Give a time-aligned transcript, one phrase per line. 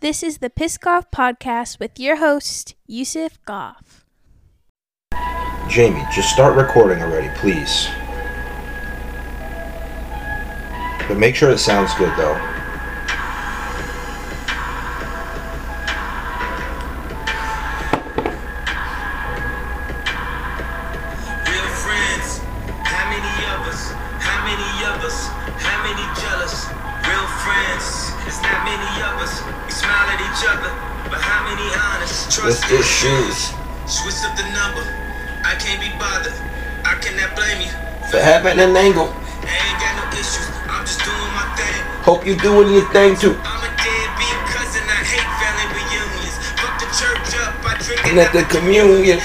[0.00, 4.06] This is the Piss Goff Podcast with your host, Yusuf Goff.
[5.68, 7.86] Jamie, just start recording already, please.
[11.06, 12.59] But make sure it sounds good, though.
[38.10, 39.06] For having an angle.
[42.02, 43.38] Hope you doing your thing too.
[48.04, 49.18] And at the communion,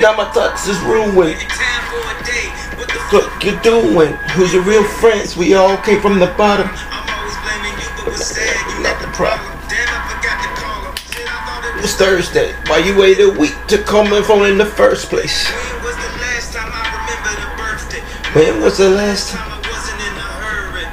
[0.00, 1.36] now my thoughts is ruined.
[3.12, 4.14] What you doing?
[4.32, 5.36] Who's your real friends?
[5.36, 6.66] We all came from the bottom.
[8.80, 9.44] Not the problem.
[9.44, 9.68] problem.
[9.68, 10.96] Damn, I forgot to call him.
[10.96, 11.82] Shit, I it It was.
[11.82, 12.54] was Thursday.
[12.68, 15.46] Why you waited a week to call my phone in the first place?
[18.34, 19.46] When was the last time?
[19.46, 20.86] I wasn't in a hurry.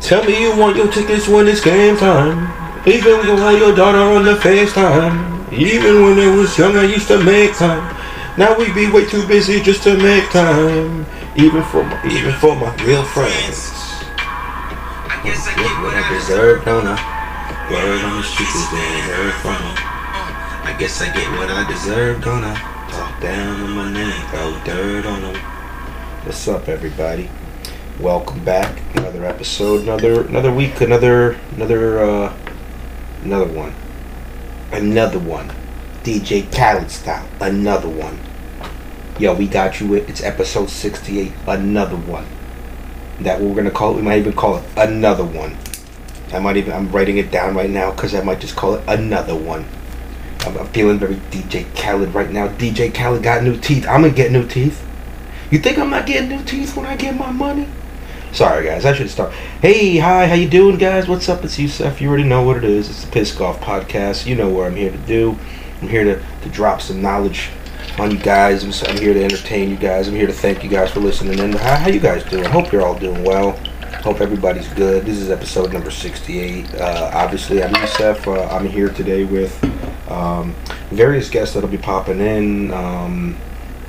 [0.00, 2.46] Tell me you want your tickets when it's game time.
[2.86, 5.50] Even when you had your daughter on the FaceTime.
[5.50, 7.82] Even when I was young, I used to make time.
[8.38, 11.04] Now we be way too busy just to make time.
[11.34, 13.74] Even for my, even for my real friends.
[15.10, 16.94] I guess I Get what I deserve, don't I?
[17.74, 19.74] Word on the streets is they heard from me.
[19.82, 22.54] Uh, I guess I get what I deserve, don't I?
[22.86, 25.53] Talk down on my name, throw dirt on them.
[26.24, 27.28] What's up, everybody?
[28.00, 28.80] Welcome back.
[28.96, 32.34] Another episode, another another week, another another uh
[33.22, 33.74] another one.
[34.72, 35.52] Another one.
[36.02, 37.28] DJ Khaled style.
[37.42, 38.18] Another one.
[39.18, 39.92] Yo, we got you.
[39.96, 41.30] It's episode 68.
[41.46, 42.24] Another one.
[43.20, 43.96] That we're gonna call it.
[43.96, 45.58] We might even call it another one.
[46.32, 46.72] I might even.
[46.72, 49.66] I'm writing it down right now because I might just call it another one.
[50.46, 52.48] I'm, I'm feeling very DJ Khaled right now.
[52.48, 53.86] DJ Khaled got new teeth.
[53.86, 54.82] I'm gonna get new teeth.
[55.50, 57.68] You think I'm not getting new teeth when I get my money?
[58.32, 59.32] Sorry guys, I should start.
[59.60, 61.06] Hey, hi, how you doing guys?
[61.06, 61.44] What's up?
[61.44, 62.00] It's Yusuf.
[62.00, 62.88] You already know what it is.
[62.88, 64.26] It's the Piss Golf Podcast.
[64.26, 65.38] You know what I'm here to do.
[65.80, 67.50] I'm here to, to drop some knowledge
[67.98, 68.64] on you guys.
[68.64, 70.08] I'm, I'm here to entertain you guys.
[70.08, 71.38] I'm here to thank you guys for listening.
[71.38, 72.44] And how, how you guys doing?
[72.44, 73.52] Hope you're all doing well.
[74.02, 75.04] Hope everybody's good.
[75.04, 76.74] This is episode number 68.
[76.74, 78.26] Uh, obviously, I'm Yusuf.
[78.26, 79.62] Uh, I'm here today with
[80.10, 80.54] um,
[80.90, 82.72] various guests that'll be popping in.
[82.72, 83.36] Um,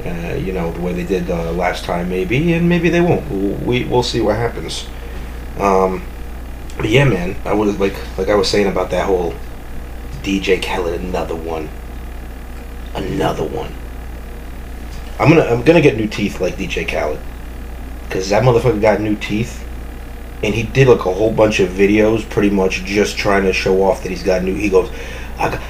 [0.05, 3.29] uh, you know the way they did uh, last time, maybe, and maybe they won't.
[3.29, 4.87] We'll, we we'll see what happens.
[5.57, 6.05] Um,
[6.77, 9.33] but yeah, man, I was like like I was saying about that whole
[10.23, 11.69] DJ Khaled, another one,
[12.93, 13.73] another one.
[15.19, 17.19] I'm gonna I'm gonna get new teeth like DJ Khaled,
[18.09, 19.65] cause that motherfucker got new teeth,
[20.43, 23.81] and he did like a whole bunch of videos, pretty much just trying to show
[23.83, 24.53] off that he's got new.
[24.53, 24.91] He goes,
[25.37, 25.61] I got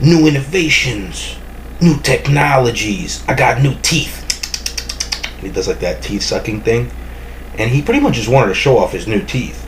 [0.00, 1.36] new innovations,
[1.80, 3.22] new technologies.
[3.28, 4.24] I got new teeth.
[5.40, 6.90] He does like that teeth sucking thing,
[7.56, 9.64] and he pretty much just wanted to show off his new teeth.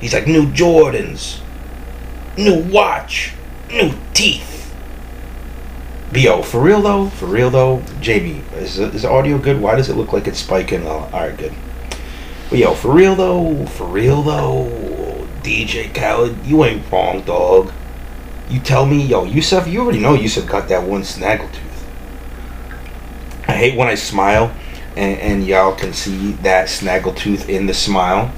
[0.00, 1.40] He's like new Jordans,
[2.36, 3.32] new watch,
[3.70, 4.74] new teeth.
[6.12, 9.60] Yo, for real though, for real though, Jamie, is is the audio good?
[9.60, 10.86] Why does it look like it's spiking?
[10.86, 11.54] Oh, all right, good.
[12.50, 17.72] But yo, for real though, for real though, DJ Khaled, you ain't wrong, dog.
[18.48, 21.88] You tell me, yo, Yusuf, you already know Yusuf got that one snaggle tooth.
[23.48, 24.54] I hate when I smile
[24.96, 28.32] and, and y'all can see that snaggle tooth in the smile.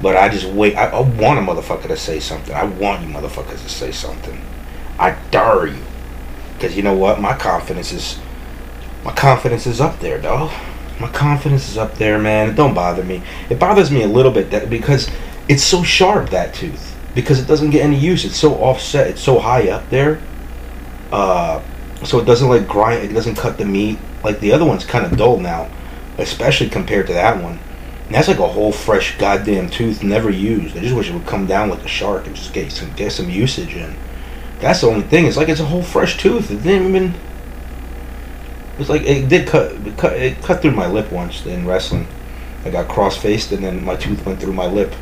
[0.00, 0.76] But I just wait.
[0.76, 2.54] I, I want a motherfucker to say something.
[2.54, 4.40] I want you motherfuckers to say something.
[4.98, 5.82] I dare you.
[6.54, 7.20] Because you know what?
[7.20, 8.18] My confidence is.
[9.04, 10.52] My confidence is up there, dog.
[11.00, 12.50] My confidence is up there, man.
[12.50, 13.22] It don't bother me.
[13.50, 15.10] It bothers me a little bit that because
[15.48, 18.24] it's so sharp that tooth because it doesn't get any use.
[18.24, 19.08] It's so offset.
[19.08, 20.22] It's so high up there.
[21.10, 21.60] Uh,
[22.04, 23.10] so it doesn't like grind.
[23.10, 23.98] It doesn't cut the meat.
[24.22, 25.68] Like the other one's kind of dull now,
[26.18, 27.58] especially compared to that one.
[28.06, 30.76] And that's like a whole fresh goddamn tooth, never used.
[30.76, 33.10] I just wish it would come down like a shark and just get some get
[33.10, 33.96] some usage in.
[34.60, 35.26] That's the only thing.
[35.26, 36.52] It's like it's a whole fresh tooth.
[36.52, 37.14] It didn't even.
[38.78, 39.72] It's like it did cut.
[39.72, 40.12] It cut.
[40.12, 42.06] It cut through my lip once in wrestling.
[42.64, 44.94] I got cross faced and then my tooth went through my lip.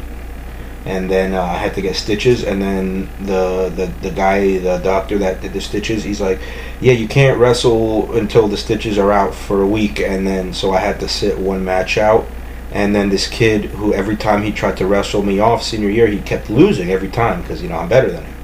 [0.87, 2.45] And then uh, I had to get stitches.
[2.45, 6.41] And then the, the the guy, the doctor that did the stitches, he's like,
[6.81, 10.73] "Yeah, you can't wrestle until the stitches are out for a week." And then so
[10.73, 12.27] I had to sit one match out.
[12.73, 16.07] And then this kid, who every time he tried to wrestle me off senior year,
[16.07, 18.35] he kept losing every time because you know I'm better than him.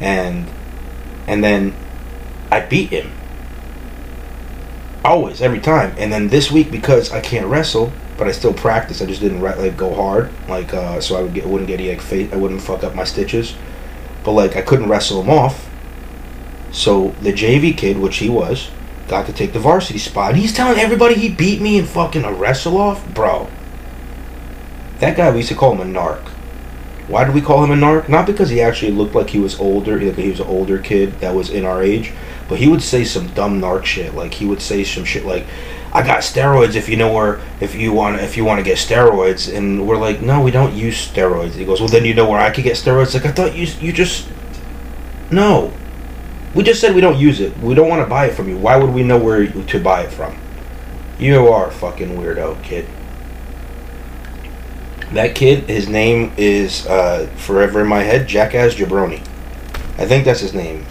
[0.00, 0.46] And
[1.26, 1.74] and then
[2.50, 3.10] I beat him
[5.04, 5.94] always every time.
[5.98, 9.02] And then this week because I can't wrestle, but I still practice.
[9.02, 11.94] I just didn't like go hard, like uh, so I would get wouldn't get any
[11.94, 13.54] like I wouldn't fuck up my stitches,
[14.24, 15.68] but like I couldn't wrestle him off.
[16.70, 18.70] So the JV kid, which he was,
[19.08, 20.36] got to take the varsity spot.
[20.36, 23.48] He's telling everybody he beat me and fucking a wrestle off, bro.
[25.00, 26.28] That guy we used to call him a narc.
[27.08, 28.08] Why did we call him a narc?
[28.08, 31.34] Not because he actually looked like he was older, he was an older kid that
[31.34, 32.12] was in our age,
[32.48, 34.14] but he would say some dumb narc shit.
[34.14, 35.44] Like he would say some shit like,
[35.92, 36.74] "I got steroids.
[36.74, 39.98] If you know where, if you want, if you want to get steroids," and we're
[39.98, 42.64] like, "No, we don't use steroids." He goes, "Well, then you know where I could
[42.64, 44.28] get steroids." Like I thought you, you just,
[45.30, 45.72] no,
[46.54, 47.56] we just said we don't use it.
[47.58, 48.56] We don't want to buy it from you.
[48.56, 50.36] Why would we know where to buy it from?
[51.18, 52.86] You are a fucking weirdo, kid.
[55.12, 59.20] That kid, his name is uh, forever in my head, Jackass Jabroni.
[59.98, 60.86] I think that's his name.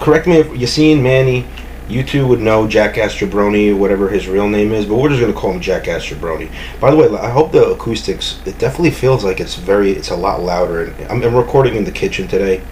[0.00, 1.46] Correct me if you Yassine Manny,
[1.88, 5.32] you two would know Jackass Jabroni, whatever his real name is, but we're just gonna
[5.32, 6.50] call him Jackass Jabroni.
[6.80, 8.40] By the way, I hope the acoustics.
[8.46, 9.92] It definitely feels like it's very.
[9.92, 10.84] It's a lot louder.
[10.84, 12.62] And I'm, I'm recording in the kitchen today.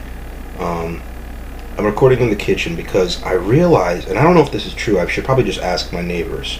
[0.58, 1.02] Um,
[1.76, 4.74] I'm recording in the kitchen because I realize, and I don't know if this is
[4.74, 4.98] true.
[4.98, 6.58] I should probably just ask my neighbors.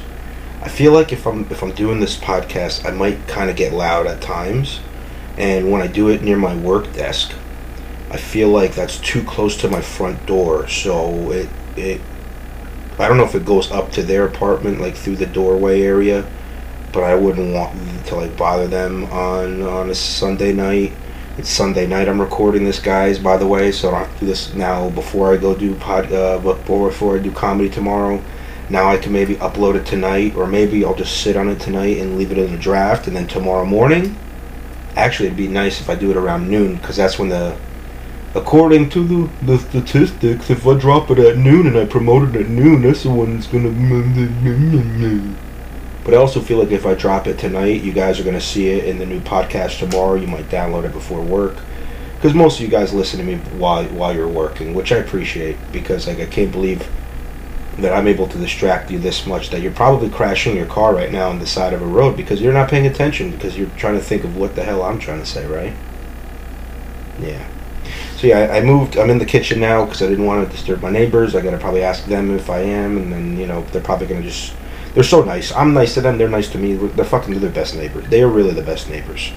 [0.63, 3.73] I feel like if I'm if I'm doing this podcast, I might kind of get
[3.73, 4.81] loud at times,
[5.39, 7.33] and when I do it near my work desk,
[8.11, 10.69] I feel like that's too close to my front door.
[10.69, 12.01] So it it
[12.99, 16.25] I don't know if it goes up to their apartment like through the doorway area,
[16.93, 20.93] but I wouldn't want to like bother them on on a Sunday night.
[21.39, 22.09] It's Sunday night.
[22.09, 23.19] I'm recording this, guys.
[23.19, 26.13] By the way, so I don't do this now before I go do pod.
[26.13, 28.23] Uh, before before I do comedy tomorrow.
[28.69, 31.99] Now I can maybe upload it tonight, or maybe I'll just sit on it tonight
[31.99, 34.17] and leave it in a draft, and then tomorrow morning.
[34.95, 37.57] Actually, it'd be nice if I do it around noon, because that's when the.
[38.35, 42.41] According to the, the statistics, if I drop it at noon and I promote it
[42.41, 43.71] at noon, that's the one that's gonna.
[46.05, 48.69] But I also feel like if I drop it tonight, you guys are gonna see
[48.69, 50.15] it in the new podcast tomorrow.
[50.15, 51.57] You might download it before work,
[52.17, 55.59] because most of you guys listen to me while while you're working, which I appreciate.
[55.71, 56.89] Because like I can't believe
[57.79, 61.11] that I'm able to distract you this much that you're probably crashing your car right
[61.11, 63.95] now on the side of a road because you're not paying attention because you're trying
[63.95, 65.75] to think of what the hell I'm trying to say, right?
[67.21, 67.47] Yeah.
[68.23, 68.97] So yeah, I, I moved.
[68.97, 71.35] I'm in the kitchen now because I didn't want to disturb my neighbors.
[71.35, 74.23] I gotta probably ask them if I am, and then you know they're probably gonna
[74.23, 74.55] just.
[74.95, 75.51] They're so nice.
[75.51, 76.19] I'm nice to them.
[76.19, 76.75] They're nice to me.
[76.75, 78.07] They're fucking the best neighbors.
[78.11, 79.33] They are really the best neighbors.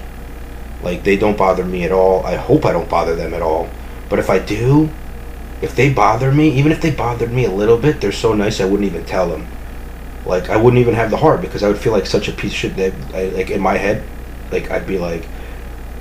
[0.84, 2.24] Like they don't bother me at all.
[2.24, 3.68] I hope I don't bother them at all.
[4.08, 4.88] But if I do,
[5.60, 8.60] if they bother me, even if they bothered me a little bit, they're so nice
[8.60, 9.48] I wouldn't even tell them.
[10.26, 12.52] Like I wouldn't even have the heart because I would feel like such a piece
[12.52, 14.04] of shit that I, like in my head,
[14.52, 15.26] like I'd be like,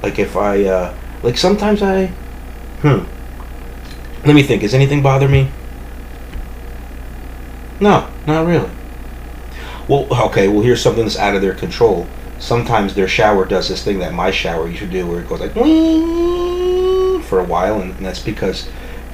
[0.03, 2.13] like if I uh like sometimes I,
[2.85, 4.27] hmm.
[4.27, 4.61] Let me think.
[4.61, 5.49] Does anything bother me?
[7.79, 8.69] No, not really.
[9.87, 10.47] Well, okay.
[10.47, 12.07] Well, here's something that's out of their control.
[12.39, 15.39] Sometimes their shower does this thing that my shower used to do, where it goes
[15.39, 18.69] like for a while, and, that's because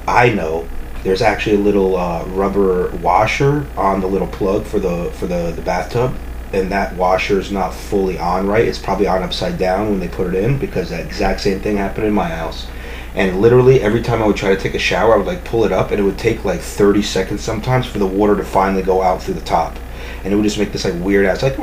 [0.06, 0.68] I know
[1.02, 5.50] there's actually a little uh, rubber washer on the little plug for the for the,
[5.52, 6.14] the bathtub,
[6.52, 8.66] and that washer is not fully on right.
[8.66, 11.76] It's probably on upside down when they put it in because that exact same thing
[11.76, 12.66] happened in my house.
[13.14, 15.64] And literally every time I would try to take a shower, I would like pull
[15.64, 18.82] it up, and it would take like 30 seconds sometimes for the water to finally
[18.82, 19.76] go out through the top,
[20.24, 21.58] and it would just make this like weird ass like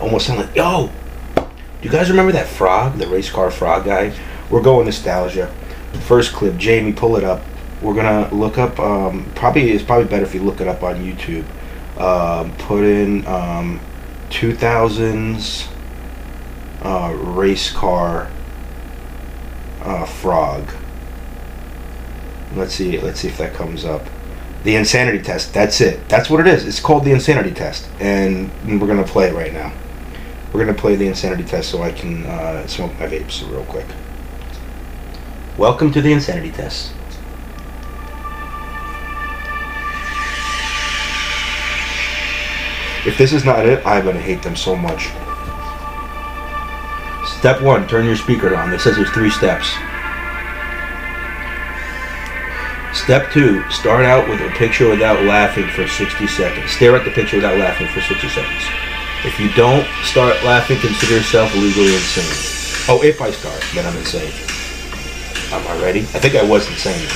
[0.00, 0.90] almost sound like yo.
[1.36, 4.12] Do you guys remember that frog, the race car frog guy?
[4.50, 5.46] We're going nostalgia.
[6.06, 7.42] First clip, Jamie, pull it up.
[7.80, 8.78] We're gonna look up.
[8.78, 11.44] Um, probably it's probably better if you look it up on YouTube.
[11.98, 13.80] Um, put in um,
[14.30, 15.68] 2000s
[16.82, 18.30] uh, race car
[19.82, 20.68] uh, frog.
[22.54, 22.98] Let's see.
[22.98, 24.06] Let's see if that comes up.
[24.64, 25.54] The insanity test.
[25.54, 26.08] That's it.
[26.08, 26.66] That's what it is.
[26.66, 29.72] It's called the insanity test, and we're gonna play it right now.
[30.52, 33.86] We're gonna play the insanity test so I can uh, smoke my vapes real quick.
[35.56, 36.92] Welcome to the insanity test.
[43.06, 45.08] If this is not it, I'm gonna hate them so much.
[47.38, 48.72] Step one, turn your speaker on.
[48.72, 49.68] It says there's three steps.
[52.92, 56.72] Step two, start out with a picture without laughing for 60 seconds.
[56.72, 58.62] Stare at the picture without laughing for 60 seconds.
[59.24, 62.88] If you don't start laughing, consider yourself legally insane.
[62.88, 64.32] Oh, if I start, then I'm insane.
[65.52, 66.00] Am I ready?
[66.00, 67.06] I think I was insane.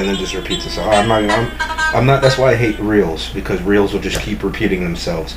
[0.00, 0.92] And then just repeats itself.
[0.92, 1.24] I'm not.
[1.24, 2.22] I'm, I'm not.
[2.22, 5.36] That's why I hate reels because reels will just keep repeating themselves.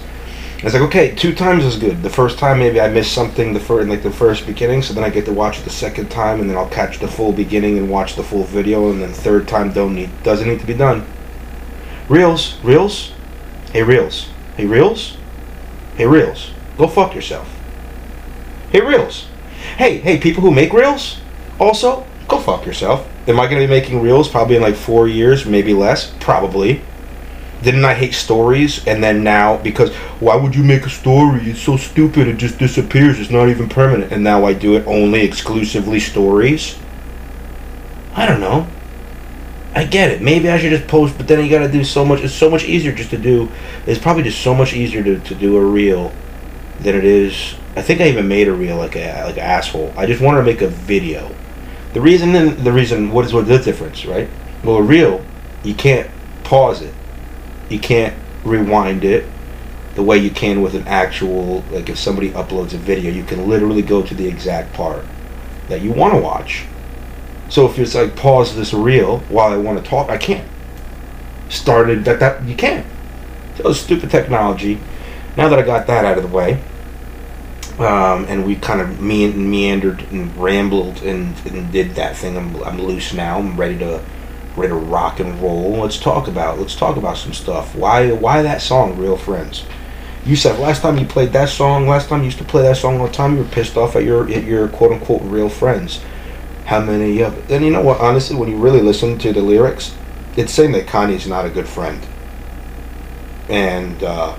[0.58, 2.02] It's like okay, two times is good.
[2.02, 5.04] The first time maybe I missed something the first like the first beginning, so then
[5.04, 7.78] I get to watch it the second time, and then I'll catch the full beginning
[7.78, 10.74] and watch the full video, and then third time don't need doesn't need to be
[10.74, 11.06] done.
[12.08, 13.12] Reels, reels,
[13.74, 15.18] hey reels, hey reels,
[15.98, 17.54] hey reels, go fuck yourself.
[18.72, 19.28] Hey reels,
[19.78, 21.20] hey hey people who make reels,
[21.60, 23.06] also go fuck yourself.
[23.26, 26.14] Am I going to be making reels probably in like four years, maybe less?
[26.20, 26.82] Probably.
[27.62, 28.86] Didn't I hate stories?
[28.86, 31.50] And then now, because why would you make a story?
[31.50, 32.28] It's so stupid.
[32.28, 33.22] It just disappears.
[33.22, 34.12] It's not even permanent.
[34.12, 36.78] And now I do it only exclusively stories.
[38.14, 38.68] I don't know.
[39.74, 40.22] I get it.
[40.22, 42.20] Maybe I should just post, but then you got to do so much.
[42.20, 43.50] It's so much easier just to do.
[43.88, 46.12] It's probably just so much easier to, to do a reel
[46.82, 47.56] than it is.
[47.78, 49.94] I think I even made a reel like a like an asshole.
[49.98, 51.34] I just wanted to make a video
[51.94, 54.30] the reason, the reason, what is what the difference, right?
[54.64, 55.24] Well, a reel,
[55.64, 56.10] you can't
[56.44, 56.94] pause it,
[57.70, 59.26] you can't rewind it
[59.96, 63.48] the way you can with an actual, like if somebody uploads a video, you can
[63.48, 65.06] literally go to the exact part
[65.70, 66.66] that you want to watch.
[67.50, 70.48] So if it's like pause this reel while I want to talk, I can't.
[71.50, 72.88] Started that that you can't.
[73.58, 74.80] So stupid technology.
[75.38, 76.64] Now that I got that out of the way,
[77.80, 82.38] um, and we kind of me- meandered and rambled and, and did that thing.
[82.38, 83.40] I'm, I'm loose now.
[83.40, 84.04] I'm ready to
[84.56, 85.72] ready to rock and roll.
[85.72, 87.76] Let's talk about let's talk about some stuff.
[87.76, 89.66] Why why that song, Real Friends?
[90.26, 92.78] You said last time you played that song, last time you used to play that
[92.78, 95.50] song all the time, you were pissed off at your at your quote unquote real
[95.50, 96.02] friends.
[96.66, 99.94] How many of and you know what, honestly, when you really listen to the lyrics,
[100.38, 102.06] it's saying that Kanye's not a good friend.
[103.50, 104.38] And uh,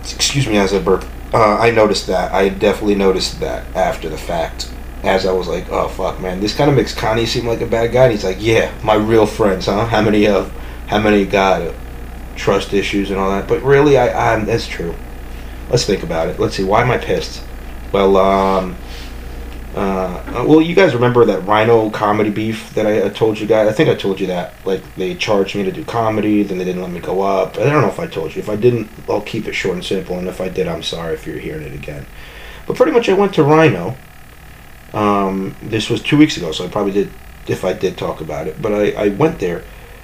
[0.00, 1.04] excuse me as I burp.
[1.32, 2.32] Uh, I noticed that.
[2.32, 4.72] I definitely noticed that after the fact.
[5.02, 7.66] As I was like, oh fuck, man, this kind of makes Kanye seem like a
[7.66, 8.04] bad guy.
[8.04, 9.86] And he's like, yeah, my real friends, huh?
[9.86, 10.50] How many of,
[10.88, 11.72] how many got
[12.34, 13.46] trust issues and all that?
[13.46, 14.94] But really, I, I, that's true.
[15.70, 16.40] Let's think about it.
[16.40, 16.64] Let's see.
[16.64, 17.44] Why am I pissed?
[17.92, 18.76] Well, um,
[19.78, 23.68] uh, well, you guys remember that Rhino comedy beef that I, I, told you guys?
[23.68, 24.54] I think I told you that.
[24.64, 27.56] Like, they charged me to do comedy, then they didn't let me go up.
[27.58, 28.42] I don't know if I told you.
[28.42, 30.18] If I didn't, I'll keep it short and simple.
[30.18, 32.06] And if I did, I'm sorry if you're hearing it again.
[32.66, 33.96] But pretty much, I went to Rhino.
[34.92, 37.12] Um, this was two weeks ago, so I probably did,
[37.46, 38.60] if I did talk about it.
[38.60, 39.62] But I, I went there.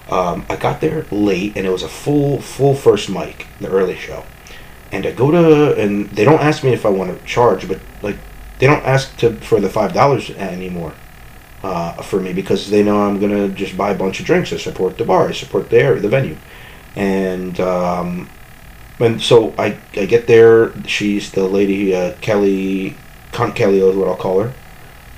[0.08, 3.96] Um, I got there late, and it was a full, full first mic, the early
[3.96, 4.24] show.
[4.92, 7.80] And I go to, and they don't ask me if I want to charge, but
[8.02, 8.18] like
[8.58, 10.94] they don't ask to for the five dollars anymore
[11.62, 14.52] uh, for me because they know I'm gonna just buy a bunch of drinks.
[14.52, 15.28] I support the bar.
[15.28, 16.36] I support the area, the venue,
[16.94, 18.28] and um,
[19.00, 20.72] and so I I get there.
[20.86, 22.96] She's the lady uh, Kelly,
[23.32, 24.54] Cunt Kelly is what I'll call her,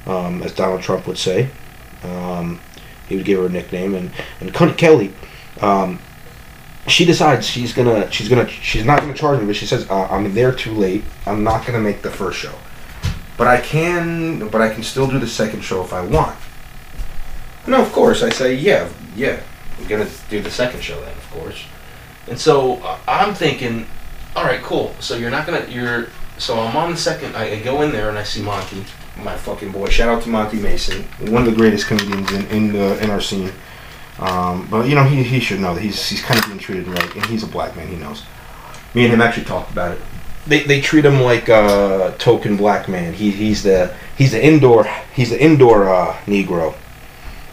[0.07, 1.51] um, as Donald Trump would say.
[2.05, 2.61] Um,
[3.09, 5.13] he would give her a nickname, and and Cunt Kelly.
[5.61, 5.99] Um,
[6.87, 10.07] she decides she's gonna she's gonna she's not gonna charge me, but she says uh,
[10.07, 11.03] I'm there too late.
[11.27, 12.55] I'm not gonna make the first show.
[13.37, 16.37] But I can, but I can still do the second show if I want.
[17.67, 18.23] No, of course.
[18.23, 19.41] I say, yeah, yeah.
[19.79, 21.65] I'm gonna do the second show then, of course.
[22.29, 23.87] And so uh, I'm thinking,
[24.35, 24.95] all right, cool.
[25.01, 26.09] So you're not gonna, you're.
[26.39, 27.37] So I'm on the second.
[27.37, 28.85] I, I, go in there and I see Monty,
[29.23, 29.89] my fucking boy.
[29.89, 33.21] Shout out to Monty Mason, one of the greatest comedians in in, the, in our
[33.21, 33.53] scene.
[34.19, 36.87] Um, but you know, he, he should know that he's he's kind of being treated
[36.89, 37.89] right, and he's a black man.
[37.89, 38.23] He knows.
[38.95, 40.01] Me and him actually talked about it
[40.47, 43.13] they, they treat him like a token black man.
[43.13, 44.85] He, he's the he's the indoor
[45.15, 46.75] he's the indoor uh, Negro.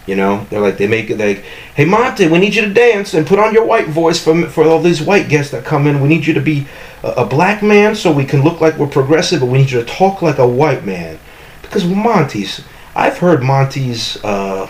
[0.05, 1.43] You know, they're like they make it like,
[1.75, 4.65] hey Monty, we need you to dance and put on your white voice for for
[4.65, 6.01] all these white guests that come in.
[6.01, 6.67] We need you to be
[7.03, 9.79] a, a black man so we can look like we're progressive, but we need you
[9.79, 11.19] to talk like a white man.
[11.61, 12.61] Because Monty's,
[12.95, 14.69] I've heard Monty's, uh,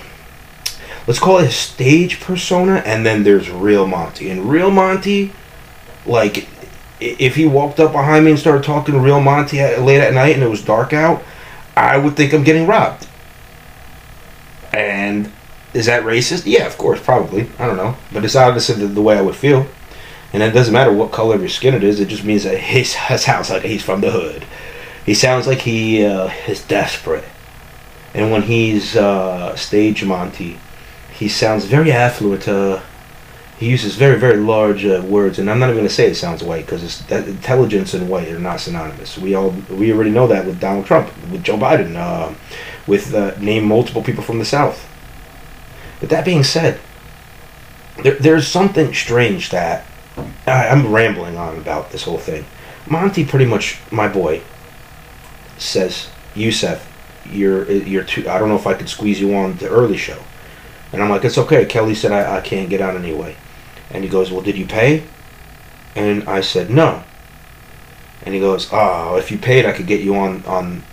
[1.07, 4.29] let's call it his stage persona, and then there's real Monty.
[4.29, 5.33] And real Monty,
[6.05, 6.47] like
[7.03, 10.43] if he walked up behind me and started talking real Monty late at night and
[10.43, 11.23] it was dark out,
[11.75, 13.07] I would think I'm getting robbed.
[14.73, 15.31] And
[15.73, 16.43] is that racist?
[16.45, 17.49] Yeah, of course, probably.
[17.59, 19.67] I don't know, but it's obviously the, the way I would feel.
[20.31, 21.99] And it doesn't matter what color of your skin it is.
[21.99, 24.45] It just means that he sounds like he's from the hood.
[25.05, 27.25] He sounds like he uh, is desperate.
[28.13, 30.59] And when he's uh, stage Monty,
[31.13, 32.47] he sounds very affluent.
[32.47, 32.81] Uh,
[33.63, 36.15] he uses very very large uh, words, and I'm not even going to say it
[36.15, 39.17] sounds white because intelligence and white are not synonymous.
[39.17, 42.33] We all we already know that with Donald Trump, with Joe Biden, uh,
[42.87, 44.85] with uh, name multiple people from the South.
[46.01, 46.77] But that being said,
[48.03, 49.85] there, there's something strange that
[50.45, 52.45] I, I'm rambling on about this whole thing.
[52.85, 54.41] Monty, pretty much my boy,
[55.57, 56.85] says, Yusef,
[57.25, 58.27] you're you're too.
[58.27, 60.21] I don't know if I could squeeze you on the early show
[60.91, 61.63] And I'm like, it's okay.
[61.65, 63.37] Kelly said I, I can't get on anyway.
[63.93, 65.03] And he goes, well, did you pay?
[65.95, 67.03] And I said, no.
[68.23, 70.83] And he goes, oh, if you paid, I could get you on, on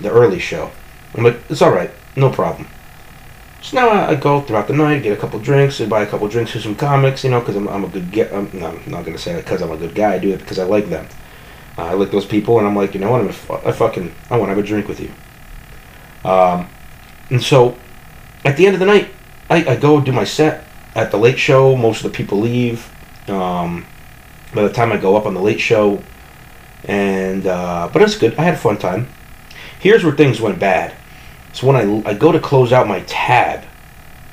[0.00, 0.70] the early show.
[1.14, 1.90] I'm like, it's all right.
[2.16, 2.68] No problem.
[3.60, 6.28] So now I, I go throughout the night, get a couple drinks, buy a couple
[6.28, 8.28] drinks for some comics, you know, because I'm, I'm a good guy.
[8.32, 10.14] I'm, no, I'm not going to say that because I'm a good guy.
[10.14, 11.06] I do it because I like them.
[11.76, 13.20] Uh, I like those people, and I'm like, you know what?
[13.20, 15.12] I'm fucking, I want to have a drink with you.
[16.24, 16.68] Um,
[17.28, 17.76] and so,
[18.44, 19.10] at the end of the night,
[19.50, 20.64] I, I go do my set
[20.96, 21.76] at the late show.
[21.76, 22.90] Most of the people leave.
[23.28, 23.86] Um,
[24.54, 26.02] by the time I go up on the late show,
[26.84, 28.34] and uh, but it's good.
[28.36, 29.08] I had a fun time.
[29.78, 30.96] Here's where things went bad.
[31.52, 33.64] So when I, I go to close out my tab,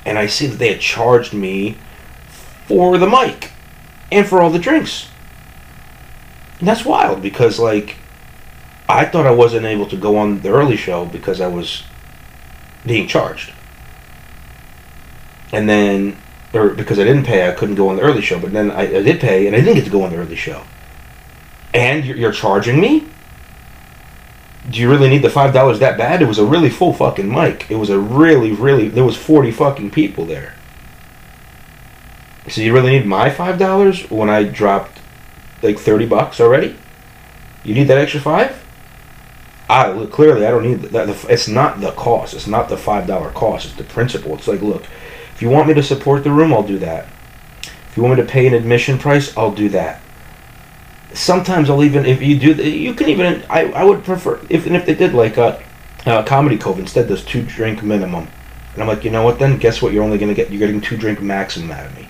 [0.06, 1.76] and I see that they had charged me
[2.66, 3.52] for the mic
[4.10, 5.08] and for all the drinks.
[6.58, 7.96] And that's wild because like
[8.88, 11.82] I thought I wasn't able to go on the early show because I was
[12.86, 13.52] being charged.
[15.52, 16.16] And then
[16.54, 18.38] or because I didn't pay, I couldn't go on the early show.
[18.38, 20.36] But then I, I did pay, and I didn't get to go on the early
[20.36, 20.64] show.
[21.72, 23.06] And you're, you're charging me?
[24.70, 26.22] Do you really need the five dollars that bad?
[26.22, 27.70] It was a really full fucking mic.
[27.70, 28.88] It was a really, really.
[28.88, 30.54] There was forty fucking people there.
[32.48, 35.00] So you really need my five dollars when I dropped
[35.62, 36.76] like thirty bucks already?
[37.64, 38.62] You need that extra five?
[39.68, 41.08] I look clearly I don't need that.
[41.30, 42.34] It's not the cost.
[42.34, 43.66] It's not the five dollar cost.
[43.66, 44.34] It's the principle.
[44.34, 44.84] It's like look,
[45.34, 47.06] if you want me to support the room, I'll do that.
[47.62, 50.00] If you want me to pay an admission price, I'll do that.
[51.12, 54.74] Sometimes I'll even if you do you can even I, I would prefer if and
[54.74, 55.62] if they did like a,
[56.06, 58.28] a comedy cove instead there's two drink minimum.
[58.72, 59.58] And I'm like you know what then?
[59.58, 59.92] Guess what?
[59.92, 62.08] You're only gonna get you're getting two drink maximum out of me.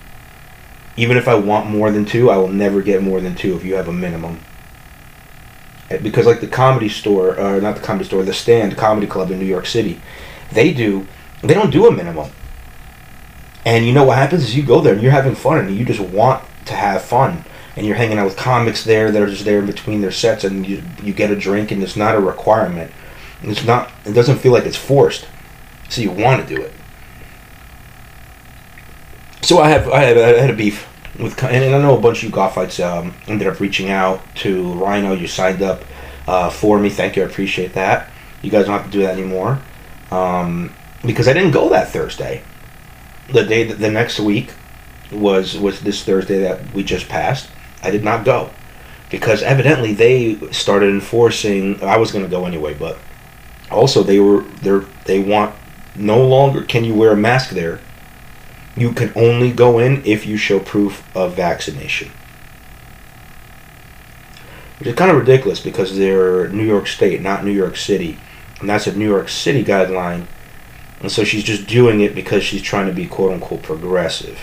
[0.96, 3.64] Even if I want more than two I will never get more than two if
[3.64, 4.40] you have a minimum.
[5.90, 9.30] Eh, because like the comedy store or not the comedy store the stand comedy club
[9.30, 10.00] in New York City
[10.52, 11.06] they do
[11.42, 12.30] they don't do a minimum
[13.64, 15.84] and you know what happens is you go there and you're having fun and you
[15.84, 17.44] just want to have fun.
[17.76, 20.44] And you're hanging out with comics there that are just there in between their sets
[20.44, 22.92] and you, you get a drink and it's not a requirement.
[23.42, 25.26] It's not it doesn't feel like it's forced.
[25.88, 26.72] So you want to do it.
[29.42, 32.22] So i have i had, I had a beef with and i know a bunch
[32.22, 35.14] of you fights um, ended up reaching out to rhino.
[35.14, 35.82] You signed up
[36.28, 36.90] uh, for me.
[36.90, 37.22] Thank you.
[37.22, 38.10] I appreciate that.
[38.40, 39.60] You guys don't have to do that anymore.
[40.10, 40.72] Um,
[41.04, 42.42] because i didn't go that thursday
[43.32, 44.52] the day that the next week
[45.12, 47.48] was was this thursday that we just passed
[47.82, 48.50] I did not go
[49.10, 51.80] because evidently they started enforcing.
[51.82, 52.98] I was going to go anyway, but
[53.70, 55.54] also they were they they want
[55.94, 57.80] no longer can you wear a mask there.
[58.76, 62.10] You can only go in if you show proof of vaccination.
[64.78, 68.18] Which is kind of ridiculous because they're New York State, not New York City.
[68.58, 70.26] And that's a New York City guideline.
[71.00, 74.40] And so she's just doing it because she's trying to be quote unquote progressive.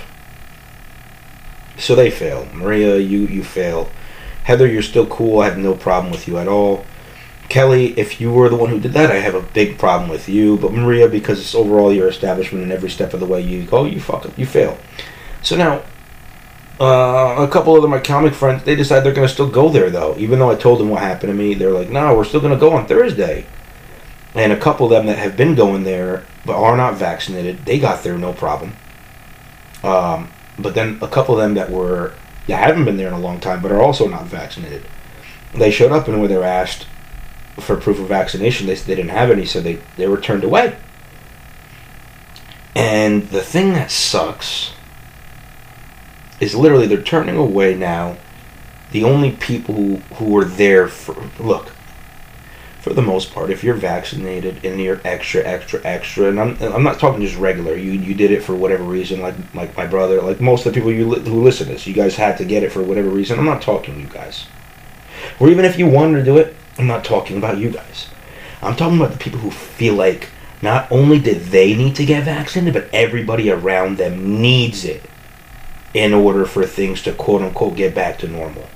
[1.78, 2.48] So they fail.
[2.54, 3.90] Maria, you you fail.
[4.44, 5.40] Heather, you're still cool.
[5.40, 6.86] I have no problem with you at all.
[7.50, 10.30] Kelly, if you were the one who did that, I have a big problem with
[10.30, 10.58] you.
[10.58, 13.84] But Maria, because it's overall your establishment and every step of the way you go,
[13.84, 14.78] you fuck up, you fail.
[15.42, 15.84] So now,
[16.80, 19.90] uh, a couple of my comic friends, they decide they're going to still go there
[19.90, 20.16] though.
[20.18, 22.54] Even though I told them what happened to me, they're like, no, we're still going
[22.54, 23.46] to go on Thursday.
[24.34, 27.80] And a couple of them that have been going there but are not vaccinated, they
[27.80, 28.74] got there no problem.
[29.84, 32.14] Um, but then a couple of them that were
[32.48, 34.84] that haven't been there in a long time but are also not vaccinated
[35.54, 36.88] they showed up and when they were asked
[37.60, 38.68] for proof of vaccination.
[38.68, 40.78] They, they didn't have any so they, they were turned away.
[42.76, 44.74] And the thing that sucks
[46.40, 48.18] is literally they're turning away now.
[48.92, 51.71] The only people who, who were there for look
[52.82, 56.82] for the most part, if you're vaccinated and you're extra, extra, extra, and I'm, I'm
[56.82, 57.76] not talking just regular.
[57.76, 60.80] You you did it for whatever reason, like like my brother, like most of the
[60.80, 63.10] people you li- who listen to this, you guys had to get it for whatever
[63.10, 63.38] reason.
[63.38, 64.48] I'm not talking you guys,
[65.40, 68.08] or even if you wanted to do it, I'm not talking about you guys.
[68.64, 70.30] I'm talking about the people who feel like
[70.64, 75.04] not only did they need to get vaccinated, but everybody around them needs it
[75.94, 78.68] in order for things to quote unquote get back to normal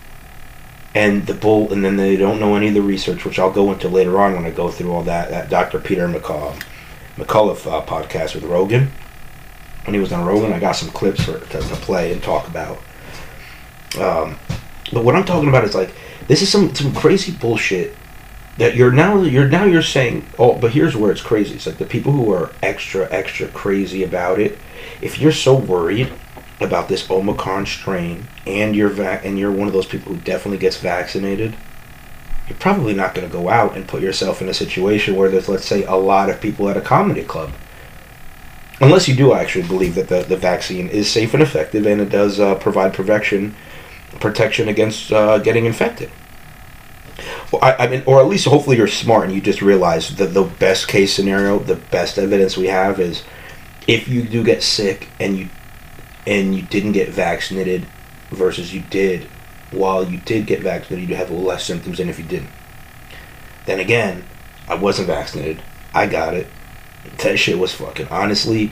[0.96, 3.72] and the bull, and then they don't know any of the research, which I'll go
[3.74, 5.30] into later on when I go through all that.
[5.30, 5.80] That Dr.
[5.80, 6.58] Peter McCullough
[7.18, 8.90] uh, podcast with Rogan.
[9.84, 12.48] When he was on Rogan, I got some clips for to, to play and talk
[12.48, 12.78] about.
[14.00, 14.40] Um,
[14.92, 15.94] but what I'm talking about is like
[16.28, 17.96] this is some some crazy bullshit
[18.58, 20.26] that you're now you're now you're saying.
[20.40, 21.56] Oh, but here's where it's crazy.
[21.56, 24.58] It's like the people who are extra extra crazy about it.
[25.02, 26.12] If you're so worried
[26.66, 30.58] about this Omicron strain and you're vac- and you're one of those people who definitely
[30.58, 31.56] gets vaccinated,
[32.48, 35.50] you're probably not going to go out and put yourself in a situation where there's
[35.50, 37.52] let's say a lot of people at a comedy club.
[38.82, 42.10] unless you do actually believe that the, the vaccine is safe and effective and it
[42.10, 43.56] does uh, provide protection
[44.20, 46.10] protection against uh, getting infected.
[47.52, 50.34] Well, I, I mean, or at least hopefully you're smart and you just realize that
[50.34, 53.24] the best case scenario, the best evidence we have is
[53.88, 55.50] if you do get sick and you
[56.28, 57.86] and you didn't get vaccinated
[58.32, 59.24] versus you did
[59.72, 62.50] while you did get vaccinated you have less symptoms than if you didn't.
[63.66, 64.24] Then again
[64.68, 65.62] i wasn't vaccinated.
[65.94, 66.48] I got it.
[67.18, 68.72] That shit was fucking honestly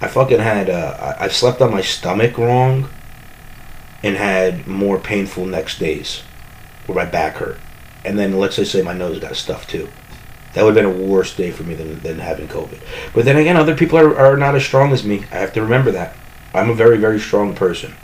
[0.00, 2.88] i fucking had uh, I, I slept on my stomach wrong
[4.02, 6.22] and had more painful next days
[6.86, 7.58] where my back hurt.
[8.04, 9.88] And then let's just say my nose got stuffed too
[10.58, 12.80] that would have been a worse day for me than, than having COVID.
[13.14, 15.18] But then again, other people are, are not as strong as me.
[15.30, 16.16] I have to remember that.
[16.52, 17.94] I'm a very, very strong person.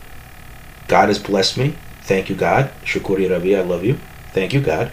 [0.87, 1.75] God has blessed me.
[2.03, 2.71] Thank you, God.
[2.85, 3.99] Shukuri Rabbi, I love you.
[4.31, 4.93] Thank you, God.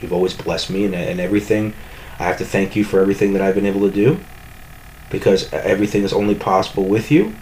[0.00, 1.74] You've always blessed me and, and everything.
[2.20, 4.20] I have to thank you for everything that I've been able to do
[5.10, 7.34] because everything is only possible with you,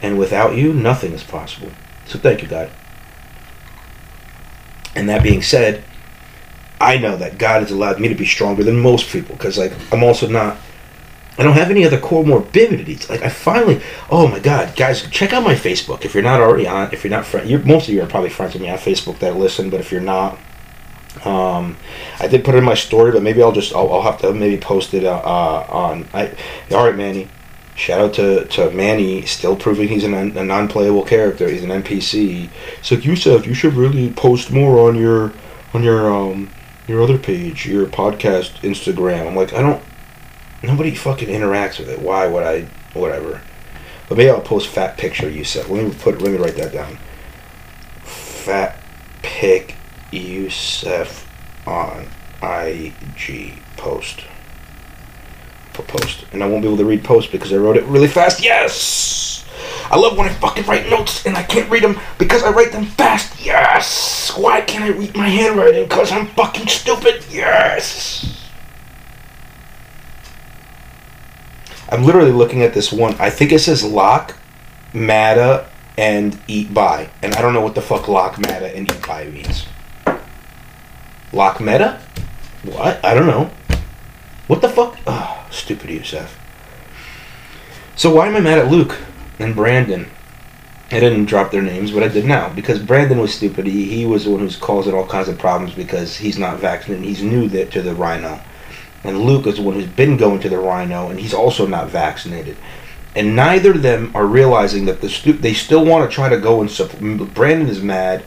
[0.00, 1.72] and without you, nothing is possible.
[2.06, 2.70] So thank you, God.
[4.94, 5.82] And that being said,
[6.80, 9.72] I know that God has allowed me to be stronger than most people because, like,
[9.92, 10.58] I'm also not.
[11.38, 13.08] I don't have any other core comorbidities.
[13.10, 13.80] Like, I finally.
[14.10, 16.92] Oh my God, guys, check out my Facebook if you're not already on.
[16.92, 19.36] If you're not friend, most of you are probably friends with me on Facebook that
[19.36, 19.70] listen.
[19.70, 20.38] But if you're not,
[21.24, 21.76] um,
[22.20, 24.32] I did put it in my story, but maybe I'll just I'll, I'll have to
[24.32, 26.08] maybe post it uh, uh, on.
[26.12, 26.36] I
[26.70, 27.28] all right, Manny.
[27.74, 31.46] Shout out to, to Manny, still proving he's an, a non-playable character.
[31.46, 32.48] He's an NPC.
[32.80, 35.32] So you you should really post more on your
[35.74, 36.50] on your um
[36.86, 39.26] your other page, your podcast Instagram.
[39.26, 39.82] I'm like, I don't.
[40.62, 42.00] Nobody fucking interacts with it.
[42.00, 42.62] Why would I?
[42.94, 43.42] Whatever.
[44.08, 45.28] But maybe I'll post fat picture.
[45.28, 45.68] You said.
[45.68, 46.20] Let me put.
[46.20, 46.98] Let me write that down.
[48.02, 48.80] Fat
[49.22, 49.74] pic
[50.12, 51.26] Yusef
[51.66, 52.08] on
[52.42, 54.22] IG post.
[55.82, 58.42] Post, and I won't be able to read post because I wrote it really fast.
[58.42, 59.44] Yes.
[59.90, 62.72] I love when I fucking write notes and I can't read them because I write
[62.72, 63.40] them fast.
[63.44, 64.36] Yes.
[64.36, 65.84] Why can't I read my handwriting?
[65.84, 67.24] Because I'm fucking stupid.
[67.30, 68.50] Yes.
[71.88, 73.14] I'm literally looking at this one.
[73.20, 74.36] I think it says lock,
[74.92, 77.08] mata, and eat by.
[77.22, 79.66] And I don't know what the fuck lock, mata, and eat by means.
[81.32, 82.00] Lock meta?
[82.64, 83.04] What?
[83.04, 83.50] I don't know.
[84.48, 84.98] What the fuck?
[85.06, 86.38] Oh, stupid Yusef.
[87.96, 88.96] So why am I mad at Luke
[89.38, 90.10] and Brandon?
[90.90, 93.66] I didn't drop their names, but I did now because Brandon was stupid.
[93.66, 97.04] He, he was the one who's causing all kinds of problems because he's not vaccinated.
[97.04, 98.40] He's new there to the Rhino,
[99.02, 101.88] and Luke is the one who's been going to the Rhino, and he's also not
[101.88, 102.56] vaccinated.
[103.16, 106.38] And neither of them are realizing that the stu- they still want to try to
[106.38, 107.34] go and support.
[107.34, 108.24] Brandon is mad,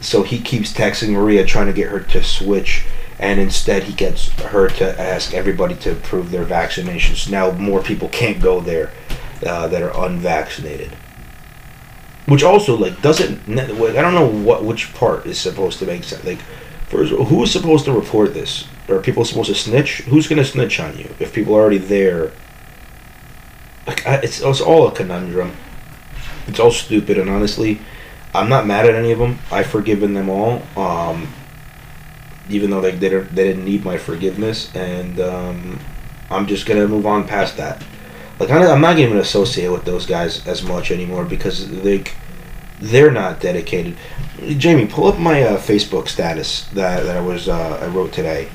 [0.00, 2.84] so he keeps texting Maria trying to get her to switch,
[3.18, 7.30] and instead he gets her to ask everybody to prove their vaccinations.
[7.30, 8.92] Now more people can't go there
[9.46, 10.96] uh, that are unvaccinated
[12.26, 16.24] which also like doesn't I don't know what which part is supposed to make sense.
[16.24, 16.40] Like,
[16.88, 18.66] first, who is supposed to report this?
[18.88, 20.02] Are people supposed to snitch?
[20.02, 22.32] Who's gonna snitch on you if people are already there?
[23.86, 25.54] Like, I, it's it's all a conundrum.
[26.46, 27.80] It's all stupid, and honestly,
[28.34, 29.38] I'm not mad at any of them.
[29.50, 30.62] I've forgiven them all.
[30.76, 31.28] Um,
[32.48, 35.80] even though they they didn't, they didn't need my forgiveness, and um,
[36.30, 37.82] I'm just gonna move on past that
[38.38, 42.04] like I'm not even associate with those guys as much anymore because they
[42.80, 43.96] they're not dedicated.
[44.58, 48.48] Jamie, pull up my uh, Facebook status that, that I was uh, I wrote today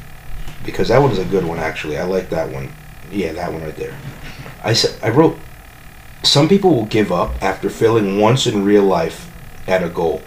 [0.66, 1.98] because that one's a good one actually.
[1.98, 2.74] I like that one.
[3.12, 3.98] Yeah, that one right there.
[4.64, 5.38] I said I wrote
[6.24, 9.32] some people will give up after failing once in real life
[9.68, 10.22] at a goal,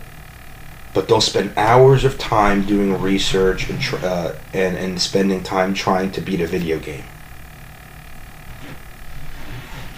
[0.95, 5.75] but they'll spend hours of time doing research and tr- uh, and and spending time
[5.75, 7.05] trying to beat a video game.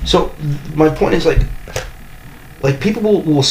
[0.04, 0.34] So
[0.74, 1.40] my point is like,
[2.62, 3.44] like people will, will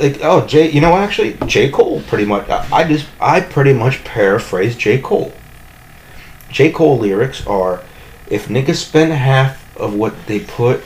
[0.00, 4.04] like oh J you know actually J Cole pretty much I, just I pretty much
[4.04, 5.32] paraphrase J Cole.
[6.50, 7.82] J Cole lyrics are,
[8.28, 10.82] if niggas spend half of what they put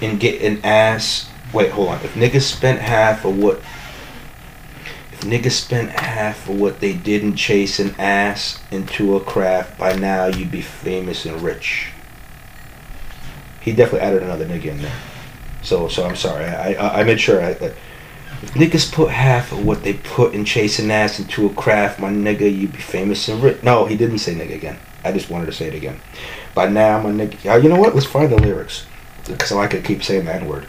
[0.00, 1.30] in get an ass.
[1.52, 1.96] Wait, hold on.
[2.04, 3.62] If niggas spent half of what
[5.20, 10.26] niggas spent half of what they didn't chase an ass into a craft, by now
[10.26, 11.92] you'd be famous and rich
[13.68, 14.96] he definitely added another nigga in there.
[15.62, 16.46] So so I'm sorry.
[16.46, 17.72] I I, I made sure I, I
[18.54, 22.42] niggas put half of what they put in chasing ass into a craft, my nigga,
[22.42, 23.62] you'd be famous and rich.
[23.62, 24.78] No, he didn't say nigga again.
[25.04, 26.00] I just wanted to say it again.
[26.54, 27.94] By now, my nigga, uh, you know what?
[27.94, 28.86] Let's find the lyrics.
[29.26, 30.66] Because I could keep saying the N word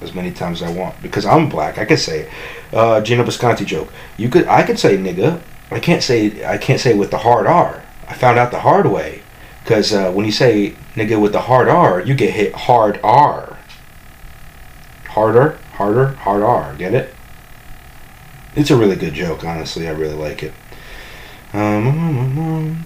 [0.00, 1.00] as many times as I want.
[1.02, 2.30] Because I'm black, I could say.
[2.72, 3.92] Uh, Gino Bisconti joke.
[4.16, 5.40] You could, I could say nigga.
[5.70, 7.82] I can't say, I can't say with the hard R.
[8.06, 9.20] I found out the hard way
[9.62, 13.58] Because uh, when you say nigga with the hard R, you get hit hard R.
[15.08, 16.74] Harder, harder, hard R.
[16.76, 17.14] Get it?
[18.56, 19.86] It's a really good joke, honestly.
[19.86, 20.52] I really like it.
[21.52, 22.84] Um,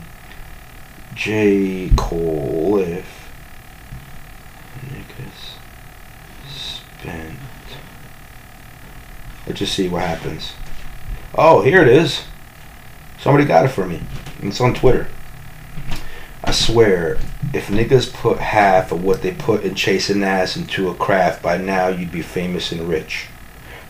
[1.14, 1.90] J.
[1.96, 3.30] Cole, if
[4.84, 7.38] niggas spent.
[9.46, 10.52] Let's just see what happens.
[11.34, 12.24] Oh, here it is.
[13.18, 14.00] Somebody got it for me.
[14.40, 15.08] It's on Twitter.
[16.44, 17.18] I swear,
[17.52, 21.56] if niggas put half of what they put in chasing ass into a craft, by
[21.56, 23.26] now you'd be famous and rich.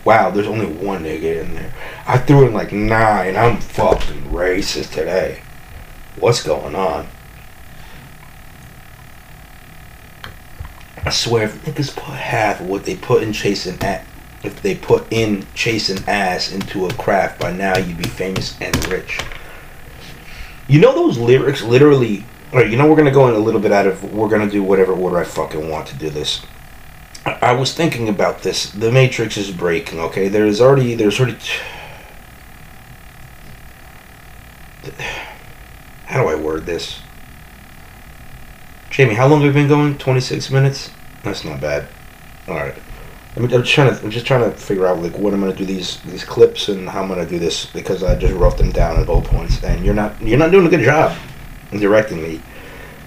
[0.05, 1.73] Wow, there's only one nigga in there.
[2.07, 3.35] I threw in like nine.
[3.35, 5.41] I'm fucking racist today.
[6.19, 7.07] What's going on?
[11.13, 14.05] Swear, if niggas put half of what they put in chasing ass,
[14.43, 18.75] if they put in chasing ass into a craft, by now you'd be famous and
[18.87, 19.19] rich.
[20.67, 22.25] You know those lyrics literally.
[22.51, 24.13] All right, you know we're gonna go in a little bit out of.
[24.13, 26.45] We're gonna do whatever order I fucking want to do this.
[27.25, 28.69] I, I was thinking about this.
[28.71, 29.99] The Matrix is breaking.
[29.99, 31.37] Okay, there's already there's already.
[36.05, 36.99] How do I word this?
[38.91, 39.97] Jamie, how long have we been going?
[39.97, 40.91] Twenty six minutes.
[41.23, 41.87] That's not bad.
[42.47, 42.75] All right.
[43.35, 44.03] I'm, trying to.
[44.03, 46.87] I'm just trying to figure out like what I'm gonna do these these clips and
[46.87, 49.83] how I'm gonna do this because I just wrote them down at bullet points and
[49.83, 51.17] you're not you're not doing a good job
[51.71, 52.41] in directing me.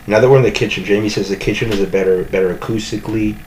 [0.08, 3.38] Now that we're in the kitchen, Jamie says the kitchen is a better better acoustically,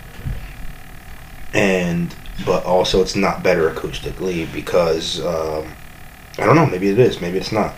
[1.54, 5.74] and but also it's not better acoustically because um,
[6.38, 6.66] I don't know.
[6.66, 7.20] Maybe it is.
[7.20, 7.76] Maybe it's not.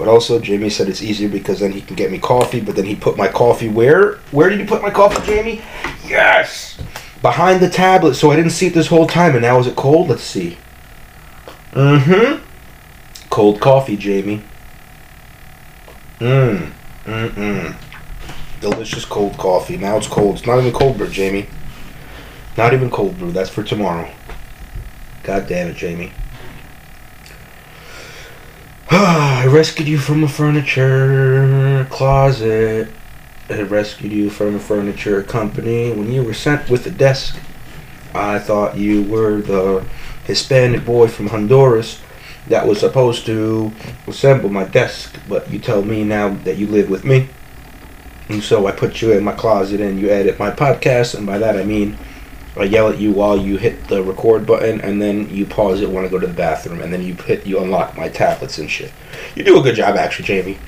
[0.00, 2.60] But also, Jamie said it's easier because then he can get me coffee.
[2.60, 4.14] But then he put my coffee where?
[4.32, 5.62] Where did you put my coffee, Jamie?
[6.08, 6.80] Yes
[7.22, 9.32] behind the tablet, so I didn't see it this whole time.
[9.32, 10.08] And now is it cold?
[10.08, 10.58] Let's see.
[11.72, 12.44] Mm-hmm.
[13.28, 14.42] Cold coffee, Jamie.
[16.18, 16.72] Mmm.
[17.04, 17.76] Mm-mm.
[18.60, 19.76] Delicious cold coffee.
[19.76, 20.36] Now it's cold.
[20.38, 21.46] It's not even cold brew, Jamie.
[22.56, 23.32] Not even cold brew.
[23.32, 24.10] That's for tomorrow.
[25.22, 26.12] God damn it, Jamie.
[28.92, 32.88] I rescued you from a furniture closet
[33.48, 35.92] I rescued you from a furniture company.
[35.92, 37.36] When you were sent with the desk,
[38.14, 39.84] I thought you were the
[40.24, 42.00] Hispanic boy from Honduras
[42.48, 43.72] that was supposed to
[44.06, 47.28] assemble my desk, but you tell me now that you live with me.
[48.28, 51.38] And so I put you in my closet and you edit my podcast, and by
[51.38, 51.96] that I mean
[52.56, 55.90] I yell at you while you hit the record button, and then you pause it
[55.90, 58.70] when I go to the bathroom, and then you hit you unlock my tablets and
[58.70, 58.92] shit.
[59.36, 60.58] You do a good job, actually, Jamie.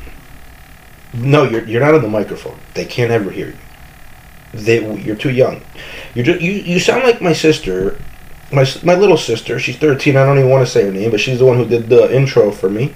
[1.13, 2.59] No, you're you're not on the microphone.
[2.75, 3.59] They can't ever hear you.
[4.55, 5.63] They you're too young.
[6.15, 7.99] You're just, you you sound like my sister,
[8.53, 9.59] my my little sister.
[9.59, 10.17] She's 13.
[10.17, 12.15] I don't even want to say her name, but she's the one who did the
[12.15, 12.95] intro for me.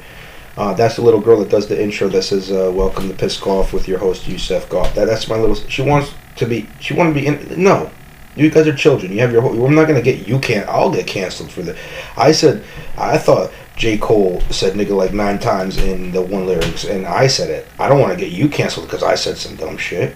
[0.57, 3.39] Uh, that's the little girl that does the intro that says uh, "Welcome to Piss
[3.39, 4.95] Golf" with your host Yusef Goff.
[4.95, 5.57] That that's my little.
[5.57, 6.69] She wants to be.
[6.81, 7.63] She want to be in.
[7.63, 7.91] No,
[8.37, 9.13] you guys are children.
[9.13, 9.41] You have your.
[9.41, 10.39] Whole, I'm not gonna get you.
[10.39, 10.69] Can't.
[10.69, 11.77] I'll get canceled for that.
[12.17, 12.65] I said.
[12.99, 13.99] I thought J.
[13.99, 17.67] Cole said nigga like nine times in the one lyrics, and I said it.
[17.79, 20.15] I don't want to get you canceled because I said some dumb shit.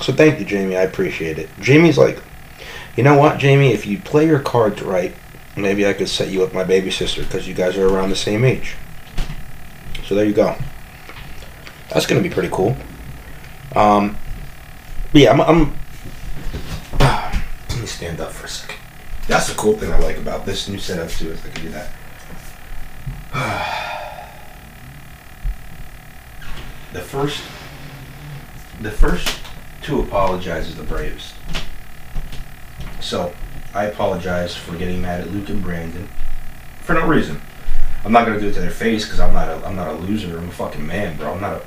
[0.00, 0.76] So thank you, Jamie.
[0.76, 1.48] I appreciate it.
[1.60, 2.22] Jamie's like,
[2.96, 3.72] you know what, Jamie?
[3.72, 5.14] If you play your cards right,
[5.56, 8.16] maybe I could set you up my baby sister because you guys are around the
[8.16, 8.74] same age.
[10.06, 10.56] So there you go.
[11.90, 12.76] That's gonna be pretty cool.
[13.74, 14.16] Um,
[15.12, 15.40] yeah, I'm.
[15.40, 15.81] I'm
[17.82, 18.78] me stand up for a second.
[19.28, 21.32] That's the cool thing I like about this new setup too.
[21.32, 21.90] Is I can do that.
[26.92, 27.42] the first,
[28.80, 29.40] the first
[29.82, 31.34] to apologize is the bravest.
[33.00, 33.34] So,
[33.74, 36.08] I apologize for getting mad at Luke and Brandon
[36.82, 37.40] for no reason.
[38.04, 39.94] I'm not gonna do it to their face because I'm not a I'm not a
[39.94, 40.38] loser.
[40.38, 41.32] I'm a fucking man, bro.
[41.32, 41.62] I'm not a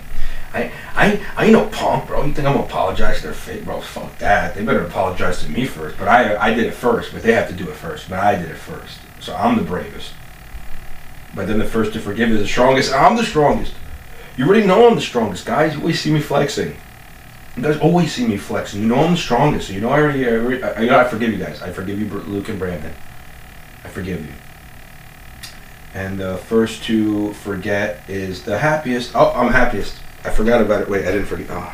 [0.56, 2.24] I, I, I ain't no punk, bro.
[2.24, 3.82] You think I'm gonna apologize to their face, bro?
[3.82, 4.56] Fuck that.
[4.56, 5.98] They better apologize to me first.
[5.98, 7.12] But I, I did it first.
[7.12, 8.10] But they have to do it first.
[8.10, 9.00] But I did it first.
[9.20, 10.14] So I'm the bravest.
[11.36, 12.94] But then the first to forgive is the strongest.
[12.94, 13.74] I'm the strongest.
[14.38, 15.74] You already know I'm the strongest, guys.
[15.74, 16.76] You always see me flexing.
[17.58, 18.82] You guys always see me flexing.
[18.82, 19.70] You know I'm the strongest.
[19.70, 21.62] You know I already, I, already, I, you know, I forgive you guys.
[21.62, 22.94] I forgive you, Luke and Brandon.
[23.84, 24.32] I forgive you.
[25.94, 29.12] And the first to forget is the happiest.
[29.16, 29.96] Oh, I'm happiest.
[30.26, 30.90] I forgot about it.
[30.90, 31.48] Wait, I didn't forget.
[31.52, 31.72] Oh,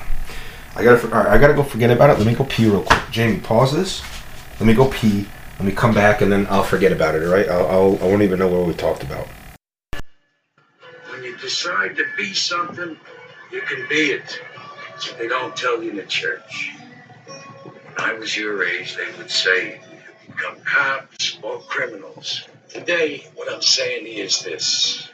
[0.75, 1.01] I gotta.
[1.07, 2.17] All right, I gotta go forget about it.
[2.17, 2.99] Let me go pee real quick.
[3.09, 4.03] Jamie, pause this.
[4.59, 5.25] Let me go pee.
[5.57, 7.23] Let me come back, and then I'll forget about it.
[7.23, 7.47] All right?
[7.47, 9.25] I'll, I'll I won't even know what we talked about.
[11.11, 12.97] When you decide to be something,
[13.53, 14.41] you can be it.
[15.17, 16.73] They don't tell you in the church.
[17.63, 19.79] When I was your age, they would say
[20.27, 22.49] you become cops or criminals.
[22.67, 25.09] Today, what I'm saying is this: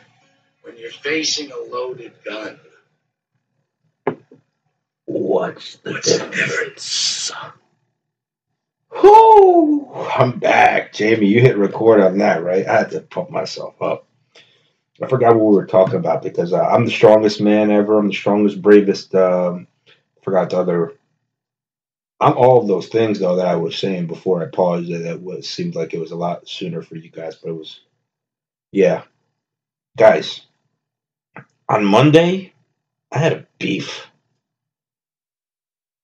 [0.63, 2.59] when you're facing a loaded gun
[5.53, 7.31] What's the difference?
[9.01, 9.89] Whoo!
[9.93, 10.91] I'm back.
[10.91, 12.67] Jamie, you hit record on that, right?
[12.67, 14.07] I had to pump myself up.
[15.01, 17.97] I forgot what we were talking about because uh, I'm the strongest man ever.
[17.97, 19.15] I'm the strongest, bravest.
[19.15, 19.67] Um,
[20.21, 20.93] forgot the other.
[22.19, 24.91] I'm all of those things though that I was saying before I paused.
[24.91, 27.55] That it was seemed like it was a lot sooner for you guys, but it
[27.55, 27.79] was.
[28.73, 29.03] Yeah,
[29.97, 30.41] guys.
[31.69, 32.53] On Monday,
[33.11, 34.06] I had a beef.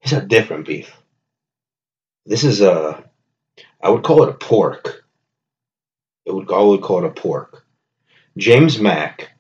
[0.04, 0.96] It's a different beef.
[2.26, 3.04] This is a.
[3.82, 5.06] I would call it a pork.
[6.26, 7.66] It would I would call it a pork.
[8.38, 9.32] James Mack,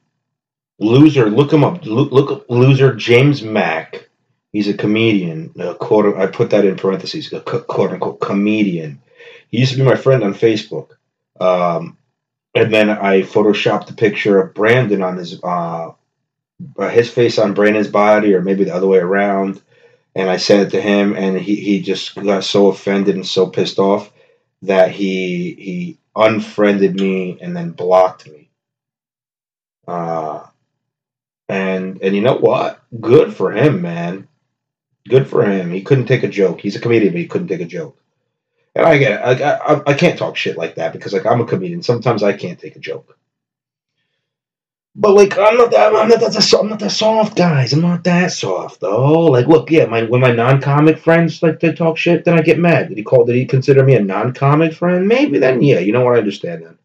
[0.79, 1.29] loser.
[1.29, 1.85] Look him up.
[1.85, 4.09] Look, look loser James Mack.
[4.51, 5.53] He's a comedian.
[5.59, 6.17] A quote.
[6.17, 7.31] I put that in parentheses.
[7.33, 9.01] A quote unquote comedian.
[9.49, 10.91] He used to be my friend on Facebook.
[11.39, 11.97] Um,
[12.55, 15.91] and then I photoshopped the picture of Brandon on his uh,
[16.77, 19.61] uh, his face on Brandon's body, or maybe the other way around.
[20.15, 23.47] And I sent it to him, and he, he just got so offended and so
[23.47, 24.11] pissed off
[24.63, 28.49] that he he unfriended me and then blocked me.
[29.87, 30.45] Uh,
[31.49, 32.81] and and you know what?
[33.01, 34.27] Good for him, man.
[35.09, 35.71] Good for him.
[35.71, 36.61] He couldn't take a joke.
[36.61, 37.99] He's a comedian, but he couldn't take a joke.
[38.75, 39.23] And I get.
[39.25, 41.83] I, I, I can't talk shit like that because like I'm a comedian.
[41.83, 43.17] Sometimes I can't take a joke.
[44.95, 47.73] But like I'm not that I'm not that I'm not that soft, guys.
[47.73, 49.23] I'm not that soft though.
[49.23, 52.59] Like, look, yeah, my when my non-comic friends like to talk shit, then I get
[52.59, 52.89] mad.
[52.89, 53.25] Did he call?
[53.25, 55.07] Did he consider me a non-comic friend?
[55.07, 55.79] Maybe then, yeah.
[55.79, 56.15] You know what?
[56.15, 56.77] I understand then.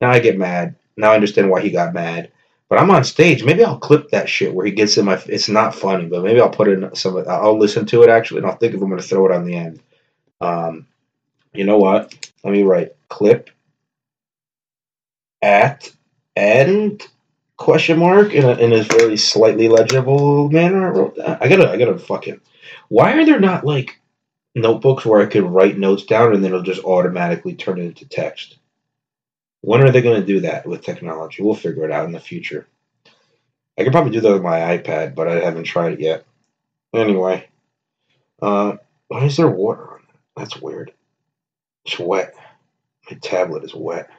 [0.00, 0.76] Now I get mad.
[0.96, 2.32] Now I understand why he got mad.
[2.70, 3.44] But I'm on stage.
[3.44, 5.22] Maybe I'll clip that shit where he gets in my.
[5.26, 7.22] It's not funny, but maybe I'll put in some.
[7.28, 9.54] I'll listen to it actually, and I'll think if I'm to throw it on the
[9.54, 9.82] end.
[10.40, 10.86] Um,
[11.52, 12.30] you know what?
[12.42, 13.50] Let me write clip
[15.42, 15.92] at
[16.36, 17.06] end
[17.56, 20.86] question mark in a, in a very slightly legible manner.
[20.86, 21.42] I wrote that.
[21.42, 22.40] I gotta I gotta fucking.
[22.88, 24.00] Why are there not like
[24.54, 28.08] notebooks where I could write notes down and then it'll just automatically turn it into
[28.08, 28.58] text?
[29.60, 31.42] When are they to do that with technology?
[31.42, 32.66] We'll figure it out in the future.
[33.78, 36.26] I could probably do that with my iPad, but I haven't tried it yet.
[36.94, 37.48] Anyway,
[38.42, 38.76] uh,
[39.08, 40.16] why is there water on it?
[40.36, 40.92] That's weird.
[41.86, 42.34] It's wet.
[43.10, 44.10] My tablet is wet.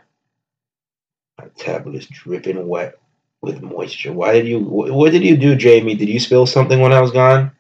[1.37, 2.95] My tablet is dripping wet
[3.45, 4.13] with moisture.
[4.13, 4.59] Why did you?
[4.61, 5.95] What did you do, Jamie?
[5.95, 7.53] Did you spill something when I was gone?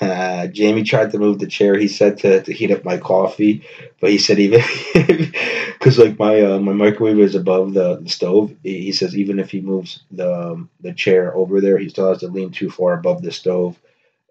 [0.00, 1.76] Uh, Jamie tried to move the chair.
[1.78, 3.64] He said to, to heat up my coffee,
[4.00, 4.60] but he said even
[5.74, 8.54] because like my uh, my microwave is above the, the stove.
[8.62, 12.18] He says even if he moves the um, the chair over there, he still has
[12.20, 13.78] to lean too far above the stove,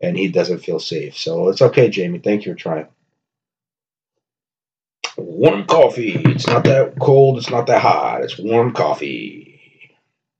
[0.01, 1.17] and he doesn't feel safe.
[1.17, 2.19] So it's okay, Jamie.
[2.19, 2.88] Thank you for trying.
[5.17, 6.13] Warm coffee.
[6.25, 7.38] It's not that cold.
[7.38, 8.23] It's not that hot.
[8.23, 9.44] It's warm coffee.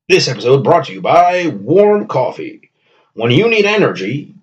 [0.08, 2.70] This episode brought to you by Warm Coffee.
[3.16, 4.36] When you need energy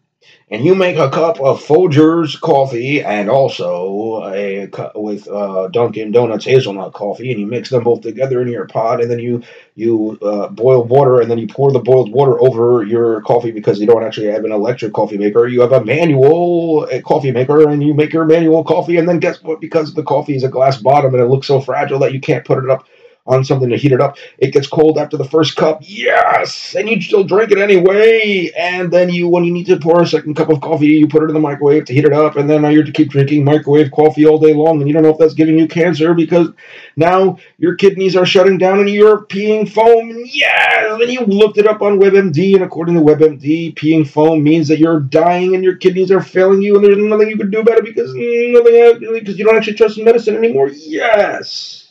[0.50, 6.10] and you make a cup of Folgers coffee and also a cup with uh, Dunkin'
[6.10, 9.44] Donuts hazelnut coffee, and you mix them both together in your pot, and then you
[9.76, 13.78] you uh, boil water, and then you pour the boiled water over your coffee because
[13.78, 15.46] you don't actually have an electric coffee maker.
[15.46, 19.40] You have a manual coffee maker, and you make your manual coffee, and then guess
[19.44, 19.60] what?
[19.60, 22.44] Because the coffee is a glass bottom and it looks so fragile that you can't
[22.44, 22.84] put it up
[23.26, 24.16] on something to heat it up.
[24.38, 25.80] It gets cold after the first cup.
[25.82, 28.50] Yes, and you still drink it anyway.
[28.56, 31.22] And then you, when you need to pour a second cup of coffee, you put
[31.22, 32.36] it in the microwave to heat it up.
[32.36, 35.02] And then now you're to keep drinking microwave coffee all day long, and you don't
[35.02, 36.48] know if that's giving you cancer because
[36.96, 40.22] now your kidneys are shutting down and you're peeing foam.
[40.24, 44.68] Yeah, and you looked it up on WebMD, and according to WebMD, peeing foam means
[44.68, 47.60] that you're dying and your kidneys are failing you, and there's nothing you can do
[47.60, 50.68] about it because nothing because you don't actually trust medicine anymore.
[50.68, 51.81] Yes.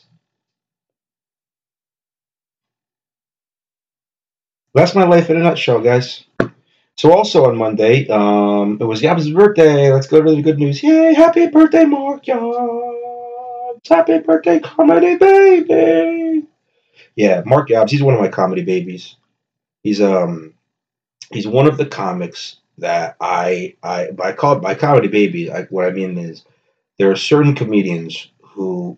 [4.73, 6.23] That's my life in a nutshell, guys.
[6.95, 9.91] So also on Monday, um, it was Yab's birthday.
[9.91, 10.81] Let's go to the good news.
[10.81, 11.13] Yay!
[11.13, 13.88] Happy birthday, Mark Yabs!
[13.89, 16.48] Happy birthday, comedy baby!
[17.15, 17.89] Yeah, Mark Yabs.
[17.89, 19.15] He's one of my comedy babies.
[19.83, 20.54] He's um,
[21.33, 25.52] he's one of the comics that I I by call by comedy baby.
[25.52, 26.46] I, what I mean is,
[26.98, 28.98] there are certain comedians who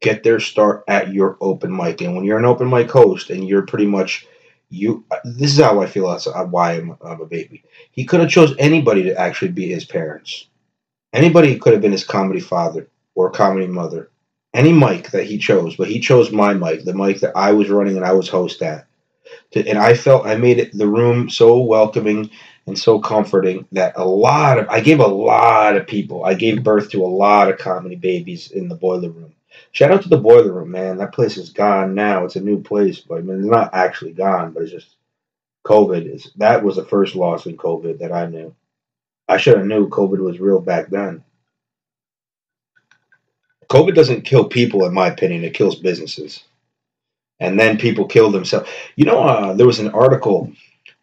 [0.00, 3.46] get their start at your open mic, and when you're an open mic host, and
[3.46, 4.26] you're pretty much
[4.70, 7.64] you this is how I feel that's uh, why I'm, I'm a baby.
[7.92, 10.48] He could have chose anybody to actually be his parents.
[11.14, 14.10] Anybody could have been his comedy father or comedy mother.
[14.54, 17.70] Any mic that he chose, but he chose my mic, the mic that I was
[17.70, 18.86] running and I was host at.
[19.52, 22.30] To- And I felt I made it the room so welcoming
[22.66, 26.24] and so comforting that a lot of I gave a lot of people.
[26.24, 29.34] I gave birth to a lot of comedy babies in the boiler room.
[29.72, 30.98] Shout out to the boiler room, man.
[30.98, 32.24] That place is gone now.
[32.24, 34.96] It's a new place, but I mean, it's not actually gone, but it's just
[35.64, 38.54] COVID is that was the first loss in COVID that I knew.
[39.28, 41.24] I should have knew COVID was real back then.
[43.70, 45.42] COVID doesn't kill people, in my opinion.
[45.42, 46.44] It kills businesses,
[47.40, 48.68] and then people kill themselves.
[48.96, 50.52] You know, uh, there was an article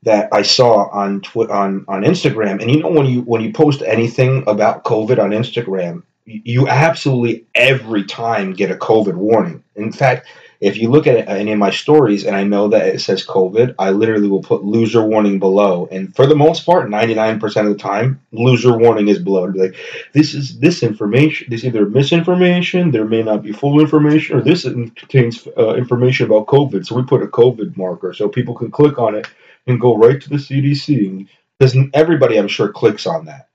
[0.03, 3.51] that I saw on twi- on on Instagram, and you know when you when you
[3.51, 9.63] post anything about COVID on Instagram, you, absolutely every time get a COVID warning.
[9.75, 10.27] In fact,
[10.61, 13.73] if you look at any of my stories and I know that it says COVID,
[13.79, 15.87] I literally will put loser warning below.
[15.91, 19.45] And for the most part, 99% of the time, loser warning is below.
[19.45, 19.75] It'll be like,
[20.13, 24.41] this is this information, this is either misinformation, there may not be full information, or
[24.41, 26.85] this contains uh, information about COVID.
[26.85, 29.27] So we put a COVID marker so people can click on it
[29.65, 31.27] and go right to the CDC.
[31.57, 33.47] Because everybody, I'm sure, clicks on that.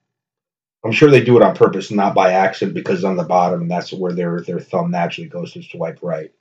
[0.85, 3.70] I'm sure they do it on purpose, not by accident, because on the bottom, and
[3.70, 6.33] that's where their their thumb naturally goes to swipe right.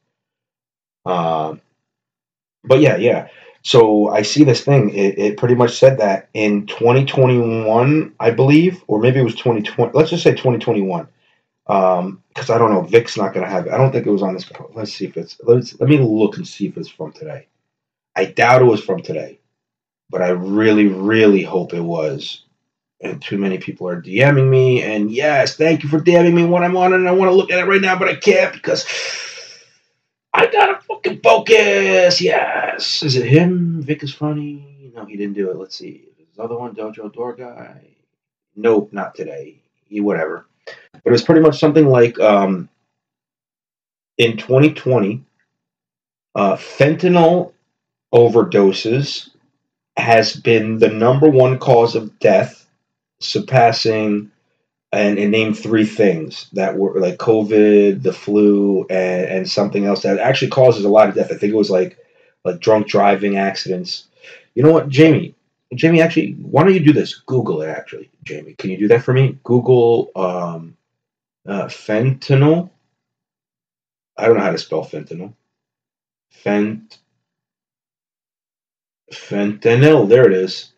[1.06, 1.62] Um,
[2.64, 3.30] but yeah, yeah.
[3.64, 4.92] So I see this thing.
[4.92, 9.92] It, it pretty much said that in 2021, I believe, or maybe it was 2020.
[9.94, 11.08] Let's just say 2021,
[11.66, 12.82] because um, I don't know.
[12.82, 13.74] Vic's not going to have it.
[13.74, 14.50] I don't think it was on this.
[14.76, 15.40] Let's see if it's.
[15.44, 17.48] Let's let me look and see if it's from today.
[18.16, 19.40] I doubt it was from today,
[20.12, 22.45] but I really, really hope it was.
[23.06, 24.84] And too many people are DMing me.
[24.84, 26.94] And yes, thank you for DMing me when I'm on.
[26.94, 28.86] And I want to look at it right now, but I can't because
[30.34, 32.22] I gotta fucking focus.
[32.22, 33.04] Yes.
[33.04, 33.82] Is it him?
[33.82, 34.92] Vic is funny.
[34.96, 35.58] No, he didn't do it.
[35.58, 36.10] Let's see.
[36.18, 37.82] This other one, Dojo Door Guy.
[38.56, 39.60] Nope, not today.
[39.88, 40.46] He whatever.
[40.66, 42.70] But it was pretty much something like um,
[44.18, 45.24] in 2020,
[46.36, 47.54] uh, fentanyl
[48.14, 49.30] overdoses
[49.98, 52.65] has been the number one cause of death,
[53.26, 54.32] surpassing
[54.92, 60.04] and, and named three things that were like COVID, the flu, and, and something else
[60.04, 61.32] that actually causes a lot of death.
[61.32, 61.98] I think it was like
[62.46, 64.08] like drunk driving accidents.
[64.54, 65.36] You know what, Jamie?
[65.74, 67.16] Jamie, actually, why don't you do this?
[67.16, 67.70] Google it.
[67.70, 69.38] Actually, Jamie, can you do that for me?
[69.44, 70.78] Google um,
[71.48, 72.70] uh, fentanyl.
[74.18, 75.34] I don't know how to spell fentanyl.
[76.34, 76.98] Fent
[79.12, 80.08] fentanyl.
[80.08, 80.72] There it is.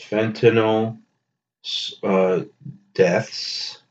[0.00, 0.98] Fentanyl
[2.02, 2.42] uh,
[2.94, 3.82] deaths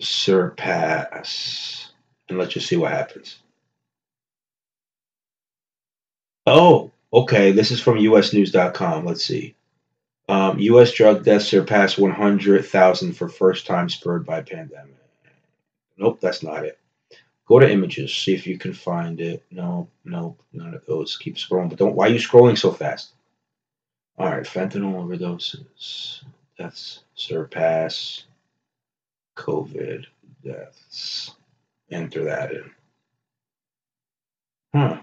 [0.00, 1.92] surpass.
[2.28, 3.38] And let's just see what happens.
[6.46, 7.52] Oh, okay.
[7.52, 9.04] This is from usnews.com.
[9.04, 9.54] Let's see.
[10.28, 10.92] Um, U.S.
[10.92, 14.96] drug deaths surpass 100,000 for first time spurred by pandemic.
[15.98, 16.78] Nope, that's not it.
[17.46, 19.44] Go to images, see if you can find it.
[19.50, 21.16] No, nope, none of those.
[21.16, 21.94] Keep scrolling, but don't.
[21.94, 23.12] Why are you scrolling so fast?
[24.18, 26.22] All right, fentanyl overdoses
[26.58, 28.24] deaths surpass
[29.36, 30.04] COVID
[30.44, 31.34] deaths.
[31.90, 32.70] Enter that in.
[34.74, 35.00] Huh.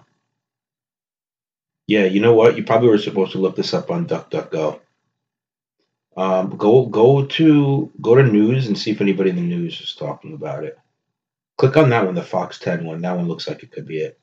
[1.87, 2.57] Yeah, you know what?
[2.57, 4.79] You probably were supposed to look this up on DuckDuckGo.
[6.17, 9.95] Um, go go to go to news and see if anybody in the news is
[9.95, 10.77] talking about it.
[11.57, 13.01] Click on that one, the Fox 10 one.
[13.01, 14.19] That one looks like it could be it.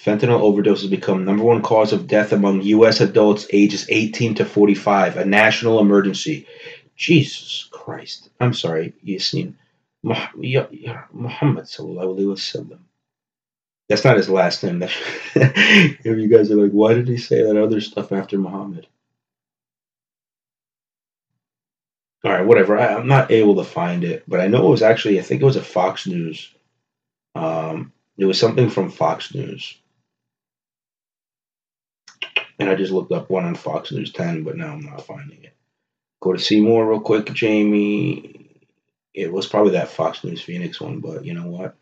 [0.00, 3.00] Fentanyl overdoses become number one cause of death among U.S.
[3.00, 6.46] adults ages 18 to 45, a national emergency.
[6.96, 8.28] Jesus Christ.
[8.40, 9.54] I'm sorry, Yasin.
[10.02, 12.78] Muhammad sallallahu alaihi wasallam.
[13.88, 14.82] That's not his last name.
[15.34, 18.86] if you guys are like, why did he say that other stuff after Muhammad?
[22.24, 22.78] All right, whatever.
[22.78, 25.18] I, am not able to find it, but I know it was actually.
[25.18, 26.54] I think it was a Fox News.
[27.34, 29.78] Um, it was something from Fox News
[32.58, 35.42] and I just looked up one on Fox News 10, but now I'm not finding
[35.44, 35.54] it.
[36.20, 38.60] Go to see more real quick, Jamie.
[39.12, 41.76] It was probably that Fox News Phoenix one, but you know what?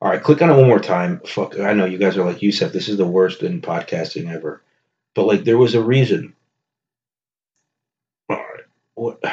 [0.00, 1.20] All right, click on it one more time.
[1.24, 4.62] Fuck, I know you guys are like, Yusef, this is the worst in podcasting ever.
[5.14, 6.34] But like, there was a reason.
[8.28, 8.64] All right,
[8.94, 9.20] what?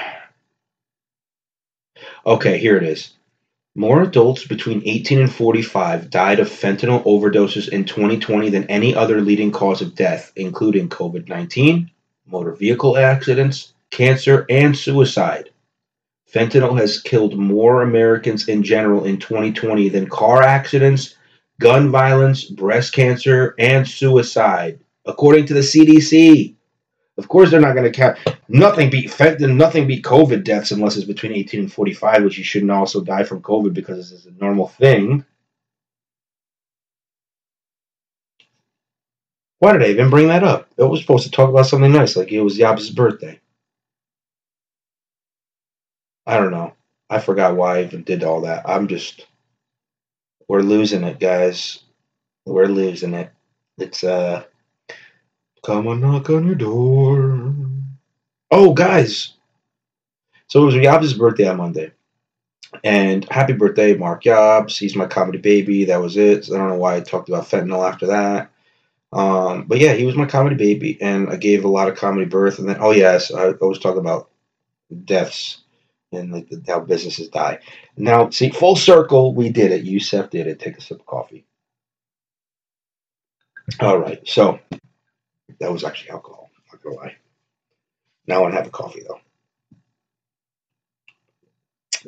[2.26, 3.14] Okay, here it is.
[3.76, 9.22] More adults between 18 and 45 died of fentanyl overdoses in 2020 than any other
[9.22, 11.90] leading cause of death, including COVID 19,
[12.26, 15.52] motor vehicle accidents, cancer, and suicide.
[16.34, 21.16] Fentanyl has killed more Americans in general in 2020 than car accidents,
[21.60, 26.56] gun violence, breast cancer, and suicide, according to the CDC.
[27.20, 28.18] Of course, they're not going to count.
[28.48, 32.46] Nothing beat fentanyl, nothing beat COVID deaths unless it's between 18 and 45, which you
[32.46, 35.26] shouldn't also die from COVID because this is a normal thing.
[39.60, 40.70] Why did I even bring that up?
[40.78, 43.42] It was supposed to talk about something nice, like it was Yab's birthday.
[46.26, 46.74] I don't know.
[47.10, 48.64] I forgot why I even did all that.
[48.66, 49.28] I'm just.
[50.48, 51.80] We're losing it, guys.
[52.46, 53.30] We're losing it.
[53.78, 54.46] It's, uh
[55.66, 57.54] Come on, knock on your door.
[58.52, 59.34] Oh, guys.
[60.48, 61.92] So it was Yabs' birthday on Monday.
[62.84, 64.78] And happy birthday, Mark Yabs.
[64.78, 65.86] He's my comedy baby.
[65.86, 66.50] That was it.
[66.52, 68.52] I don't know why I talked about fentanyl after that.
[69.12, 72.26] Um, but yeah, he was my comedy baby, and I gave a lot of comedy
[72.26, 72.60] birth.
[72.60, 74.30] And then, oh yes, I always talk about
[75.06, 75.62] deaths
[76.12, 77.60] and like the, how businesses die.
[77.98, 79.84] Now, see, full circle, we did it.
[79.84, 80.60] Yusef did it.
[80.60, 81.46] Take a sip of coffee.
[83.80, 84.60] All right, so
[85.60, 86.50] that was actually alcohol.
[86.72, 87.16] Not gonna lie.
[88.28, 89.20] Now I want to have a coffee though.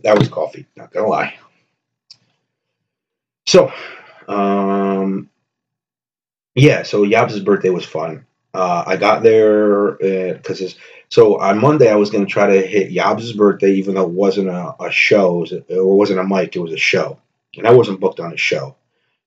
[0.04, 0.66] That was coffee.
[0.76, 1.36] Not gonna lie.
[3.46, 3.72] So,
[4.28, 5.30] um,
[6.56, 6.84] yeah.
[6.84, 8.26] So Yabs' birthday was fun.
[8.54, 10.78] Uh, I got there because uh,
[11.10, 14.50] so on Monday I was to try to hit Yabs' birthday, even though it wasn't
[14.50, 17.20] a, a show, or wasn't a mic, it was a show,
[17.58, 18.76] and I wasn't booked on a show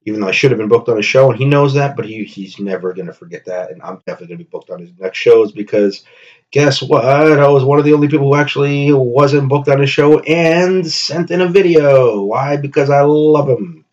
[0.05, 2.05] even though I should have been booked on a show, and he knows that, but
[2.05, 3.71] he, he's never going to forget that.
[3.71, 6.05] And I'm definitely going to be booked on his next shows because
[6.51, 7.05] guess what?
[7.05, 10.87] I was one of the only people who actually wasn't booked on a show and
[10.87, 12.23] sent in a video.
[12.23, 12.57] Why?
[12.57, 13.85] Because I love him.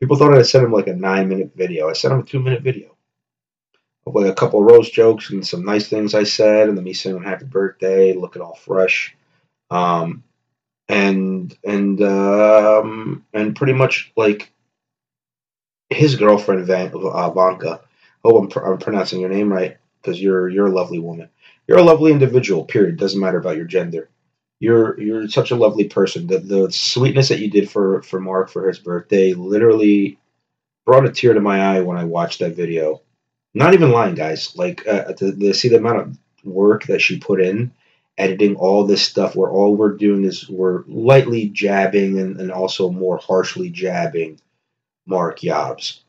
[0.00, 1.88] People thought I sent him like a nine minute video.
[1.88, 2.96] I sent him a two minute video
[4.06, 6.84] of like a couple of roast jokes and some nice things I said, and then
[6.84, 9.16] me saying happy birthday, looking all fresh.
[9.70, 10.22] Um,
[10.88, 14.52] and and um, and pretty much like
[15.90, 17.78] his girlfriend Van, uh.
[18.24, 21.28] Oh, I'm, pr- I'm pronouncing your name right because you're you're a lovely woman.
[21.66, 22.64] You're a lovely individual.
[22.64, 22.96] Period.
[22.96, 24.10] Doesn't matter about your gender.
[24.58, 26.26] You're you're such a lovely person.
[26.26, 30.18] The the sweetness that you did for for Mark for his birthday literally
[30.84, 33.02] brought a tear to my eye when I watched that video.
[33.54, 34.56] Not even lying, guys.
[34.56, 37.72] Like uh, to, to see the amount of work that she put in
[38.18, 42.90] editing all this stuff where all we're doing is we're lightly jabbing and, and also
[42.90, 44.40] more harshly jabbing
[45.06, 46.00] Mark Yabs.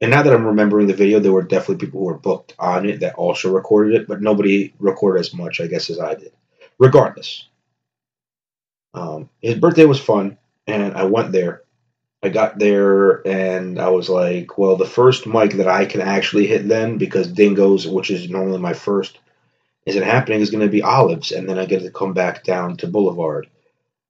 [0.00, 2.86] And now that I'm remembering the video, there were definitely people who were booked on
[2.86, 6.32] it that also recorded it, but nobody recorded as much, I guess, as I did.
[6.78, 7.46] Regardless,
[8.94, 11.62] um, his birthday was fun, and I went there.
[12.22, 16.46] I got there, and I was like, well, the first mic that I can actually
[16.46, 19.18] hit then, because Dingoes, which is normally my first,
[19.86, 22.76] isn't happening, is going to be Olives, and then I get to come back down
[22.78, 23.48] to Boulevard.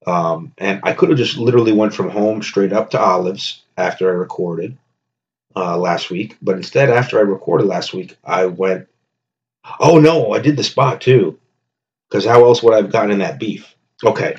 [0.07, 4.09] Um, and I could have just literally went from home straight up to Olives after
[4.09, 4.77] I recorded
[5.55, 8.89] uh, last week, but instead, after I recorded last week, I went.
[9.79, 11.39] Oh no, I did the spot too,
[12.09, 13.75] because how else would I have gotten in that beef?
[14.05, 14.37] Okay,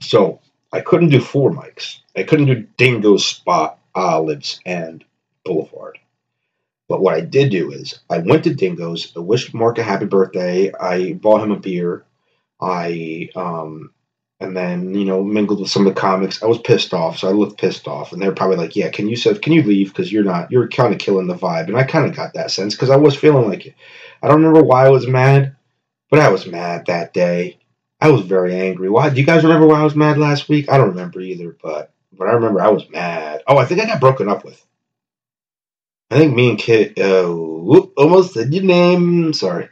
[0.00, 0.40] so
[0.72, 1.98] I couldn't do four mics.
[2.16, 5.04] I couldn't do Dingo Spot, Olives, and
[5.44, 5.98] Boulevard.
[6.88, 10.06] But what I did do is I went to Dingo's, I wished Mark a happy
[10.06, 10.72] birthday.
[10.74, 12.04] I bought him a beer.
[12.60, 13.92] I um,
[14.40, 16.42] and then you know mingled with some of the comics.
[16.42, 19.08] I was pissed off, so I looked pissed off, and they're probably like, "Yeah, can
[19.08, 21.76] you said can you leave because you're not you're kind of killing the vibe." And
[21.76, 23.74] I kind of got that sense because I was feeling like it.
[24.22, 25.56] I don't remember why I was mad,
[26.10, 27.58] but I was mad that day.
[28.00, 28.88] I was very angry.
[28.88, 29.10] Why?
[29.10, 30.70] Do you guys remember why I was mad last week?
[30.70, 33.42] I don't remember either, but but I remember I was mad.
[33.46, 34.64] Oh, I think I got broken up with.
[36.10, 39.32] I think me and Kay, uh, whoop, almost said your name.
[39.32, 39.68] Sorry.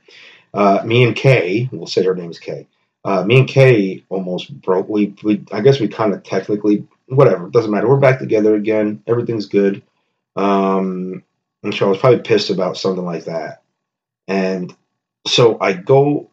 [0.55, 2.69] Uh, me and Kay, we'll say her name is Kay
[3.05, 4.88] uh, me and Kay almost broke.
[4.88, 7.88] We, we I guess we kind of technically, whatever, doesn't matter.
[7.88, 9.03] We're back together again.
[9.07, 9.82] Everything's good.
[10.36, 11.22] Um,
[11.62, 13.62] and so I was probably pissed about something like that.
[14.26, 14.74] And
[15.26, 16.30] so I go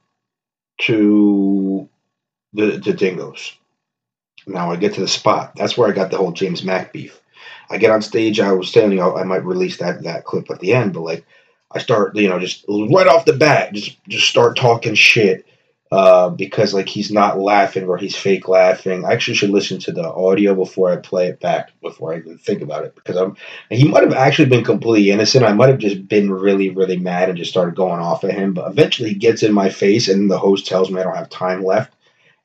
[0.81, 1.89] to
[2.53, 3.55] the, the Dingoes.
[4.47, 5.55] Now I get to the spot.
[5.55, 7.19] That's where I got the whole James Mack beef.
[7.69, 8.39] I get on stage.
[8.39, 11.25] I was telling you I might release that that clip at the end, but like
[11.71, 15.45] I start, you know, just right off the bat, just just start talking shit
[15.95, 19.05] uh, because like he's not laughing or he's fake laughing.
[19.05, 22.37] I actually should listen to the audio before I play it back before I even
[22.37, 23.37] think about it because I'm
[23.69, 25.45] he might have actually been completely innocent.
[25.45, 28.53] I might have just been really really mad and just started going off at him.
[28.53, 31.29] But eventually he gets in my face and the host tells me I don't have
[31.29, 31.93] time left.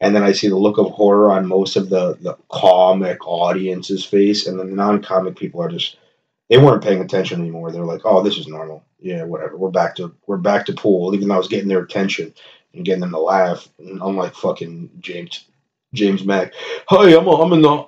[0.01, 4.05] And then I see the look of horror on most of the, the comic audience's
[4.05, 5.97] face, and the non comic people are just
[6.49, 7.73] they weren't paying attention anymore.
[7.73, 8.85] They're like, "Oh, this is normal.
[9.01, 9.57] Yeah, whatever.
[9.57, 12.33] We're back to we're back to pool." Even though I was getting their attention,
[12.75, 13.69] and getting them to laugh.
[13.79, 15.45] I'm like fucking James
[15.95, 16.53] James Mack.
[16.89, 17.87] Hey, I'm a, I'm in the.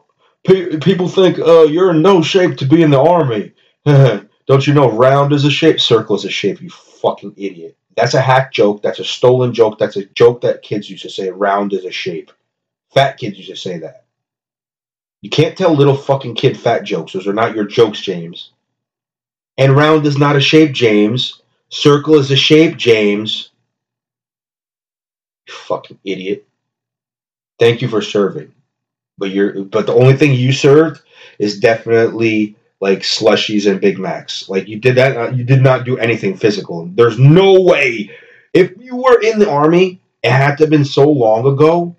[0.81, 3.53] People think uh, you're in no shape to be in the army.
[3.85, 6.61] Don't you know round is a shape, circle is a shape?
[6.61, 7.77] You fucking idiot.
[7.97, 8.83] That's a hack joke.
[8.83, 9.79] That's a stolen joke.
[9.79, 11.31] That's a joke that kids used to say.
[11.31, 12.33] Round is a shape.
[12.93, 14.05] Fat kids used to say that.
[15.21, 17.13] You can't tell little fucking kid fat jokes.
[17.13, 18.51] Those are not your jokes, James.
[19.57, 21.41] And round is not a shape, James.
[21.69, 23.52] Circle is a shape, James.
[25.53, 26.47] Fucking idiot.
[27.59, 28.53] Thank you for serving.
[29.19, 31.03] But you're but the only thing you served
[31.39, 34.49] is definitely like slushies and Big Macs.
[34.49, 36.87] Like you did that, you did not do anything physical.
[36.87, 38.11] There's no way.
[38.53, 41.95] If you were in the army, it had to have been so long ago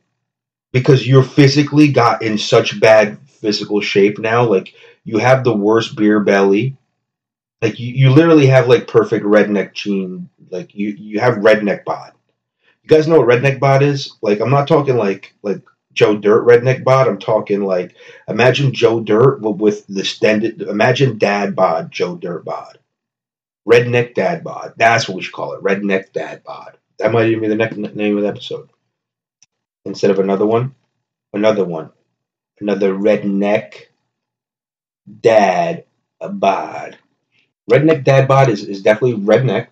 [0.73, 4.43] because you're physically got in such bad physical shape now.
[4.43, 4.73] Like
[5.05, 6.75] you have the worst beer belly.
[7.61, 10.29] Like you, you literally have like perfect redneck gene.
[10.49, 12.11] Like you, you have redneck bod.
[12.83, 14.13] You guys know what redneck bod is?
[14.21, 15.61] Like I'm not talking like like
[15.93, 17.07] Joe Dirt redneck bod.
[17.07, 17.95] I'm talking like
[18.27, 20.61] imagine Joe Dirt with the extended.
[20.61, 22.79] Imagine dad bod, Joe Dirt bod,
[23.67, 24.73] redneck dad bod.
[24.75, 26.77] That's what we should call it, redneck dad bod.
[26.99, 28.69] That might even be the next name of the episode.
[29.85, 30.75] Instead of another one,
[31.33, 31.91] another one,
[32.59, 33.75] another redneck
[35.21, 35.85] dad
[36.19, 36.97] bod.
[37.69, 39.67] Redneck dad bod is, is definitely redneck,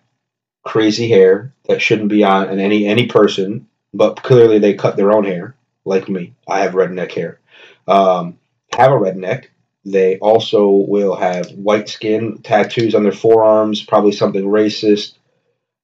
[0.63, 5.23] crazy hair that shouldn't be on any any person, but clearly they cut their own
[5.23, 5.55] hair
[5.85, 6.33] like me.
[6.47, 7.39] I have redneck hair.
[7.87, 8.39] Um,
[8.73, 9.47] have a redneck.
[9.83, 15.15] They also will have white skin, tattoos on their forearms, probably something racist.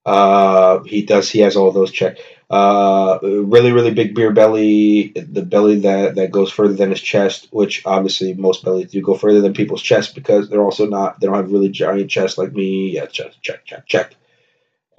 [0.06, 1.28] Uh, he does.
[1.28, 2.20] He has all those checked.
[2.48, 5.12] Uh, really, really big beer belly.
[5.14, 9.14] The belly that that goes further than his chest, which obviously most bellies do go
[9.14, 11.20] further than people's chest because they're also not.
[11.20, 12.92] They don't have really giant chests like me.
[12.92, 14.14] Yeah, check, check, check, check.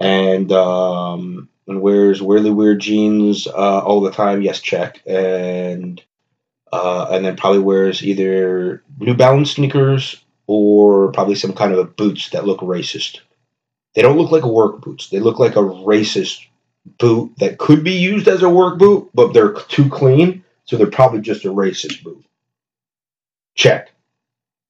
[0.00, 4.42] And um, and wears really weird jeans uh, all the time.
[4.42, 5.02] Yes, check.
[5.06, 6.02] And
[6.72, 11.84] uh, and then probably wears either New Balance sneakers or probably some kind of a
[11.84, 13.20] boots that look racist.
[13.94, 15.08] They don't look like work boots.
[15.08, 16.46] They look like a racist
[16.98, 20.86] boot that could be used as a work boot, but they're too clean, so they're
[20.86, 22.24] probably just a racist boot.
[23.54, 23.90] Check.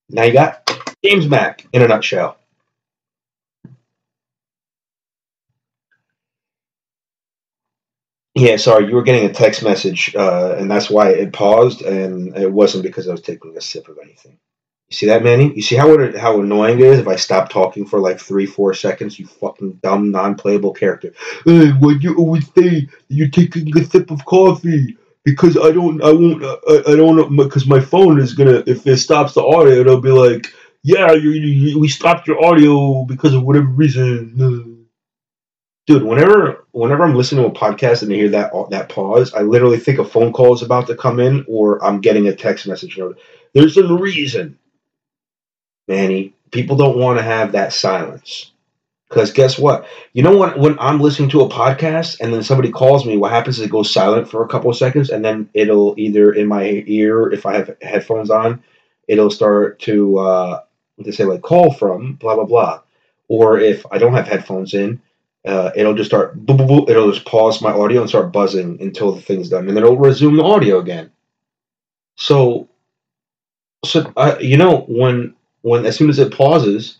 [0.09, 0.69] Now you got
[1.05, 2.37] James Mack in a nutshell.
[8.41, 12.37] Yeah, sorry, you were getting a text message, uh, and that's why it paused, and
[12.37, 14.39] it wasn't because I was taking a sip of anything.
[14.91, 15.55] You see that, Manny?
[15.55, 18.47] You see how it, how annoying it is if I stop talking for like three,
[18.47, 19.19] four seconds?
[19.19, 21.13] You fucking dumb, non-playable character.
[21.45, 24.97] Hey, why you always say you're taking a sip of coffee?
[25.25, 28.99] Because I don't, I won't, I, I don't, because my phone is gonna, if it
[28.99, 30.47] stops the audio, it'll be like,
[30.85, 34.35] yeah, you, you, we stopped your audio because of whatever reason
[35.91, 39.43] dude whenever whenever i'm listening to a podcast and i hear that that pause i
[39.43, 42.67] literally think a phone call is about to come in or i'm getting a text
[42.67, 42.99] message
[43.53, 44.59] there's a reason
[45.91, 46.35] manny.
[46.53, 48.53] People don't want to have that silence.
[49.09, 49.89] Because guess what?
[50.13, 53.33] You know what when i'm listening to a podcast and then somebody calls me what
[53.33, 56.47] happens is it goes silent for a couple of seconds and then it'll either in
[56.47, 58.63] my ear if i have headphones on
[59.09, 60.61] it'll start to uh
[61.03, 62.83] to say like call from blah blah blah.
[63.27, 65.03] Or if i don't have headphones in
[65.47, 68.81] uh, it'll just start, boop, boop, boop, it'll just pause my audio and start buzzing
[68.81, 71.11] until the thing's done, and then it'll resume the audio again.
[72.17, 72.69] So,
[73.85, 76.99] so I, you know, when when as soon as it pauses,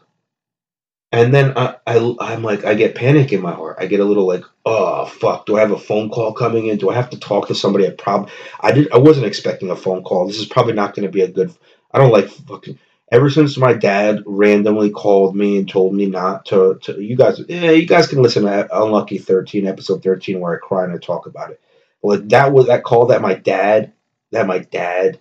[1.13, 3.77] and then I, I I'm like I get panic in my heart.
[3.79, 6.79] I get a little like, oh fuck, do I have a phone call coming in?
[6.79, 7.87] Do I have to talk to somebody?
[7.87, 8.31] I prob
[8.61, 10.27] I did I wasn't expecting a phone call.
[10.27, 11.53] This is probably not going to be a good.
[11.93, 12.79] I don't like fucking
[13.11, 17.41] ever since my dad randomly called me and told me not to, to you guys,
[17.49, 20.99] yeah, you guys can listen to Unlucky 13, episode 13, where I cry and I
[20.99, 21.61] talk about it.
[22.03, 23.93] Like that was that call that my dad,
[24.33, 25.21] that my dad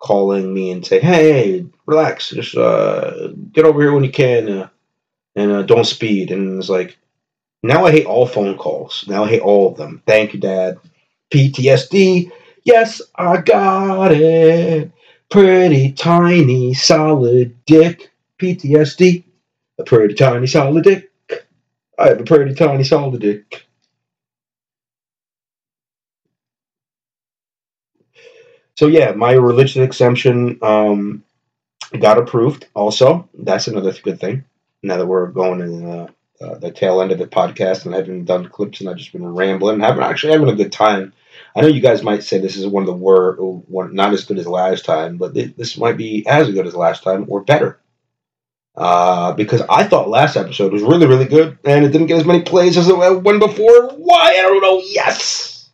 [0.00, 4.68] calling me and say, hey, relax, just uh, get over here when you can uh,
[5.36, 6.30] and uh, don't speed.
[6.30, 6.98] And it's like,
[7.62, 9.04] now I hate all phone calls.
[9.08, 10.02] Now I hate all of them.
[10.06, 10.78] Thank you, Dad.
[11.32, 12.30] PTSD.
[12.64, 14.90] Yes, I got it.
[15.32, 18.12] Pretty tiny solid dick.
[18.38, 19.24] PTSD.
[19.78, 21.10] A pretty tiny solid dick.
[21.98, 23.66] I have a pretty tiny solid dick.
[28.76, 31.24] So yeah, my religious exemption um,
[31.98, 32.66] got approved.
[32.74, 34.44] Also, that's another good thing.
[34.82, 36.06] Now that we're going in uh,
[36.42, 39.12] uh, the tail end of the podcast, and I haven't done clips, and I've just
[39.12, 41.14] been rambling, having actually having a good time.
[41.54, 44.38] I know you guys might say this is one of the worst, not as good
[44.38, 47.80] as last time, but this might be as good as last time or better.
[48.74, 52.24] Uh, because I thought last episode was really really good and it didn't get as
[52.24, 53.90] many plays as the one before.
[53.90, 54.80] Why I don't know.
[54.82, 55.68] Yes,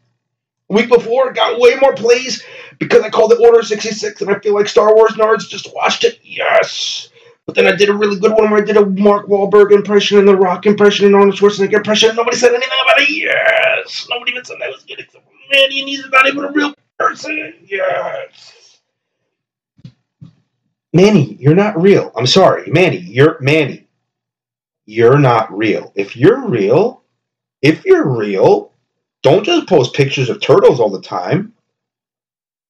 [0.68, 2.43] week before got way more plays
[2.81, 5.72] because I called it Order sixty six and I feel like Star Wars nerds just
[5.72, 6.18] watched it.
[6.24, 7.09] Yes.
[7.47, 10.18] But then I did a really good one where I did a Mark Wahlberg impression
[10.18, 12.11] and the Rock impression and Arnold Schwarzenegger impression.
[12.11, 13.09] And nobody said anything about it.
[13.09, 14.07] Yes.
[14.11, 17.55] Nobody even said that was good except Manny, and he's not even a real person.
[17.64, 18.80] Yes.
[20.92, 22.12] Manny, you're not real.
[22.16, 22.99] I'm sorry, Manny.
[22.99, 23.86] You're Manny.
[24.86, 25.92] You're not real.
[25.94, 27.03] If you're real,
[27.62, 28.72] if you're real,
[29.22, 31.55] don't just post pictures of turtles all the time.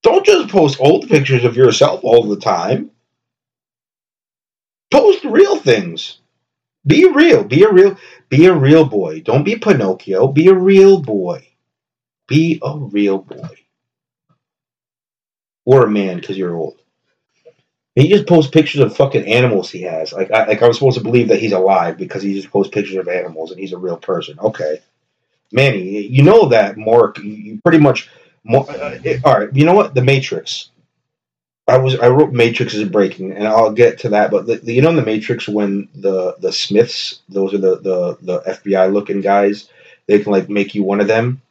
[0.02, 2.90] Don't just post old pictures of yourself all the time.
[4.90, 6.18] Post real things.
[6.86, 7.44] Be real.
[7.44, 7.96] Be a real.
[8.28, 9.20] Be a real boy.
[9.20, 10.28] Don't be Pinocchio.
[10.28, 11.47] Be a real boy.
[12.28, 13.48] Be a real boy.
[15.64, 16.80] Or a man because you're old.
[17.94, 20.12] He just posts pictures of fucking animals he has.
[20.12, 22.72] Like I, like I was supposed to believe that he's alive because he just posts
[22.72, 24.38] pictures of animals and he's a real person.
[24.38, 24.80] Okay,
[25.50, 27.18] Manny, you know that Mark.
[27.18, 28.08] You pretty much.
[28.44, 29.94] More, uh, all right, you know what?
[29.94, 30.70] The Matrix.
[31.66, 34.30] I was I wrote Matrix is breaking, and I'll get to that.
[34.30, 37.76] But the, the, you know in the Matrix when the the Smiths, those are the
[37.80, 39.68] the the FBI looking guys,
[40.06, 41.42] they can like make you one of them.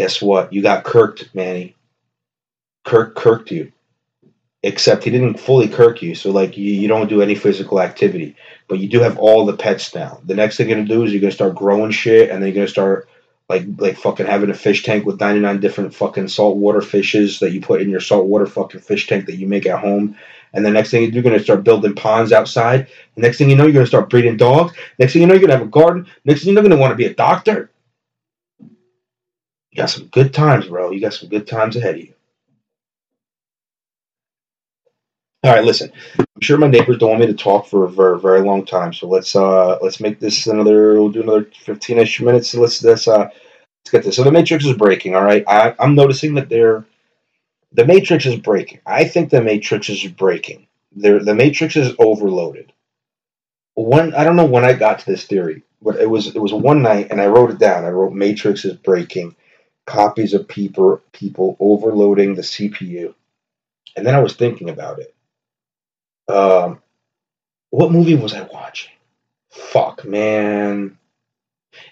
[0.00, 0.50] Guess what?
[0.50, 1.76] You got kirked, Manny.
[2.86, 3.70] Kirk kirked you.
[4.62, 8.34] Except he didn't fully kirk you, so like you, you don't do any physical activity,
[8.66, 10.22] but you do have all the pets now.
[10.24, 12.62] The next thing you're gonna do is you're gonna start growing shit, and then you're
[12.62, 13.10] gonna start
[13.50, 17.60] like like fucking having a fish tank with 99 different fucking saltwater fishes that you
[17.60, 20.16] put in your saltwater fucking fish tank that you make at home.
[20.54, 22.88] And the next thing you're going to start building ponds outside.
[23.16, 24.72] The next thing you know, you're going to start breeding dogs.
[24.98, 26.06] Next thing you know, you're going to have a garden.
[26.24, 27.70] Next thing you know, you're going to want to be a doctor.
[29.72, 30.90] You got some good times, bro.
[30.90, 32.14] You got some good times ahead of you.
[35.42, 35.92] All right, listen.
[36.18, 38.92] I'm sure my neighbors don't want me to talk for a very, very long time,
[38.92, 40.94] so let's uh let's make this another.
[40.94, 42.54] We'll do another 15ish minutes.
[42.54, 44.16] Let's let's uh let's get this.
[44.16, 45.16] So the matrix is breaking.
[45.16, 46.84] All right, I, I'm noticing that they're
[47.72, 48.80] the matrix is breaking.
[48.86, 50.66] I think the matrix is breaking.
[50.92, 52.72] There, the matrix is overloaded.
[53.74, 56.52] When I don't know when I got to this theory, but it was it was
[56.52, 57.84] one night, and I wrote it down.
[57.84, 59.36] I wrote matrix is breaking.
[59.90, 63.14] Copies of people people overloading the CPU,
[63.96, 65.14] and then I was thinking about it
[66.30, 66.80] um,
[67.70, 68.92] what movie was I watching?
[69.50, 70.98] Fuck, man.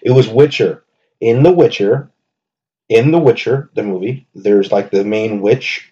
[0.01, 0.83] It was Witcher.
[1.19, 2.09] In The Witcher,
[2.87, 5.91] in The Witcher, the movie, there's like the main witch,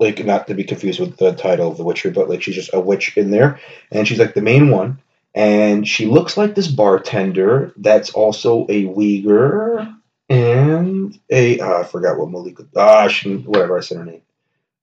[0.00, 2.74] like not to be confused with the title of The Witcher, but like she's just
[2.74, 3.60] a witch in there,
[3.92, 5.00] and she's like the main one,
[5.34, 9.96] and she looks like this bartender that's also a Uyghur
[10.28, 12.66] and a uh, I forgot what Malika.
[12.76, 14.22] Ah, she, whatever I said her name.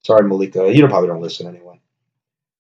[0.03, 0.73] Sorry, Malika.
[0.73, 1.79] You probably don't listen anyway.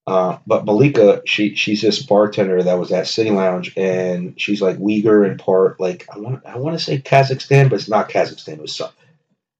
[0.05, 4.77] Uh, but Malika, she she's this bartender that was at City Lounge, and she's like
[4.77, 5.79] Uyghur in part.
[5.79, 8.53] Like I want I want to say Kazakhstan, but it's not Kazakhstan.
[8.53, 8.81] It was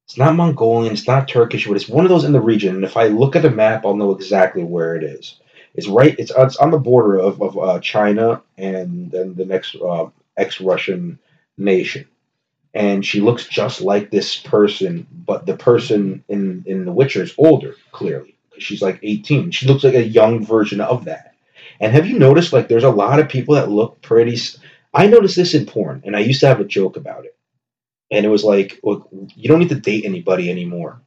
[0.05, 0.93] it's not Mongolian.
[0.93, 2.75] It's not Turkish, but it's one of those in the region.
[2.75, 5.39] And if I look at the map, I'll know exactly where it is.
[5.75, 6.15] It's right.
[6.19, 10.07] It's it's on the border of of uh, China and then the next uh,
[10.37, 11.19] ex-Russian
[11.57, 12.05] nation.
[12.73, 17.35] And she looks just like this person, but the person in in The Witcher is
[17.37, 19.51] older, clearly she's like 18.
[19.51, 21.35] She looks like a young version of that.
[21.79, 24.39] And have you noticed like there's a lot of people that look pretty
[24.93, 27.35] I noticed this in porn and I used to have a joke about it.
[28.11, 31.01] And it was like, look, you don't need to date anybody anymore.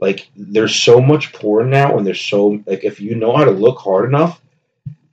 [0.00, 3.50] Like there's so much porn now and there's so like if you know how to
[3.50, 4.40] look hard enough,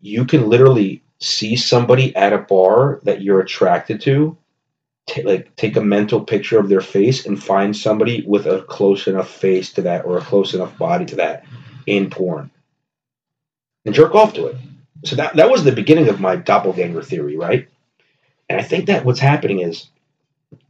[0.02, 4.38] you can literally see somebody at a bar that you're attracted to
[5.08, 9.08] t- like take a mental picture of their face and find somebody with a close
[9.08, 11.46] enough face to that or a close enough body to that
[11.86, 12.50] in porn
[13.86, 14.58] and jerk off to it.
[15.06, 17.68] So that that was the beginning of my doppelganger theory, right?
[18.50, 19.88] And I think that what's happening is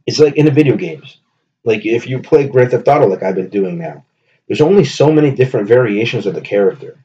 [0.06, 1.18] it's like in the video games.
[1.64, 4.04] Like if you play Grand Theft Auto like I've been doing now,
[4.46, 6.98] there's only so many different variations of the character.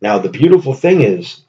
[0.00, 1.42] Now the beautiful thing is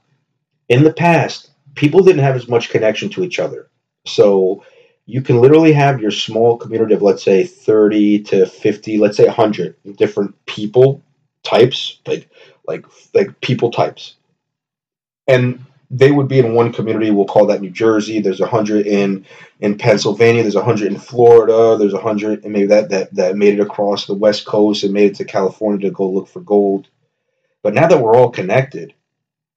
[0.69, 3.69] in the past, people didn't have as much connection to each other.
[4.05, 4.63] So
[5.05, 9.25] you can literally have your small community of let's say 30 to 50 let's say
[9.25, 11.01] 100 different people
[11.43, 12.29] types like
[12.67, 14.15] like like people types.
[15.27, 18.21] And they would be in one community we'll call that new jersey.
[18.21, 19.25] There's 100 in
[19.59, 23.61] in pennsylvania there's 100 in florida there's 100 and maybe that, that that made it
[23.61, 26.87] across the west coast and made it to california to go look for gold.
[27.61, 28.93] But now that we're all connected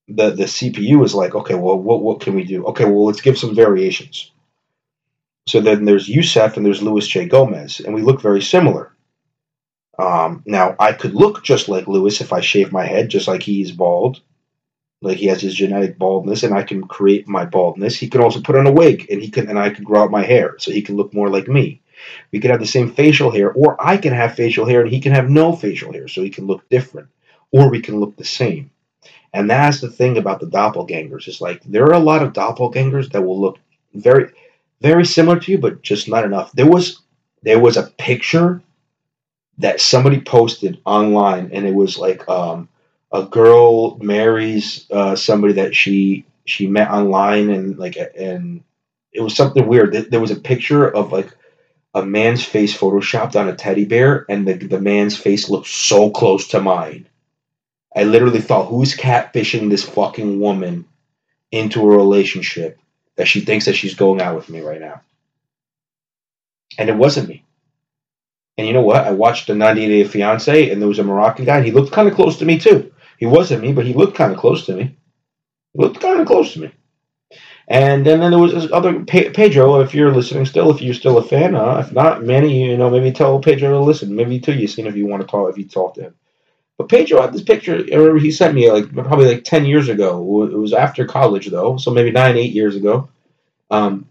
[0.09, 2.64] the the cpu is like okay well what, what can we do?
[2.66, 4.32] Okay well let's give some variations
[5.47, 7.26] so then there's Yusef and there's Luis J.
[7.26, 8.92] Gomez, and we look very similar.
[9.99, 13.42] Um, now, I could look just like Luis if I shave my head, just like
[13.42, 14.20] he's bald.
[15.03, 17.97] Like he has his genetic baldness, and I can create my baldness.
[17.97, 20.11] He can also put on a wig, and he can, and I can grow out
[20.11, 21.80] my hair, so he can look more like me.
[22.32, 25.01] We could have the same facial hair, or I can have facial hair, and he
[25.01, 27.09] can have no facial hair, so he can look different,
[27.53, 28.70] or we can look the same.
[29.32, 31.28] And that's the thing about the doppelgangers.
[31.28, 33.59] Is like there are a lot of doppelgangers that will look
[33.94, 34.32] very
[34.81, 36.53] very similar to you, but just not enough.
[36.53, 37.03] There was
[37.43, 38.62] there was a picture
[39.59, 42.68] that somebody posted online, and it was like um,
[43.12, 48.62] a girl marries uh, somebody that she she met online, and like and
[49.12, 49.93] it was something weird.
[50.11, 51.31] There was a picture of like
[51.95, 56.11] a man's face photoshopped on a teddy bear, and the the man's face looked so
[56.11, 57.09] close to mine.
[57.95, 60.85] I literally thought, who's catfishing this fucking woman
[61.51, 62.79] into a relationship
[63.16, 65.02] that she thinks that she's going out with me right now?
[66.78, 67.44] And it wasn't me.
[68.58, 69.06] And you know what?
[69.06, 72.08] I watched the 90 Day Fiance, and there was a Moroccan guy, he looked kind
[72.08, 72.92] of close to me too.
[73.18, 74.96] He wasn't me, but he looked kind of close to me.
[75.74, 76.72] He looked kind of close to me.
[77.68, 79.80] And then, then there was this other Pe- Pedro.
[79.80, 82.90] If you're listening still, if you're still a fan, uh, if not, Manny, you know,
[82.90, 84.16] maybe tell Pedro to listen.
[84.16, 86.14] Maybe to you, seen if you want to talk, if you talk to him.
[86.79, 87.74] But Pedro had this picture.
[87.74, 90.45] I remember he sent me like probably like ten years ago.
[90.45, 93.09] It was after college though, so maybe nine, eight years ago.
[93.70, 94.09] Um,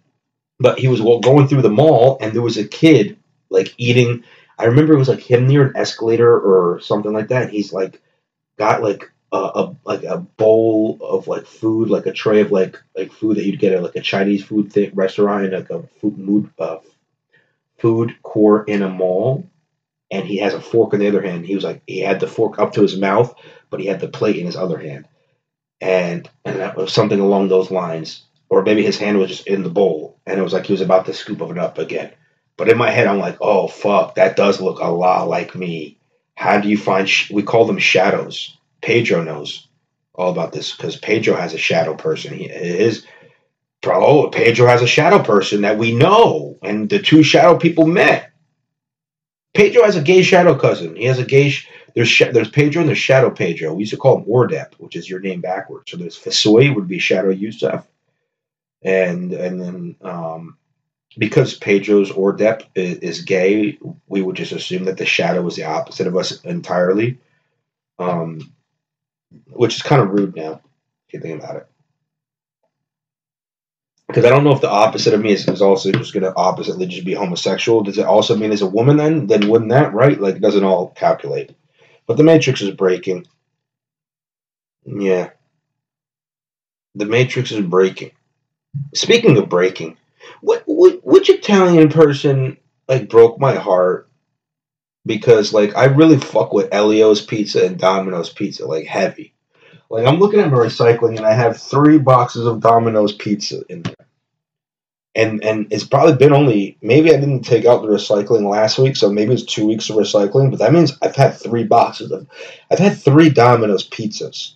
[0.60, 3.18] but he was going through the mall, and there was a kid
[3.50, 4.24] like eating.
[4.58, 7.50] I remember it was like him near an escalator or something like that.
[7.50, 8.02] He's like
[8.58, 12.82] got like a, a like a bowl of like food, like a tray of like
[12.96, 16.18] like food that you'd get at like a Chinese food thing, restaurant, like a food
[16.18, 16.78] mood uh,
[17.78, 19.48] food court in a mall.
[20.16, 21.46] And he has a fork in the other hand.
[21.46, 23.36] He was like he had the fork up to his mouth,
[23.72, 25.08] but he had the plate in his other hand,
[25.82, 28.26] and and that was something along those lines.
[28.50, 30.82] Or maybe his hand was just in the bowl, and it was like he was
[30.82, 32.14] about to scoop it up again.
[32.58, 36.00] But in my head, I'm like, oh fuck, that does look a lot like me.
[36.36, 37.10] How do you find?
[37.10, 38.58] Sh- we call them shadows.
[38.82, 39.68] Pedro knows
[40.16, 42.36] all about this because Pedro has a shadow person.
[42.36, 43.06] He is
[43.82, 44.06] bro.
[44.06, 48.32] Oh, Pedro has a shadow person that we know, and the two shadow people met.
[49.56, 50.96] Pedro has a gay shadow cousin.
[50.96, 51.50] He has a gay.
[51.50, 53.74] Sh- there's sh- there's Pedro and there's Shadow Pedro.
[53.74, 55.92] We used to call him Ordep, which is your name backwards.
[55.92, 57.88] So there's Fasoy would be Shadow Yusuf,
[58.84, 60.58] and and then um,
[61.18, 65.64] because Pedro's Ordep is, is gay, we would just assume that the Shadow was the
[65.66, 67.20] opposite of us entirely.
[67.98, 68.42] Um,
[69.48, 70.62] which is kind of rude now,
[71.08, 71.68] if you think about it.
[74.08, 76.36] Because I don't know if the opposite of me is, is also just going to
[76.36, 77.84] oppositely just be homosexual.
[77.84, 79.28] Does it also mean as a woman then?
[79.28, 80.20] Then wouldn't that, right?
[80.20, 81.56] Like, it doesn't all calculate.
[82.06, 83.26] But the Matrix is breaking.
[84.86, 85.32] Yeah.
[86.94, 88.12] The Matrix is breaking.
[88.94, 89.98] Speaking of breaking,
[90.42, 94.10] what, what which Italian person like broke my heart
[95.06, 99.35] because like I really fuck with Ellio's Pizza and Domino's Pizza like heavy.
[99.90, 103.84] Like I'm looking at my recycling and I have three boxes of Domino's Pizza in
[103.84, 103.96] there.
[105.16, 108.98] And and it's probably been only maybe I didn't take out the recycling last week,
[108.98, 112.28] so maybe it's two weeks of recycling, but that means I've had three boxes of
[112.70, 114.56] I've had three Domino's pizzas.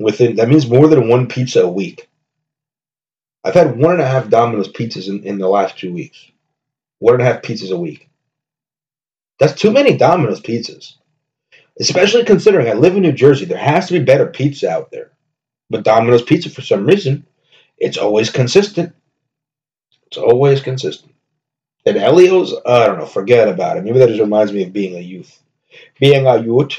[0.00, 2.08] Within that means more than one pizza a week.
[3.44, 6.30] I've had one and a half Domino's pizzas in, in the last two weeks.
[6.98, 8.08] One and a half pizzas a week.
[9.38, 10.94] That's too many Domino's pizzas.
[11.80, 13.44] Especially considering I live in New Jersey.
[13.44, 15.12] There has to be better pizza out there.
[15.70, 17.26] But Domino's Pizza, for some reason,
[17.78, 18.94] it's always consistent.
[20.06, 21.14] It's always consistent.
[21.86, 23.84] And Ellio's, I don't know, forget about it.
[23.84, 25.42] Maybe that just reminds me of being a youth.
[25.98, 26.78] Being a youth,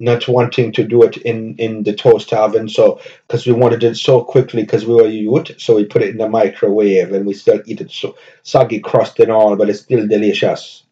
[0.00, 3.96] not wanting to do it in, in the toast oven, so because we wanted it
[3.96, 7.34] so quickly because we were youth, so we put it in the microwave and we
[7.34, 10.82] still eat it so soggy crust and all, but it's still delicious.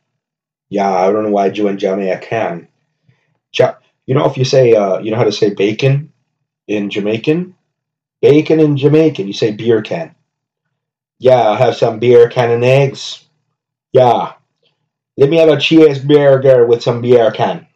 [0.68, 2.68] Yeah, I don't know why you and Jamaica can.
[4.07, 6.12] You know, if you say, uh, you know how to say bacon
[6.66, 7.55] in Jamaican?
[8.20, 10.14] Bacon in Jamaican, you say beer can.
[11.18, 13.24] Yeah, I'll have some beer can and eggs.
[13.92, 14.32] Yeah.
[15.16, 17.66] Let me have a cheeseburger with some beer can.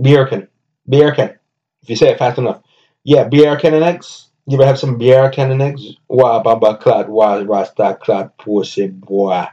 [0.00, 0.48] Beer can.
[0.88, 1.38] Beer can.
[1.82, 2.62] If you say it fast enough.
[3.04, 4.28] Yeah, beer can and eggs.
[4.46, 5.96] You ever have some beer can and eggs?
[6.08, 9.46] Wah baba clad, wah rasta clad, pussy boy.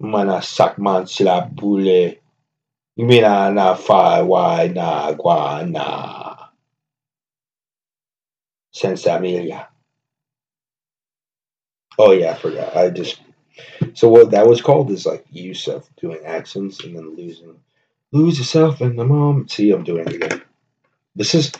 [0.00, 1.50] Mana sak man sila
[2.96, 3.08] bule.
[3.08, 6.36] Mina na fa why na gua na.
[8.72, 9.68] Senza Amelia.
[11.98, 12.76] Oh yeah, I forgot.
[12.76, 13.20] I just
[13.94, 17.56] so what that was called is like Yusef doing accents and then losing
[18.12, 19.50] lose yourself in the moment.
[19.50, 20.42] See, I'm doing it again.
[21.16, 21.52] This is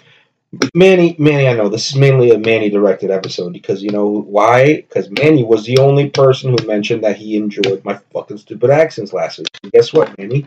[0.74, 1.16] Manny.
[1.18, 4.76] Manny, I know this is mainly a Manny directed episode because you know why?
[4.76, 9.12] Because Manny was the only person who mentioned that he enjoyed my fucking stupid accents
[9.12, 9.49] last week.
[9.62, 10.47] And guess what, Manny?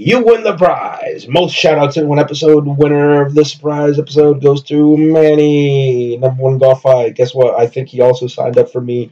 [0.00, 1.26] You win the prize.
[1.26, 2.64] Most shout outs in one episode.
[2.64, 6.84] Winner of this prize episode goes to Manny, number one golf.
[7.16, 7.58] Guess what?
[7.58, 9.10] I think he also signed up for me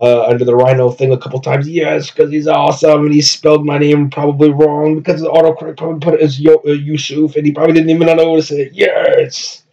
[0.00, 1.68] uh, under the Rhino thing a couple times.
[1.68, 5.98] Yes, because he's awesome and he spelled my name probably wrong because the autocorrect probably
[5.98, 8.70] put it as Yo- uh, Yusuf and he probably didn't even notice it.
[8.72, 9.64] Yes.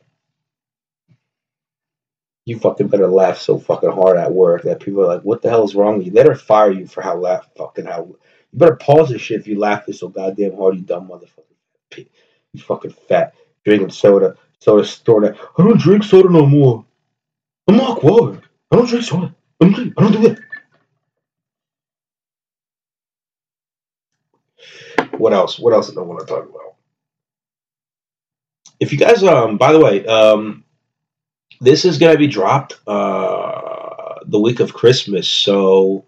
[2.45, 5.49] You fucking better laugh so fucking hard at work that people are like, "What the
[5.51, 8.15] hell is wrong with you?" They better fire you for how laugh fucking how.
[8.55, 12.07] You better pause this shit if you laugh this so goddamn hard, you dumb motherfucker.
[12.53, 13.35] You fucking fat
[13.65, 15.37] drinking soda, soda store that.
[15.57, 16.85] I don't drink soda no more.
[17.67, 18.43] I'm Mark Wahlberg.
[18.71, 19.35] I don't drink soda.
[19.59, 19.93] I don't drink.
[19.97, 20.37] I don't do
[24.99, 25.19] that.
[25.19, 25.59] What else?
[25.59, 26.75] What else did I want to talk about?
[28.79, 30.63] if you guys, um, by the way, um,
[31.59, 35.27] this is gonna be dropped uh, the week of Christmas.
[35.27, 36.05] So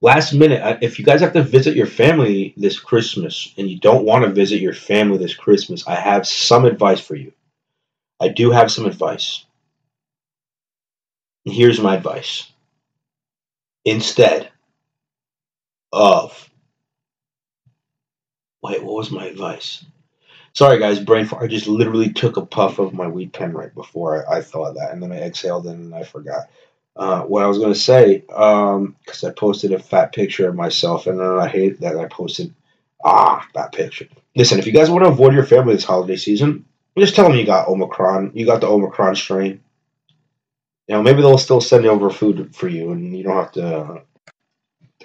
[0.00, 4.04] last minute, if you guys have to visit your family this Christmas and you don't
[4.04, 7.32] want to visit your family this Christmas, I have some advice for you.
[8.20, 9.44] I do have some advice.
[11.46, 12.50] And here's my advice.
[13.84, 14.50] Instead
[15.92, 16.50] of
[18.62, 19.84] wait, what was my advice?
[20.52, 21.44] Sorry, guys, brain fart.
[21.44, 24.74] I just literally took a puff of my weed pen right before I, I thought
[24.74, 26.50] that, and then I exhaled and I forgot.
[26.96, 31.06] Uh, what I was going to say, because I posted a fat picture of myself,
[31.06, 32.54] and then I hate that I posted,
[33.02, 34.06] ah, that picture.
[34.36, 36.66] Listen, if you guys want to avoid your family this holiday season,
[36.98, 38.32] just tell them you got Omicron.
[38.34, 39.60] You got the Omicron strain.
[40.88, 44.02] You know, maybe they'll still send over food for you, and you don't have to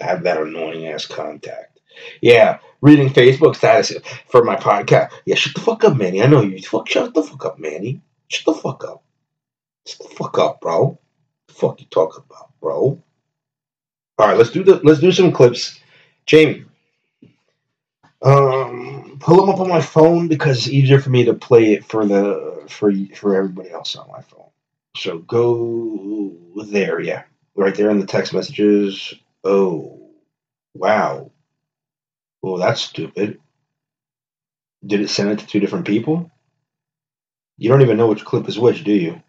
[0.00, 1.80] have that annoying ass contact.
[2.20, 3.92] Yeah, reading Facebook status
[4.28, 5.12] for my podcast.
[5.24, 6.22] Yeah, shut the fuck up, Manny.
[6.22, 6.60] I know you.
[6.60, 8.02] Fuck, shut the fuck up, Manny.
[8.28, 9.02] Shut the fuck up.
[9.86, 10.98] Shut the fuck up, bro.
[11.56, 13.02] Fuck you talking about, bro?
[14.18, 15.80] All right, let's do the let's do some clips.
[16.26, 16.64] Jamie,
[18.22, 21.84] um, pull them up on my phone because it's easier for me to play it
[21.84, 24.50] for the for for everybody else on my phone.
[24.96, 26.32] So go
[26.64, 27.24] there, yeah,
[27.56, 29.14] right there in the text messages.
[29.44, 30.10] Oh,
[30.74, 31.32] wow.
[32.42, 33.40] Oh, that's stupid.
[34.86, 36.30] Did it send it to two different people?
[37.58, 39.22] You don't even know which clip is which, do you?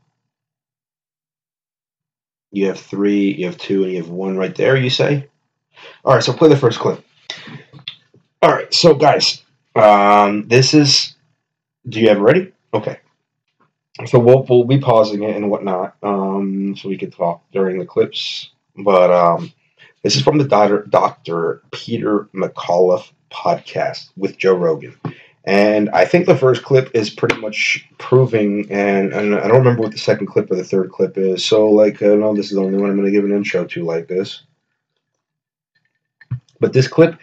[2.52, 5.28] You have three, you have two, and you have one right there, you say?
[6.04, 7.04] All right, so play the first clip.
[8.42, 9.44] All right, so guys,
[9.76, 11.16] um, this is.
[11.88, 12.52] Do you have it ready?
[12.74, 13.00] Okay.
[14.06, 17.86] So we'll, we'll be pausing it and whatnot um, so we can talk during the
[17.86, 18.52] clips.
[18.76, 19.52] But um,
[20.04, 20.44] this is from the
[20.90, 21.62] Dr.
[21.72, 24.96] Peter McCullough podcast with Joe Rogan.
[25.48, 29.82] And I think the first clip is pretty much proving, and, and I don't remember
[29.82, 31.46] what the second clip or the third clip is.
[31.46, 33.64] So, like, I know this is the only one I'm going to give an intro
[33.64, 34.44] to like this.
[36.60, 37.18] But this clip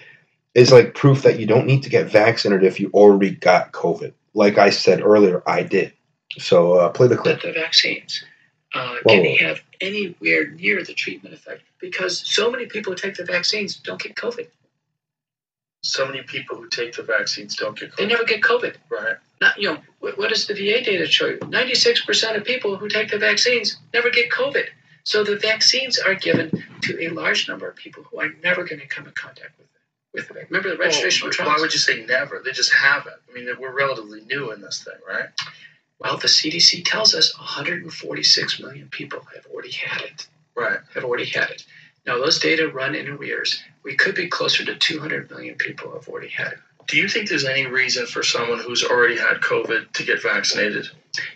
[0.55, 4.15] is like proof that you don't need to get vaccinated if you already got COVID.
[4.33, 5.93] Like I said earlier, I did.
[6.39, 7.43] So, uh, play the clip.
[7.43, 8.25] the vaccines
[8.73, 13.17] uh, can they have anywhere near the treatment effect because so many people who take
[13.17, 14.49] the vaccines don't get COVID.
[15.85, 17.97] So many people who take the vaccines don't get COVID.
[17.97, 18.77] They never get COVID.
[18.91, 19.17] Right.
[19.41, 21.39] Not, you know, what, what does the VA data show you?
[21.39, 24.67] 96% of people who take the vaccines never get COVID.
[25.05, 26.51] So the vaccines are given
[26.83, 29.67] to a large number of people who are never going to come in contact with
[29.67, 29.73] it.
[30.15, 31.57] with the Remember the registrational Well, trials?
[31.57, 32.41] why would you say never?
[32.43, 33.17] They just haven't.
[33.31, 35.29] I mean, we're relatively new in this thing, right?
[35.99, 40.29] Well, the CDC tells us 146 million people have already had it.
[40.57, 40.79] Right.
[40.95, 41.67] have already had it.
[42.07, 43.63] Now, those data run in arrears.
[43.83, 46.59] We could be closer to 200 million people have already had it.
[46.87, 50.89] Do you think there's any reason for someone who's already had COVID to get vaccinated?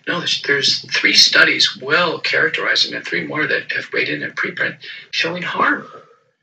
[0.07, 4.33] No, there's, there's three studies well characterizing and three more that have weighed in in
[4.33, 4.77] preprint
[5.11, 5.87] showing harm.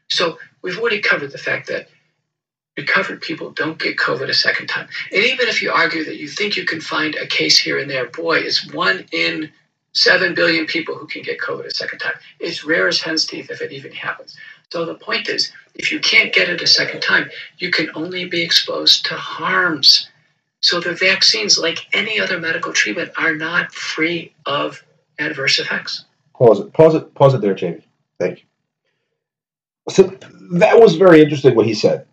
[0.10, 1.88] So we've already covered the fact that
[2.78, 4.88] recovered people don't get COVID a second time.
[5.12, 7.90] And even if you argue that you think you can find a case here and
[7.90, 9.52] there, boy, it's one in
[9.96, 12.14] seven billion people who can get COVID a second time.
[12.40, 14.38] It's rare as hen's teeth if it even happens.
[14.70, 18.26] So the point is, if you can't get it a second time, you can only
[18.26, 20.10] be exposed to harms.
[20.60, 24.84] So the vaccines, like any other medical treatment, are not free of
[25.18, 26.06] adverse effects.
[26.34, 26.74] Pause it.
[26.74, 27.16] Pause it.
[27.16, 27.88] Pause it there, Jamie.
[28.20, 28.46] Thank you.
[29.90, 30.04] So
[30.52, 32.06] that was very interesting what he said.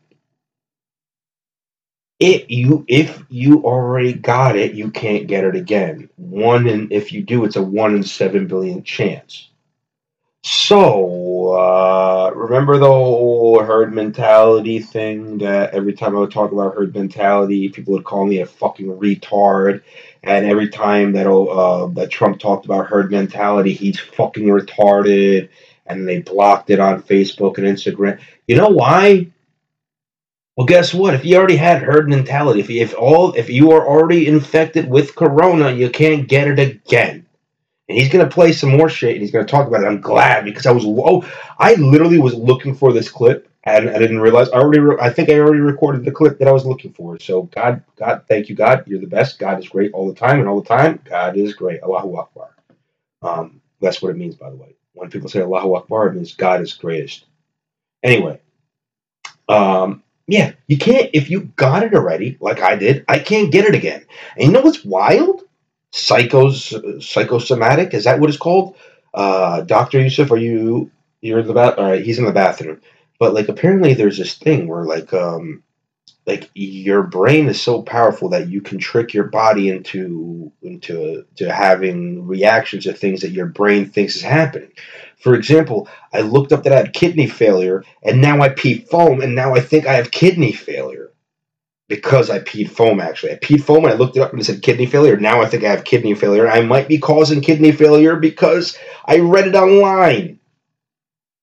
[2.23, 6.09] It you if you already got it, you can't get it again.
[6.15, 9.49] One in if you do, it's a one in seven billion chance.
[10.45, 16.77] So uh, remember the whole herd mentality thing that every time I would talk about
[16.77, 19.83] herd mentality, people would call me a fucking retard.
[20.23, 25.49] And every time that uh, that Trump talked about herd mentality, he's fucking retarded.
[25.87, 28.21] And they blocked it on Facebook and Instagram.
[28.47, 29.33] You know why?
[30.57, 31.15] Well, guess what?
[31.15, 34.89] If you already had herd mentality, if you, if all if you are already infected
[34.89, 37.27] with corona, you can't get it again.
[37.89, 39.87] And he's gonna play some more shit, and he's gonna talk about it.
[39.89, 41.29] I'm glad because I was oh,
[41.59, 44.81] I literally was looking for this clip, and I didn't realize I already.
[44.81, 47.19] Re- I think I already recorded the clip that I was looking for.
[47.21, 48.85] So God, God, thank you, God.
[48.87, 49.39] You're the best.
[49.39, 51.83] God is great all the time, and all the time, God is great.
[51.83, 52.57] Allahu Akbar.
[53.23, 54.77] Um, that's what it means, by the way.
[54.95, 57.27] When people say Allahu Akbar, it means God is greatest.
[58.03, 58.41] Anyway,
[59.49, 63.05] um, yeah, you can't if you got it already, like I did.
[63.09, 64.05] I can't get it again.
[64.37, 65.43] And you know what's wild?
[65.93, 67.95] Psychos, psychosomatic.
[67.95, 68.77] Is that what it's called?
[69.15, 70.91] Uh, Doctor Yusef, are you?
[71.21, 71.75] You're in the bath.
[71.79, 72.81] All right, he's in the bathroom.
[73.19, 75.63] But like, apparently, there's this thing where like, um,
[76.27, 81.53] like your brain is so powerful that you can trick your body into into to
[81.53, 84.71] having reactions to things that your brain thinks is happening.
[85.23, 89.21] For example, I looked up that I had kidney failure, and now I pee foam,
[89.21, 91.13] and now I think I have kidney failure
[91.89, 93.01] because I peed foam.
[93.01, 95.17] Actually, I peed foam, and I looked it up and it said kidney failure.
[95.17, 96.49] Now I think I have kidney failure.
[96.49, 100.41] I might be causing kidney failure because I read it online.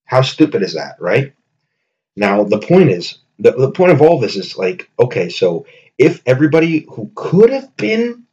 [0.04, 1.32] How stupid is that, right?
[2.16, 5.64] Now the point is, the, the point of all this is like, okay, so
[5.96, 8.24] if everybody who could have been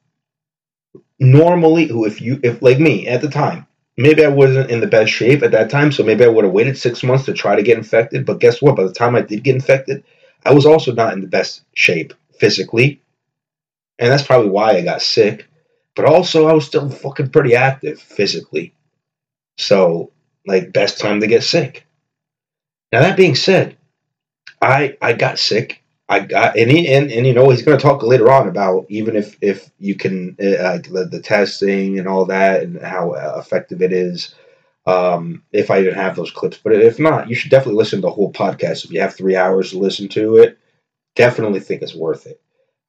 [1.20, 3.66] normally, who if you, if like me at the time,
[3.98, 6.54] maybe I wasn't in the best shape at that time, so maybe I would have
[6.54, 8.26] waited six months to try to get infected.
[8.26, 8.76] But guess what?
[8.76, 10.04] By the time I did get infected,
[10.46, 13.02] I was also not in the best shape physically,
[14.00, 15.48] and that's probably why I got sick.
[15.96, 18.74] But also, I was still fucking pretty active physically.
[19.58, 20.12] So,
[20.46, 21.88] like, best time to get sick.
[22.92, 23.78] Now that being said,
[24.62, 25.84] I I got sick.
[26.10, 28.86] I got and he, and, and you know he's going to talk later on about
[28.90, 33.82] even if if you can uh, the, the testing and all that and how effective
[33.82, 34.34] it is.
[34.86, 38.04] Um, if I even have those clips, but if not, you should definitely listen to
[38.04, 38.86] the whole podcast.
[38.86, 40.58] If you have three hours to listen to it,
[41.14, 42.40] definitely think it's worth it.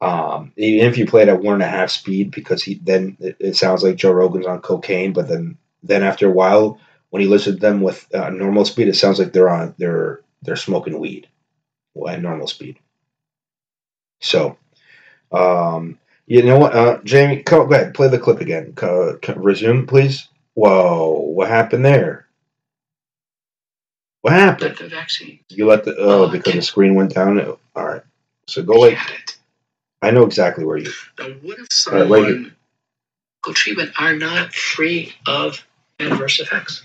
[0.01, 3.17] Um, even if you play it at one and a half speed, because he then
[3.19, 6.79] it, it sounds like Joe Rogan's on cocaine, but then then after a while,
[7.11, 10.21] when you listen to them with uh, normal speed, it sounds like they're on they're
[10.43, 11.29] they're smoking weed
[12.09, 12.79] at normal speed.
[14.21, 14.57] So,
[15.33, 18.73] um, you know what, uh, Jamie, go, ahead, play the clip again.
[18.75, 20.29] Co- resume, please.
[20.55, 22.27] Whoa, what happened there?
[24.23, 24.77] What happened?
[24.77, 25.41] The, the vaccine.
[25.49, 27.41] You let the oh Oh, because the screen went down.
[27.41, 28.03] All right,
[28.47, 28.99] so go it.
[30.03, 30.91] I know exactly where you.
[31.19, 32.55] Now, what if right, someone
[33.45, 35.65] Medical treatment are not free of
[36.01, 36.83] adverse effects.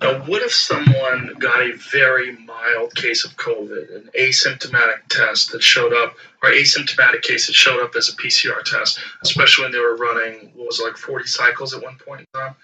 [0.00, 5.62] Now what if someone got a very mild case of COVID, an asymptomatic test that
[5.62, 9.78] showed up, or asymptomatic case that showed up as a PCR test, especially when they
[9.78, 12.54] were running what was like 40 cycles at one point in time.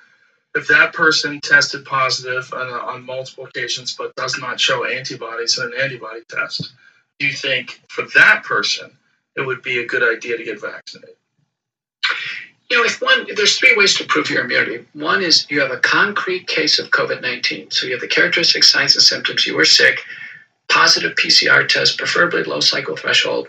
[0.54, 5.64] If that person tested positive on, on multiple occasions but does not show antibodies in
[5.64, 6.72] an antibody test,
[7.18, 8.90] do you think for that person
[9.34, 11.16] it would be a good idea to get vaccinated?
[12.72, 14.86] You know, if one, there's three ways to prove your immunity.
[14.94, 17.70] One is you have a concrete case of COVID 19.
[17.70, 19.44] So you have the characteristic signs and symptoms.
[19.44, 20.00] You were sick,
[20.70, 23.48] positive PCR test, preferably low cycle threshold,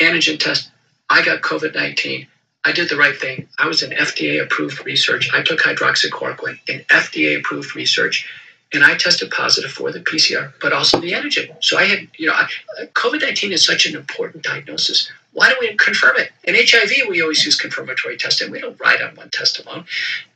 [0.00, 0.70] antigen test.
[1.08, 2.28] I got COVID 19.
[2.64, 3.48] I did the right thing.
[3.58, 5.30] I was in FDA approved research.
[5.34, 8.28] I took hydroxychloroquine in FDA approved research.
[8.72, 11.56] And I tested positive for the PCR, but also the antigen.
[11.62, 12.34] So I had, you know,
[12.94, 15.10] COVID 19 is such an important diagnosis.
[15.32, 16.30] Why don't we confirm it?
[16.44, 18.50] In HIV, we always use confirmatory testing.
[18.50, 19.86] We don't ride on one test alone.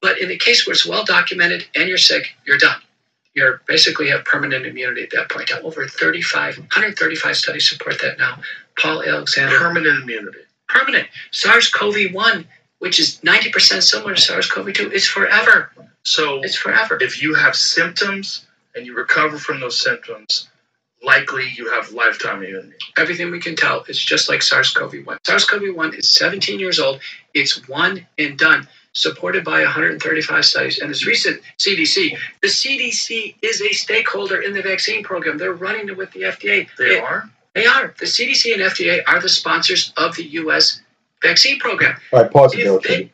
[0.01, 2.81] But in the case where it's well documented and you're sick, you're done.
[3.35, 5.51] You're basically have permanent immunity at that point.
[5.53, 8.39] Over 35, 135 studies support that now.
[8.79, 10.39] Paul Alexander, Permanent immunity.
[10.69, 11.09] permanent.
[11.33, 12.47] SARS-CoV-1,
[12.85, 15.71] which is 90% similar to SARS-CoV-2, is forever.
[16.03, 16.99] So It's forever.
[17.01, 20.49] if you have symptoms and you recover from those symptoms,
[21.03, 22.77] likely you have lifetime immunity.
[22.99, 25.17] everything we can tell, is just like SARS-CoV-1.
[25.25, 27.01] SARS-CoV-1 is 17 years old.
[27.33, 30.79] It's one and done, supported by 135 studies.
[30.81, 35.39] And this recent CDC, the CDC is a stakeholder in the vaccine program.
[35.39, 36.69] They're running it with the FDA.
[36.77, 37.31] They are.
[37.55, 37.95] They are.
[37.99, 40.81] The CDC and FDA are the sponsors of the U.S.
[41.29, 41.97] vaccine program.
[42.13, 42.79] All right, pause it there.
[42.79, 43.11] they-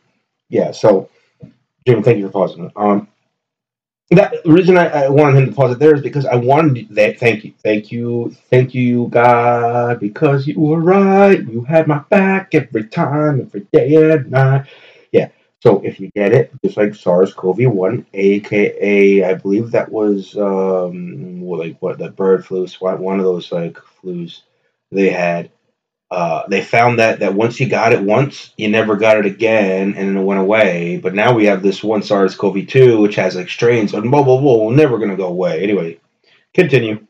[0.49, 1.09] Yeah, so
[1.87, 2.71] Jim, thank you for pausing.
[2.75, 3.07] Um,
[4.11, 6.89] that the reason I, I wanted him to pause it there is because I wanted
[6.95, 7.17] that.
[7.17, 11.39] Thank you, thank you, thank you, God, because you were right.
[11.41, 14.65] You had my back every time, every day and night.
[15.13, 15.29] Yeah.
[15.63, 21.77] So if you get it, just like SARS-CoV-1, aka I believe that was um like
[21.81, 24.41] what the bird flu, swine, one of those like flus
[24.91, 25.51] they had.
[26.11, 29.93] Uh, they found that that once you got it once, you never got it again,
[29.95, 30.99] and it went away.
[31.01, 34.69] But now we have this one SARS-CoV-2, which has like strains, and blah blah blah,
[34.71, 35.63] never gonna go away.
[35.63, 35.99] Anyway,
[36.53, 37.07] continue.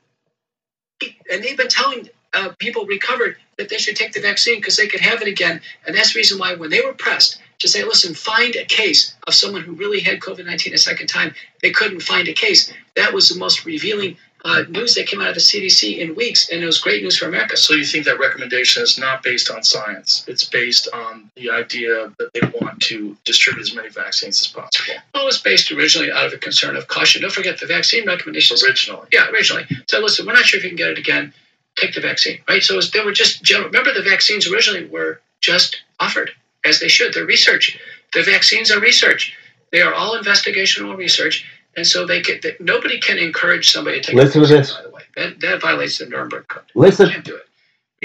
[1.32, 4.88] And they've been telling uh, people recovered that they should take the vaccine because they
[4.88, 5.62] could have it again.
[5.86, 9.16] And that's the reason why when they were pressed to say, listen, find a case
[9.28, 12.72] of someone who really had COVID 19 a second time, they couldn't find a case.
[12.96, 16.50] That was the most revealing uh, news that came out of the CDC in weeks.
[16.50, 17.58] And it was great news for America.
[17.58, 20.26] So you think that recommendation is not based on science?
[20.28, 24.96] It's based on the idea that they want to distribute as many vaccines as possible.
[25.14, 27.22] Well it was based originally out of a concern of caution.
[27.22, 28.64] Don't forget the vaccine recommendations.
[28.64, 29.08] Originally.
[29.12, 29.66] Yeah, originally.
[29.88, 31.34] So listen, we're not sure if you can get it again.
[31.78, 32.62] Take the vaccine, right?
[32.62, 33.70] So it was, they were just general.
[33.70, 36.32] Remember, the vaccines originally were just offered
[36.66, 37.14] as they should.
[37.14, 37.80] They're research.
[38.14, 39.36] The vaccines are research.
[39.72, 41.46] They are all investigational research,
[41.76, 42.40] and so they can.
[42.42, 44.14] They, nobody can encourage somebody to take.
[44.14, 44.74] a Listen to vaccine, this.
[44.74, 46.64] By the way, that, that violates the Nuremberg Code.
[46.76, 47.08] Listen.
[47.08, 47.48] You can't do it.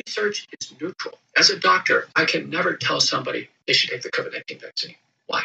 [0.07, 1.19] Research is neutral.
[1.37, 4.95] As a doctor, I can never tell somebody they should take the COVID 19 vaccine.
[5.27, 5.43] Why?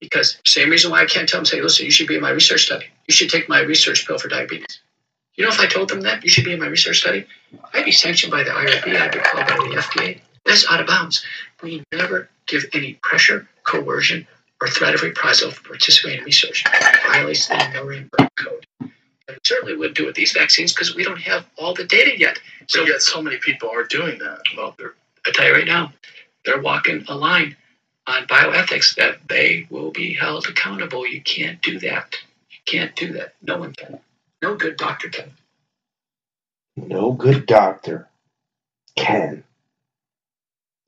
[0.00, 2.30] Because same reason why I can't tell them, say, listen, you should be in my
[2.30, 2.86] research study.
[3.06, 4.80] You should take my research pill for diabetes.
[5.36, 7.26] You know, if I told them that, you should be in my research study,
[7.72, 10.20] I'd be sanctioned by the IRB, I'd be called by the FDA.
[10.44, 11.24] That's out of bounds.
[11.62, 14.26] We never give any pressure, coercion,
[14.60, 16.64] or threat of reprisal for participating in research.
[17.06, 18.66] Violates the Nuremberg Code.
[18.80, 18.90] And
[19.28, 22.18] we certainly wouldn't do it with these vaccines because we don't have all the data
[22.18, 22.38] yet.
[22.66, 24.40] So yet so many people are doing that.
[24.56, 24.94] Well, they're,
[25.26, 25.92] I tell you right now,
[26.44, 27.56] they're walking a line
[28.06, 31.06] on bioethics that they will be held accountable.
[31.06, 32.16] You can't do that.
[32.50, 33.34] You can't do that.
[33.42, 34.00] No one can.
[34.42, 35.32] No good doctor can.
[36.76, 38.08] No good doctor
[38.96, 39.44] can.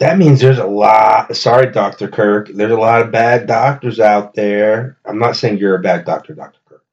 [0.02, 1.36] That means there's a lot.
[1.36, 2.08] Sorry, Dr.
[2.08, 2.48] Kirk.
[2.48, 4.98] There's a lot of bad doctors out there.
[5.04, 6.58] I'm not saying you're a bad doctor, Dr.
[6.68, 6.84] Kirk.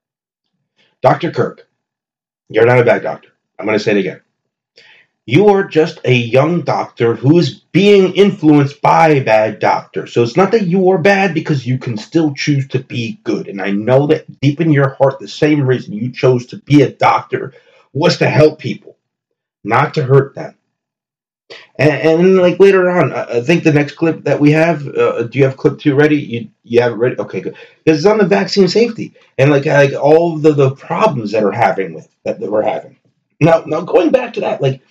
[1.01, 1.31] Dr.
[1.31, 1.67] Kirk,
[2.49, 3.29] you're not a bad doctor.
[3.57, 4.21] I'm going to say it again.
[5.25, 10.05] You are just a young doctor who is being influenced by a bad doctor.
[10.05, 13.47] So it's not that you are bad because you can still choose to be good.
[13.47, 16.83] And I know that deep in your heart, the same reason you chose to be
[16.83, 17.55] a doctor
[17.91, 18.97] was to help people,
[19.63, 20.53] not to hurt them.
[21.77, 25.39] And, and like later on, I think the next clip that we have, uh, do
[25.39, 26.17] you have clip two ready?
[26.17, 27.17] You you have it ready?
[27.17, 27.55] Okay, good.
[27.83, 31.51] Because it's on the vaccine safety and like like all the the problems that are
[31.51, 32.97] having with that, that we're having.
[33.39, 34.81] Now now going back to that, like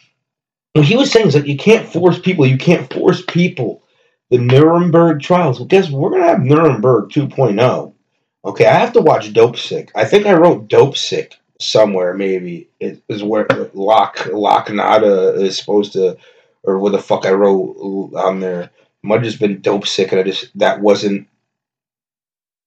[0.72, 2.46] what he was saying is like you can't force people.
[2.46, 3.82] You can't force people.
[4.30, 5.58] The Nuremberg trials.
[5.58, 7.94] Well, guess we're gonna have Nuremberg 2.0.
[8.44, 9.90] Okay, I have to watch Dope Sick.
[9.94, 12.14] I think I wrote Dope Sick somewhere.
[12.14, 16.16] Maybe it is where Lock Lock Nada is supposed to,
[16.68, 18.70] or what the fuck I wrote on there.
[19.02, 21.28] Might have just been Dope Sick, and I just that wasn't.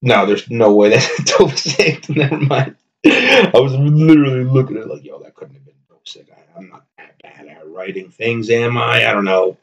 [0.02, 2.10] No, there's no way that's Dope Sick.
[2.10, 2.76] Never mind.
[3.06, 6.28] I was literally looking at it like, yo, that couldn't have been Dope Sick.
[6.36, 9.08] I, I'm not that bad at writing things, am I?
[9.08, 9.58] I don't know.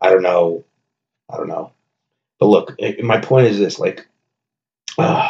[0.00, 0.64] I don't know.
[1.30, 1.72] I don't know.
[2.38, 4.06] But look, eh, my point is this: like,
[4.98, 5.28] uh,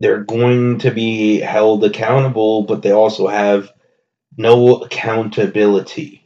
[0.00, 3.70] they're going to be held accountable, but they also have
[4.36, 6.21] no accountability.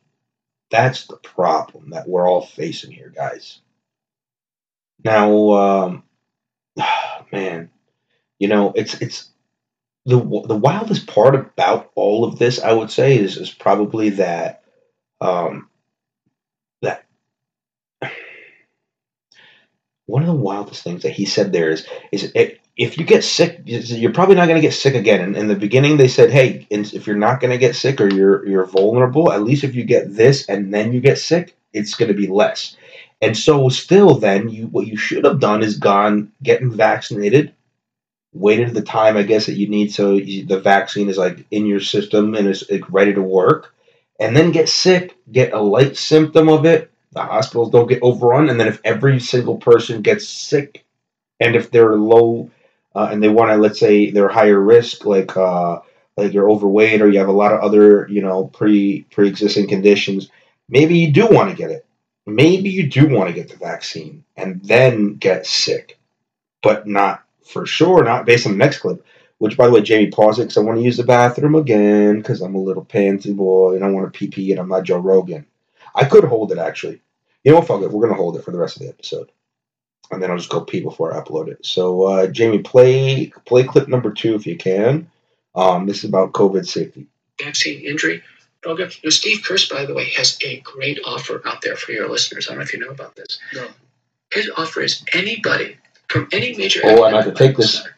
[0.70, 3.60] That's the problem that we're all facing here, guys.
[5.04, 6.02] Now, um,
[7.32, 7.70] man,
[8.38, 9.30] you know, it's it's
[10.04, 12.60] the the wildest part about all of this.
[12.60, 14.64] I would say is is probably that
[15.20, 15.68] um,
[16.82, 17.04] that
[20.06, 23.24] one of the wildest things that he said there is is it, if you get
[23.24, 25.22] sick, you're probably not going to get sick again.
[25.22, 28.12] And in the beginning, they said, "Hey, if you're not going to get sick or
[28.12, 31.94] you're you're vulnerable, at least if you get this and then you get sick, it's
[31.94, 32.76] going to be less."
[33.22, 37.54] And so, still, then you what you should have done is gone getting vaccinated,
[38.34, 41.64] waited the time I guess that you need so you, the vaccine is like in
[41.64, 43.74] your system and is like, ready to work,
[44.20, 46.90] and then get sick, get a light symptom of it.
[47.12, 50.84] The hospitals don't get overrun, and then if every single person gets sick,
[51.40, 52.50] and if they're low
[52.96, 55.80] uh, and they want to let's say they're higher risk like uh,
[56.16, 60.30] like you're overweight or you have a lot of other you know pre pre-existing conditions
[60.68, 61.86] maybe you do want to get it.
[62.28, 66.00] Maybe you do want to get the vaccine and then get sick
[66.62, 69.04] but not for sure not based on the next clip
[69.38, 72.16] which by the way jamie pause it because i want to use the bathroom again
[72.16, 74.82] because i'm a little pansy boy and i want to pee pee and i'm not
[74.82, 75.46] joe rogan.
[75.94, 77.00] I could hold it actually.
[77.44, 77.68] You know what?
[77.68, 77.92] Fuck it.
[77.92, 79.30] We're going to hold it for the rest of the episode
[80.10, 81.64] and then I'll just go pee before I upload it.
[81.64, 85.10] So, uh, Jamie, play play clip number two if you can.
[85.54, 87.06] Um, this is about COVID safety.
[87.40, 88.22] Vaccine injury
[88.62, 88.90] program.
[88.90, 92.08] You know, Steve Kirsch, by the way, has a great offer out there for your
[92.08, 92.48] listeners.
[92.48, 93.38] I don't know if you know about this.
[93.54, 93.66] No.
[94.32, 95.76] His offer is anybody
[96.08, 96.80] from any major.
[96.84, 97.74] Oh, and I have to take this.
[97.74, 97.96] center.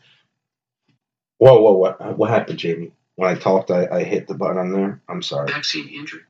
[1.38, 2.92] Whoa, whoa, what what happened, Jamie?
[3.16, 5.00] When I talked, I, I hit the button on there.
[5.08, 5.50] I'm sorry.
[5.50, 6.22] Vaccine injury.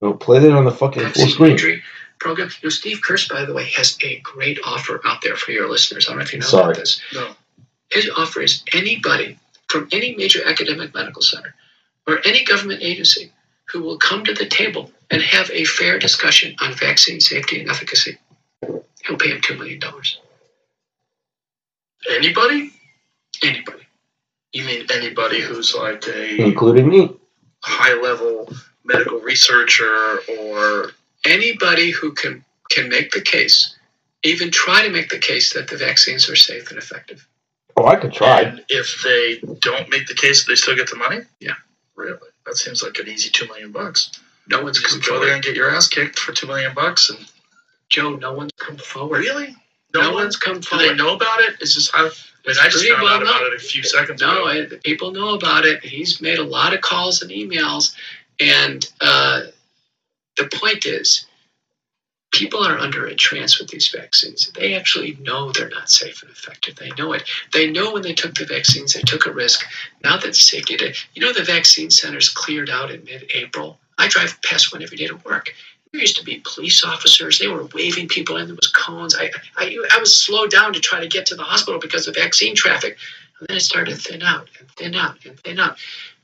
[0.00, 1.50] No, play that on the fucking full Vaccine screen.
[1.52, 1.82] injury
[2.20, 2.48] program.
[2.60, 5.68] You know, Steve Kirsch, by the way, has a great offer out there for your
[5.68, 6.06] listeners.
[6.06, 6.64] I don't know if you know Sorry.
[6.64, 7.00] about this.
[7.14, 7.32] No.
[7.90, 9.38] His offer is anybody
[9.68, 11.54] from any major academic medical center
[12.06, 13.32] or any government agency
[13.72, 17.70] who will come to the table and have a fair discussion on vaccine safety and
[17.70, 18.18] efficacy.
[18.62, 19.80] He'll pay him $2 million.
[22.10, 22.70] Anybody?
[23.42, 23.86] Anybody.
[24.52, 27.10] You mean anybody who's like a Including me.
[27.62, 28.52] high level
[28.84, 30.90] medical researcher or
[31.24, 33.76] Anybody who can, can make the case,
[34.22, 37.26] even try to make the case that the vaccines are safe and effective.
[37.76, 38.40] Oh, I could try.
[38.42, 41.20] and if they don't make the case, they still get the money?
[41.40, 41.54] Yeah.
[41.96, 42.18] Really?
[42.46, 44.10] That seems like an easy two million bucks.
[44.48, 45.34] No one's You come just go there forward.
[45.36, 47.18] and get your ass kicked for two million bucks and
[47.88, 49.18] Joe, no one's come forward.
[49.20, 49.54] really?
[49.94, 50.62] No, one- one's come forward.
[50.62, 50.88] Do forward.
[50.88, 51.56] they know about it?
[51.60, 52.10] It's just I, I mean,
[52.48, 54.74] I just pretty found well out about it a few seconds No, ago.
[54.74, 55.84] I, people know about it.
[55.84, 57.94] He's made a lot of calls and emails,
[58.38, 59.42] and uh,
[60.40, 61.26] the point is,
[62.32, 64.50] people are under a trance with these vaccines.
[64.54, 66.76] They actually know they're not safe and effective.
[66.76, 67.24] They know it.
[67.52, 69.66] They know when they took the vaccines, they took a risk.
[70.04, 73.78] Now that safety, data, you know, the vaccine centers cleared out in mid-April.
[73.98, 75.52] I drive past one every day to work.
[75.92, 77.38] There used to be police officers.
[77.38, 78.46] They were waving people in.
[78.46, 79.16] There was cones.
[79.16, 82.14] I, I, I was slowed down to try to get to the hospital because of
[82.14, 82.96] vaccine traffic.
[83.40, 85.78] And then it started to thin out and thin out and thin out.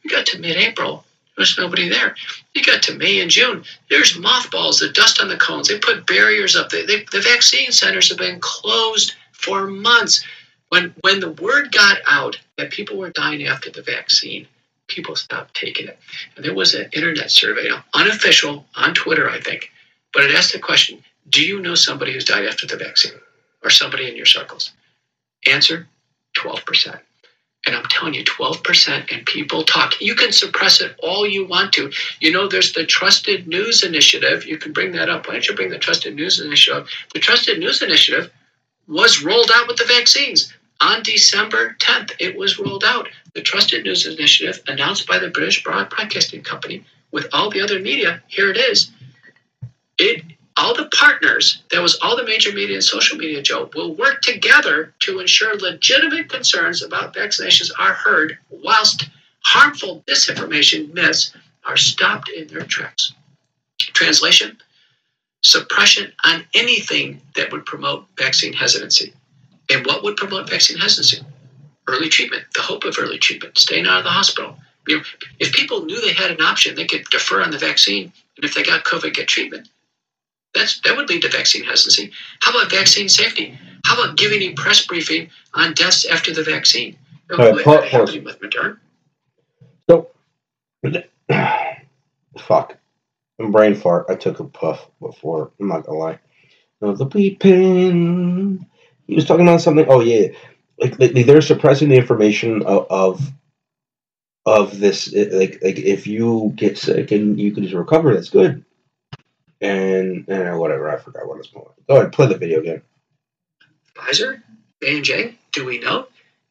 [0.05, 0.93] We got to mid-April.
[0.99, 1.06] There
[1.37, 2.15] was nobody there.
[2.55, 3.65] You got to May and June.
[3.91, 5.69] There's mothballs, the dust on the cones.
[5.69, 6.71] They put barriers up.
[6.71, 10.25] They, they, the vaccine centers have been closed for months.
[10.71, 14.49] When when the word got out that people were dying after the vaccine,
[14.89, 15.99] people stopped taking it.
[16.35, 19.71] And there was an internet survey, unofficial, on Twitter, I think,
[20.13, 23.15] but it asked the question: Do you know somebody who's died after the vaccine,
[23.63, 24.73] or somebody in your circles?
[25.47, 25.87] Answer:
[26.35, 26.99] twelve percent.
[27.67, 30.01] And I'm telling you, 12% and people talk.
[30.01, 31.91] You can suppress it all you want to.
[32.21, 34.47] You know, there's the Trusted News Initiative.
[34.47, 35.27] You can bring that up.
[35.27, 36.85] Why don't you bring the Trusted News Initiative?
[36.85, 36.89] Up?
[37.13, 38.33] The Trusted News Initiative
[38.87, 40.53] was rolled out with the vaccines.
[40.81, 43.09] On December 10th, it was rolled out.
[43.35, 48.23] The Trusted News Initiative, announced by the British Broadcasting Company with all the other media,
[48.29, 48.91] here it is.
[49.99, 50.23] It
[50.57, 54.23] all the partners, that was all the major media and social media, Joe, will work
[54.23, 59.09] together to ensure legitimate concerns about vaccinations are heard whilst
[59.45, 61.33] harmful disinformation myths
[61.65, 63.13] are stopped in their tracks.
[63.79, 64.57] Translation
[65.43, 69.13] suppression on anything that would promote vaccine hesitancy.
[69.71, 71.25] And what would promote vaccine hesitancy?
[71.87, 74.59] Early treatment, the hope of early treatment, staying out of the hospital.
[74.89, 75.03] You know,
[75.39, 78.55] if people knew they had an option, they could defer on the vaccine, and if
[78.55, 79.69] they got COVID, get treatment.
[80.57, 82.13] That's, that would lead to vaccine hesitancy.
[82.41, 83.59] How about vaccine safety?
[83.85, 86.99] How about giving a press briefing on deaths after the vaccine?
[87.31, 88.17] All right, pause, pause.
[88.19, 88.79] With Moderna.
[89.89, 90.09] So,
[92.39, 92.79] fuck.
[93.39, 94.07] I'm brain fart.
[94.09, 95.51] I took a puff before.
[95.61, 96.19] I'm not gonna lie.
[96.81, 98.67] No, the beeping.
[99.07, 99.87] He was talking about something.
[99.89, 100.29] Oh yeah,
[100.79, 103.33] like, like they're suppressing the information of, of
[104.47, 105.13] of this.
[105.13, 108.65] Like like if you get sick and you can just recover, that's good.
[109.61, 110.91] And and uh, whatever.
[110.91, 111.73] I forgot what it's called.
[111.79, 112.83] Oh, Go ahead, play the video game.
[113.95, 114.43] Pfizer,
[114.83, 115.39] J and J.
[115.53, 116.07] Do we know?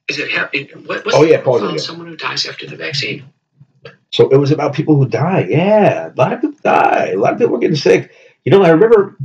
[0.08, 0.68] Is it happening?
[0.86, 3.26] What, what's Oh, yeah, pause it profile of someone who dies after the vaccine?
[4.12, 5.48] So it was about people who die.
[5.50, 7.12] Yeah, a lot of people die.
[7.14, 8.12] A lot of people were getting sick.
[8.44, 9.18] You know, I remember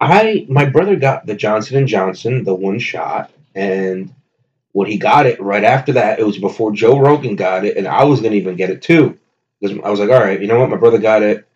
[0.00, 4.14] I my brother got the Johnson and Johnson, the one shot, and
[4.72, 7.88] when he got it, right after that, it was before Joe Rogan got it, and
[7.88, 9.18] I was gonna even get it too.
[9.60, 11.48] Because I was like, all right, you know what, my brother got it.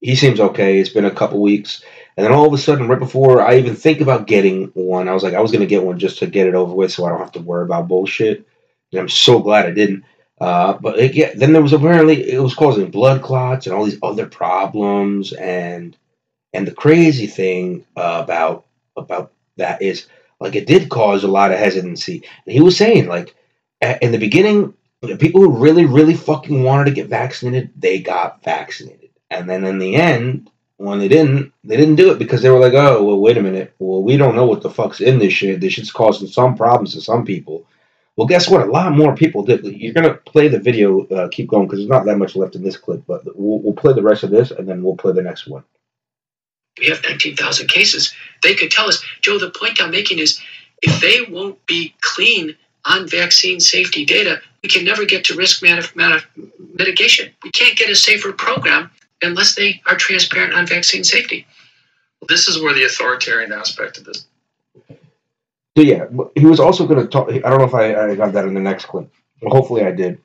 [0.00, 0.78] He seems okay.
[0.78, 1.82] It's been a couple weeks.
[2.16, 5.14] And then all of a sudden, right before I even think about getting one, I
[5.14, 7.10] was like, I was gonna get one just to get it over with so I
[7.10, 8.46] don't have to worry about bullshit.
[8.92, 10.04] And I'm so glad I didn't.
[10.40, 13.84] Uh, but it, yeah, then there was apparently it was causing blood clots and all
[13.84, 15.96] these other problems, and
[16.54, 18.66] and the crazy thing uh, about
[18.96, 20.06] about that is
[20.40, 22.22] like it did cause a lot of hesitancy.
[22.46, 23.34] And he was saying like
[24.00, 28.42] in the beginning, the people who really really fucking wanted to get vaccinated, they got
[28.42, 28.99] vaccinated,
[29.30, 30.50] and then in the end.
[30.76, 33.42] When they didn't, they didn't do it because they were like, "Oh, well, wait a
[33.42, 33.74] minute.
[33.78, 35.60] Well, we don't know what the fuck's in this shit.
[35.60, 37.66] This shit's causing some problems to some people."
[38.16, 38.66] Well, guess what?
[38.66, 39.64] A lot more people did.
[39.64, 41.06] You're gonna play the video.
[41.06, 43.74] Uh, keep going because there's not that much left in this clip, but we'll, we'll
[43.74, 45.64] play the rest of this and then we'll play the next one.
[46.78, 48.14] We have 19,000 cases.
[48.42, 50.40] They could tell us, Joe, the point I'm making is
[50.82, 55.62] if they won't be clean on vaccine safety data, we can never get to risk
[55.62, 57.32] mitigation.
[57.42, 58.90] We can't get a safer program
[59.22, 61.46] unless they are transparent on vaccine safety.
[62.28, 64.26] This is where the authoritarian aspect of this.
[65.76, 67.30] So yeah, he was also going to talk.
[67.30, 69.10] I don't know if I, I got that in the next clip.
[69.40, 70.18] Well, hopefully I did.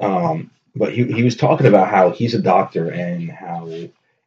[0.00, 3.68] Um, but he he was talking about how he's a doctor and how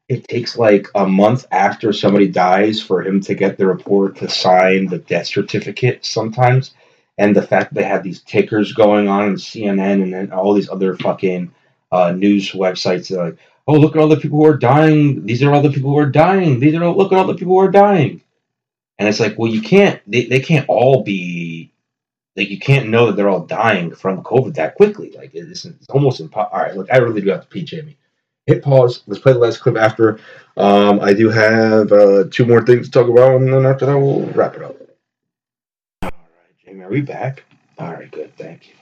[0.08, 4.30] it takes like a month after somebody dies for him to get the report to
[4.30, 6.74] sign the death certificate sometimes.
[7.18, 10.54] And the fact that they had these tickers going on in CNN and then all
[10.54, 11.52] these other fucking
[11.92, 15.26] uh, news websites that are like, oh, look at all the people who are dying.
[15.26, 16.60] These are all the people who are dying.
[16.60, 18.22] These are all, look at all the people who are dying.
[18.98, 21.72] And it's like, well, you can't, they, they can't all be,
[22.36, 25.12] like, you can't know that they're all dying from COVID that quickly.
[25.12, 26.56] Like, it's, it's almost impossible.
[26.56, 27.98] All right, look, I really do have to pee, Jamie.
[28.46, 29.04] Hit pause.
[29.06, 30.20] Let's play the last clip after.
[30.56, 33.98] Um, I do have uh, two more things to talk about, and then after that,
[33.98, 34.78] we'll wrap it up.
[36.04, 37.44] All right, Jamie, are we back?
[37.78, 38.36] All right, good.
[38.38, 38.74] Thank you.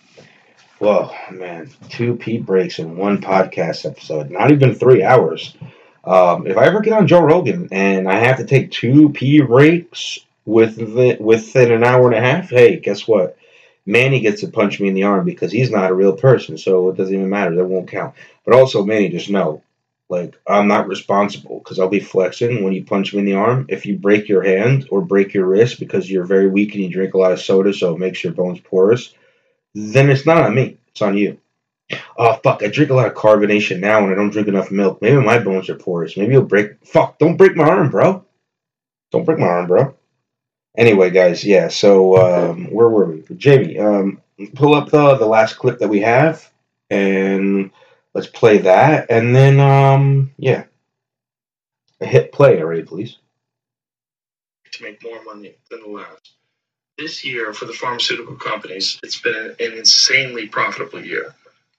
[0.80, 4.30] Whoa, man, two pee breaks in one podcast episode.
[4.30, 5.56] Not even three hours.
[6.04, 9.42] Um, if I ever get on Joe Rogan and I have to take two pee
[9.42, 13.38] breaks within within an hour and a half, hey, guess what?
[13.86, 16.90] Manny gets to punch me in the arm because he's not a real person, so
[16.90, 17.56] it doesn't even matter.
[17.56, 18.16] That won't count.
[18.46, 19.64] But also, Manny, just know
[20.10, 23.66] Like I'm not responsible because I'll be flexing when you punch me in the arm.
[23.70, 26.90] If you break your hand or break your wrist because you're very weak and you
[26.90, 29.14] drink a lot of soda, so it makes your bones porous,
[29.76, 30.80] then it's not on me.
[30.90, 31.40] It's on you.
[32.18, 32.64] Oh fuck!
[32.64, 35.02] I drink a lot of carbonation now, and I don't drink enough milk.
[35.02, 36.18] Maybe my bones are porous.
[36.18, 36.86] Maybe you'll break.
[36.86, 37.20] Fuck!
[37.20, 38.26] Don't break my arm, bro.
[39.12, 39.96] Don't break my arm, bro.
[40.78, 41.70] Anyway, guys, yeah.
[41.70, 43.24] So um, where were we?
[43.38, 44.22] Jamie, um,
[44.56, 46.50] pull up the the last clip that we have,
[46.90, 47.72] and
[48.14, 50.66] let's play that, and then um, yeah,
[52.02, 53.18] hit play already, please.
[54.74, 56.35] to make more money than the last.
[56.98, 61.34] This year, for the pharmaceutical companies, it's been an, an insanely profitable year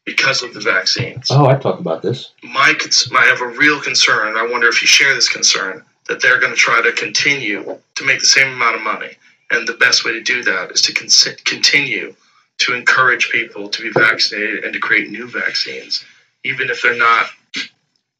[0.04, 1.28] because of the vaccines.
[1.30, 2.32] Oh, I talk about this.
[2.42, 5.84] My, cons- I have a real concern, and I wonder if you share this concern,
[6.08, 9.10] that they're going to try to continue to make the same amount of money.
[9.50, 11.08] And the best way to do that is to con-
[11.44, 12.14] continue
[12.58, 16.04] to encourage people to be vaccinated and to create new vaccines,
[16.44, 17.30] even if they're not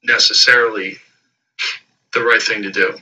[0.02, 0.98] necessarily
[2.14, 2.96] the right thing to do.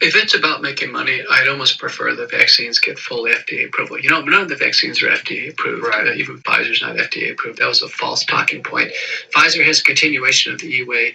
[0.00, 3.98] If it's about making money, I'd almost prefer the vaccines get full FDA approval.
[3.98, 5.86] You know, none of the vaccines are FDA approved.
[5.86, 6.06] Right.
[6.06, 7.58] Uh, even Pfizer's not FDA approved.
[7.58, 8.92] That was a false talking point.
[9.34, 11.14] Pfizer has a continuation of the EUA.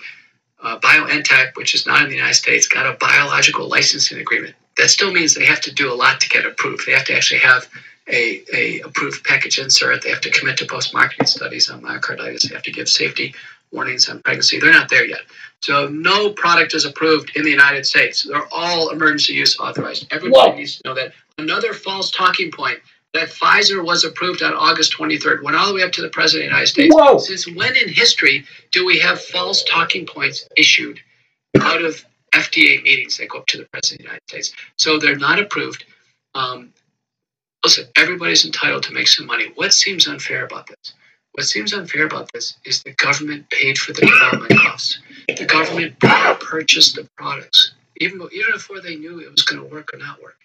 [0.64, 4.56] Uh, BioNTech, which is not in the United States, got a biological licensing agreement.
[4.78, 6.86] That still means they have to do a lot to get approved.
[6.86, 7.68] They have to actually have
[8.08, 10.04] a, a approved package insert.
[10.04, 12.48] They have to commit to post marketing studies on myocarditis.
[12.48, 13.34] They have to give safety
[13.72, 14.60] warnings on pregnancy.
[14.60, 15.22] They're not there yet.
[15.64, 18.24] So no product is approved in the United States.
[18.24, 20.08] They're all emergency use authorized.
[20.12, 20.58] Everybody Whoa.
[20.58, 21.14] needs to know that.
[21.38, 22.80] Another false talking point
[23.14, 26.46] that Pfizer was approved on August 23rd, went all the way up to the President
[26.46, 26.96] of the United States.
[26.96, 27.18] Whoa.
[27.18, 31.00] Since when in history do we have false talking points issued
[31.60, 34.54] out of FDA meetings that go up to the President of the United States?
[34.78, 35.86] So they're not approved.
[36.34, 36.74] Um,
[37.64, 39.52] listen, everybody's entitled to make some money.
[39.56, 40.94] What seems unfair about this?
[41.34, 45.00] What seems unfair about this is the government paid for the development costs.
[45.28, 49.94] The government purchased the products, even even before they knew it was going to work
[49.94, 50.38] or not work.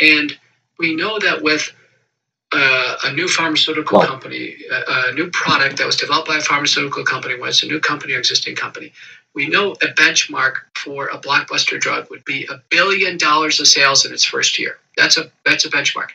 [0.00, 0.36] And
[0.78, 1.72] we know that with
[2.52, 6.40] uh, a new pharmaceutical Well- company, a, a new product that was developed by a
[6.40, 8.92] pharmaceutical company, whether it's a new company or existing company,
[9.34, 14.04] we know a benchmark for a blockbuster drug would be a billion dollars of sales
[14.04, 14.78] in its first year.
[14.96, 16.08] That's a that's a benchmark,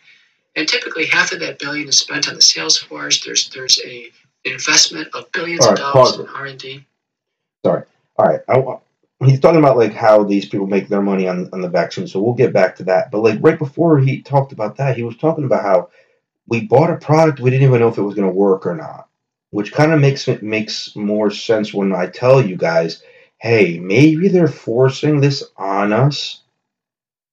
[0.56, 3.24] and typically half of that billion is spent on the sales force.
[3.24, 4.12] There's there's a
[4.46, 6.28] investment of billions All of dollars in.
[6.28, 6.86] R and D.
[7.66, 7.84] Sorry.
[8.18, 8.80] All right, I, wa-
[9.26, 12.08] he's talking about like how these people make their money on on the vaccine.
[12.08, 13.12] So we'll get back to that.
[13.12, 15.90] But like right before he talked about that, he was talking about how
[16.48, 18.76] we bought a product we didn't even know if it was going to work or
[18.76, 19.10] not,
[19.52, 23.04] which kind of makes it makes more sense when I tell you guys,
[23.38, 26.42] hey, maybe they're forcing this on us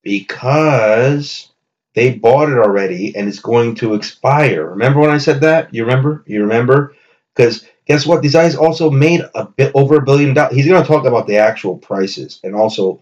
[0.02, 1.51] because
[1.94, 4.70] they bought it already and it's going to expire.
[4.70, 5.72] Remember when I said that?
[5.74, 6.24] You remember?
[6.26, 6.94] You remember?
[7.34, 8.22] Because guess what?
[8.22, 10.54] These guys also made a bit over a billion dollars.
[10.54, 13.00] He's going to talk about the actual prices and also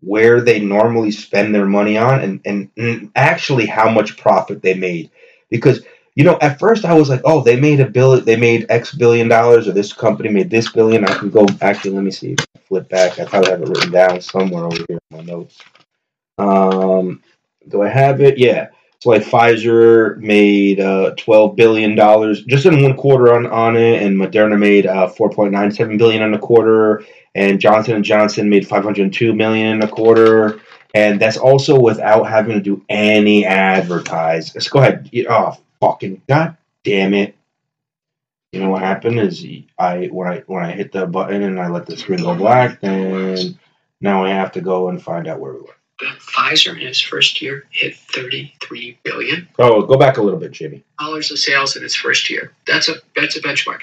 [0.00, 5.10] where they normally spend their money on and, and, actually how much profit they made.
[5.50, 5.82] Because
[6.14, 8.92] you know, at first I was like, oh, they made a bill, they made X
[8.92, 11.04] billion dollars, or this company made this billion.
[11.04, 11.92] I can go actually.
[11.92, 12.34] Let me see.
[12.66, 13.20] Flip back.
[13.20, 15.58] I probably have it written down somewhere over here in my notes.
[16.36, 17.22] Um,
[17.68, 18.38] do I have it?
[18.38, 18.68] Yeah.
[19.00, 24.02] So like Pfizer made uh, twelve billion dollars just in one quarter on, on it,
[24.02, 27.04] and Moderna made uh, four point nine seven billion in a quarter,
[27.34, 30.60] and Johnson and Johnson made five hundred two million in a quarter,
[30.94, 34.52] and that's also without having to do any advertise.
[34.54, 35.08] Let's go ahead.
[35.30, 37.36] Oh fucking god damn it!
[38.50, 39.46] You know what happened is
[39.78, 42.80] I when I when I hit the button and I let the screen go black,
[42.80, 43.60] then
[44.00, 45.77] now I have to go and find out where we were.
[46.00, 50.82] Pfizer in its first year hit 33 billion Oh, go back a little bit, Jimmy.
[50.98, 52.52] dollars of sales in its first year.
[52.66, 53.80] That's a that's a benchmark.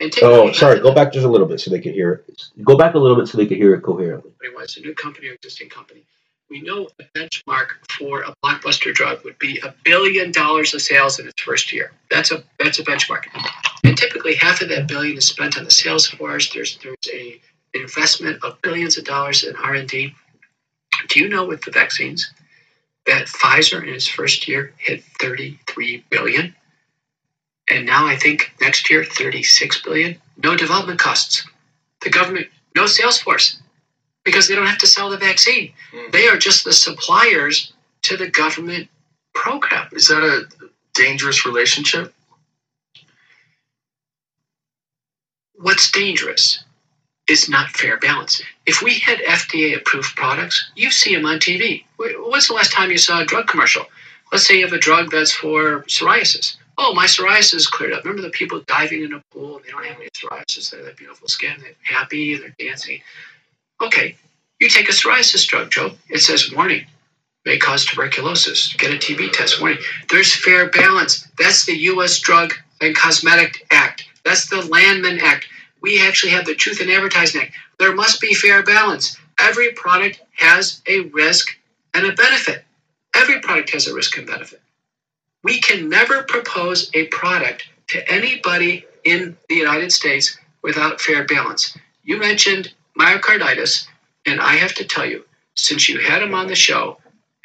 [0.00, 0.80] And Oh, sorry.
[0.80, 2.42] Go back just a little bit so they could hear it.
[2.62, 4.30] Go back a little bit so they could hear it coherently.
[4.52, 6.02] whether it's a new company or existing company.
[6.50, 7.68] We know a benchmark
[7.98, 11.90] for a blockbuster drug would be a billion dollars of sales in its first year.
[12.10, 13.24] That's a that's a benchmark.
[13.82, 16.52] And typically half of that billion is spent on the sales force.
[16.52, 17.40] There's there's a
[17.74, 20.14] investment of billions of dollars in R and D.
[21.08, 22.30] Do you know with the vaccines
[23.06, 26.54] that Pfizer in its first year hit 33 billion?
[27.68, 30.20] And now I think next year 36 billion.
[30.36, 31.46] No development costs.
[32.02, 33.58] The government, no sales force
[34.24, 35.72] because they don't have to sell the vaccine.
[35.92, 36.12] Mm.
[36.12, 37.72] They are just the suppliers
[38.02, 38.88] to the government
[39.34, 39.88] program.
[39.92, 40.46] Is that a
[40.94, 42.12] dangerous relationship?
[45.54, 46.62] What's dangerous
[47.28, 48.40] is not fair balance.
[48.66, 51.84] If we had FDA approved products, you see them on TV.
[51.96, 53.86] Wh- When's the last time you saw a drug commercial?
[54.32, 56.56] Let's say you have a drug that's for psoriasis.
[56.78, 58.04] oh, my psoriasis is cleared up.
[58.04, 61.26] Remember the people diving in a pool they don't have any psoriasis, they have beautiful
[61.28, 63.00] skin, they're happy, they're dancing.
[63.82, 64.16] Okay,
[64.60, 65.92] you take a psoriasis drug, Joe.
[66.08, 66.86] It says warning,
[67.44, 68.74] may cause tuberculosis.
[68.78, 69.60] Get a TB test.
[69.60, 69.78] Warning.
[70.10, 71.28] There's fair balance.
[71.38, 72.18] That's the U.S.
[72.18, 74.04] Drug and Cosmetic Act.
[74.24, 75.46] That's the Lanham Act.
[75.86, 77.54] We actually have the Truth in Advertising Act.
[77.78, 79.16] There must be fair balance.
[79.38, 81.56] Every product has a risk
[81.94, 82.64] and a benefit.
[83.14, 84.60] Every product has a risk and benefit.
[85.44, 91.78] We can never propose a product to anybody in the United States without fair balance.
[92.02, 93.86] You mentioned myocarditis,
[94.26, 96.98] and I have to tell you, since you had him on the show,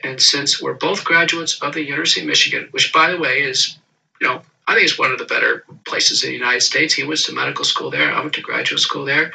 [0.03, 3.77] and since we're both graduates of the University of Michigan, which by the way is,
[4.19, 4.41] you know,
[4.71, 6.93] I think it's one of the better places in the United States.
[6.93, 8.09] He went to medical school there.
[8.09, 9.33] I went to graduate school there.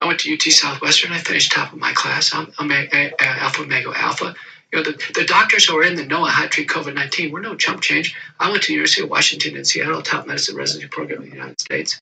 [0.00, 1.12] I went to UT Southwestern.
[1.12, 2.34] I finished top of my class.
[2.34, 4.34] I'm, I'm a, a, a Alpha Omega Alpha.
[4.72, 7.30] You know, the, the doctors who are in the NOAA how to treat COVID 19
[7.30, 8.16] were no chump change.
[8.40, 11.36] I went to the University of Washington in Seattle, top medicine residency program in the
[11.36, 12.00] United States.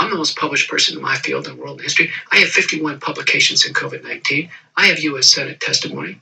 [0.00, 2.10] I'm the most published person in my field in world history.
[2.32, 4.50] I have 51 publications in COVID 19.
[4.76, 5.32] I have U.S.
[5.32, 6.20] Senate testimony.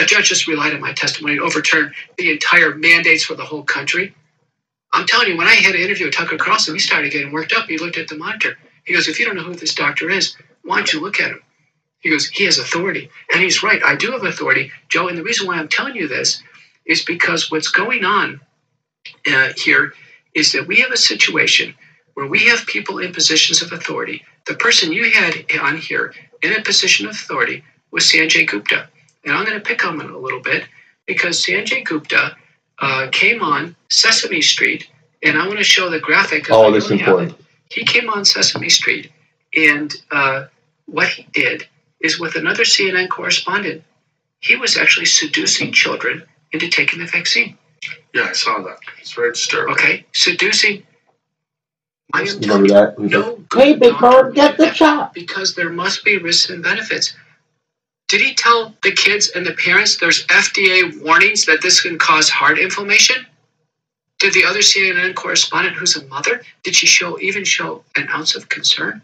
[0.00, 3.64] A judge just relied on my testimony to overturn the entire mandates for the whole
[3.64, 4.14] country.
[4.92, 7.52] I'm telling you, when I had an interview with Tucker Carlson, he started getting worked
[7.52, 7.66] up.
[7.66, 8.56] He looked at the monitor.
[8.84, 11.30] He goes, If you don't know who this doctor is, why don't you look at
[11.30, 11.42] him?
[12.00, 13.08] He goes, He has authority.
[13.32, 13.82] And he's right.
[13.84, 15.08] I do have authority, Joe.
[15.08, 16.42] And the reason why I'm telling you this
[16.84, 18.40] is because what's going on
[19.26, 19.94] uh, here
[20.34, 21.74] is that we have a situation
[22.14, 24.22] where we have people in positions of authority.
[24.46, 26.12] The person you had on here
[26.42, 28.88] in a position of authority was Sanjay Gupta.
[29.24, 30.64] And I'm going to pick on him a little bit
[31.06, 32.36] because Sanjay Gupta
[32.82, 34.88] uh, came on Sesame Street,
[35.22, 36.46] and I want to show the graphic.
[36.46, 37.36] 'cause I Oh, this is important.
[37.70, 39.10] He came on Sesame Street,
[39.56, 40.46] and uh,
[40.86, 41.68] what he did
[42.00, 43.84] is with another CNN correspondent,
[44.40, 47.56] he was actually seducing children into taking the vaccine.
[48.14, 48.78] Yeah, I saw that.
[49.00, 49.72] It's very disturbing.
[49.74, 50.82] Okay, seducing.
[52.14, 53.16] I am You telling remember you, that?
[53.16, 55.14] no good Hey, big doctor bird, get the that shot.
[55.14, 57.14] Because there must be risks and benefits.
[58.12, 62.28] Did he tell the kids and the parents there's FDA warnings that this can cause
[62.28, 63.24] heart inflammation?
[64.18, 68.34] Did the other CNN correspondent, who's a mother, did she show even show an ounce
[68.36, 69.00] of concern?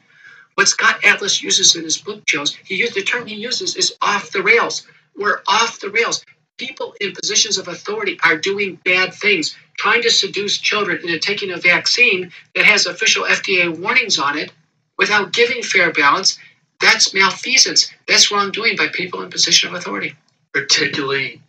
[0.56, 3.96] What Scott Atlas uses in his book, Joe's, he used the term he uses is
[4.02, 4.86] off the rails.
[5.16, 6.22] We're off the rails.
[6.58, 11.50] People in positions of authority are doing bad things, trying to seduce children into taking
[11.50, 14.52] a vaccine that has official FDA warnings on it
[14.98, 16.38] without giving fair balance.
[16.80, 17.92] That's malfeasance.
[18.06, 20.14] That's wrongdoing by people in position of authority.
[20.52, 21.42] Particularly,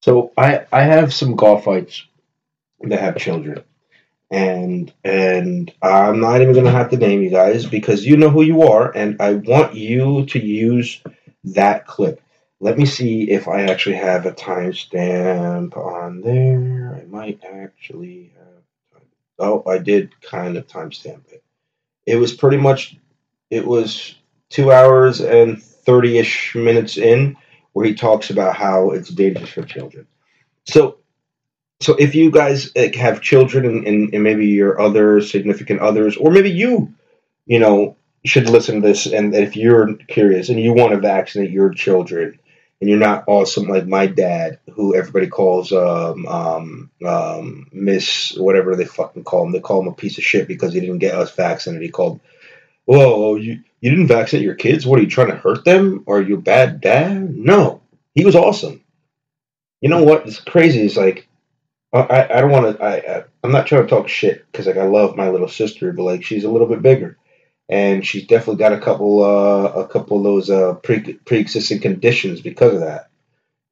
[0.00, 2.04] So I I have some golf fights
[2.82, 3.62] that have children,
[4.30, 8.42] and and I'm not even gonna have to name you guys because you know who
[8.42, 11.00] you are, and I want you to use
[11.44, 12.20] that clip.
[12.60, 17.00] Let me see if I actually have a timestamp on there.
[17.02, 19.02] I might actually have.
[19.38, 21.42] Oh, I did kind of timestamp it.
[22.06, 22.96] It was pretty much.
[23.50, 24.14] It was
[24.54, 27.36] two hours and thirty ish minutes in
[27.72, 30.06] where he talks about how it's dangerous for children.
[30.64, 30.98] So,
[31.80, 36.30] so if you guys have children and, and, and maybe your other significant others, or
[36.30, 36.94] maybe you,
[37.46, 39.06] you know, should listen to this.
[39.06, 42.38] And if you're curious and you want to vaccinate your children,
[42.80, 48.76] and you're not awesome like my dad, who everybody calls um, um, um, Miss whatever
[48.76, 49.52] they fucking call him.
[49.52, 51.82] They call him a piece of shit because he didn't get us vaccinated.
[51.82, 52.20] He called,
[52.84, 54.86] "Whoa, you you didn't vaccinate your kids?
[54.86, 56.04] What are you trying to hurt them?
[56.08, 57.82] Are you a bad dad?" No,
[58.14, 58.82] he was awesome.
[59.80, 60.26] You know what?
[60.26, 60.82] It's crazy.
[60.82, 61.28] It's like
[61.92, 62.84] I I, don't want to.
[62.84, 66.04] I, I'm not trying to talk shit because like I love my little sister, but
[66.04, 67.18] like she's a little bit bigger,
[67.68, 71.80] and she's definitely got a couple uh a couple of those uh pre pre existing
[71.80, 73.10] conditions because of that.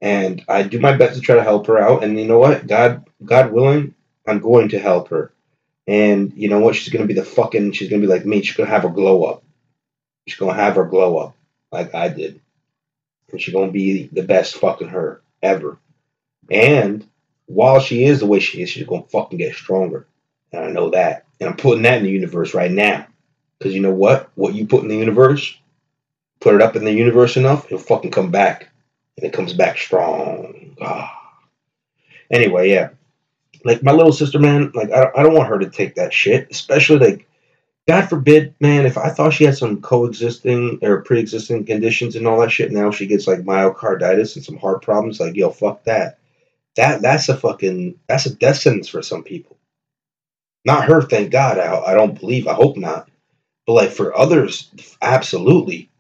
[0.01, 2.05] And I do my best to try to help her out.
[2.05, 2.67] And you know what?
[2.67, 3.95] God God willing,
[4.27, 5.33] I'm going to help her.
[5.89, 6.77] And you know what?
[6.77, 7.73] She's gonna be the fucking.
[7.73, 8.43] She's gonna be like me.
[8.43, 9.45] She's gonna have a glow up.
[10.27, 11.37] She's gonna have her glow up
[11.71, 12.41] like I did,
[13.31, 15.79] and she's gonna be the best fucking her ever.
[16.51, 17.07] And
[17.47, 20.07] while she is the way she is, she's gonna fucking get stronger.
[20.53, 21.25] And I know that.
[21.41, 23.07] And I'm putting that in the universe right now.
[23.59, 24.31] Because you know what?
[24.35, 25.57] What you put in the universe,
[26.41, 28.69] put it up in the universe enough, it'll fucking come back.
[29.17, 30.77] And it comes back strong.
[30.81, 31.19] Ah.
[32.31, 32.91] Anyway, yeah.
[33.65, 36.49] Like my little sister, man, like I I don't want her to take that shit.
[36.51, 37.29] Especially like,
[37.89, 42.27] God forbid, man, if I thought she had some coexisting or pre existing conditions and
[42.27, 45.85] all that shit, now she gets like myocarditis and some heart problems, like, yo, fuck
[45.85, 46.19] that
[46.77, 49.59] that that's a fucking that's a death sentence for some people.
[50.65, 51.59] Not her, thank God.
[51.59, 52.47] I, I don't believe.
[52.47, 53.09] I hope not.
[53.67, 55.91] But like for others, absolutely.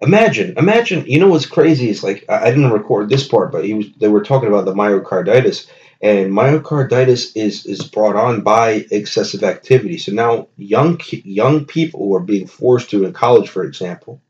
[0.00, 1.06] Imagine, imagine.
[1.06, 3.86] You know what's crazy is like I, I didn't record this part, but he was
[3.98, 5.68] they were talking about the myocarditis,
[6.02, 9.98] And myocarditis is is brought on by excessive activity.
[9.98, 14.20] So now young young people are being forced to in college, for example,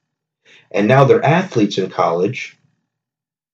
[0.70, 2.59] and now they're athletes in college,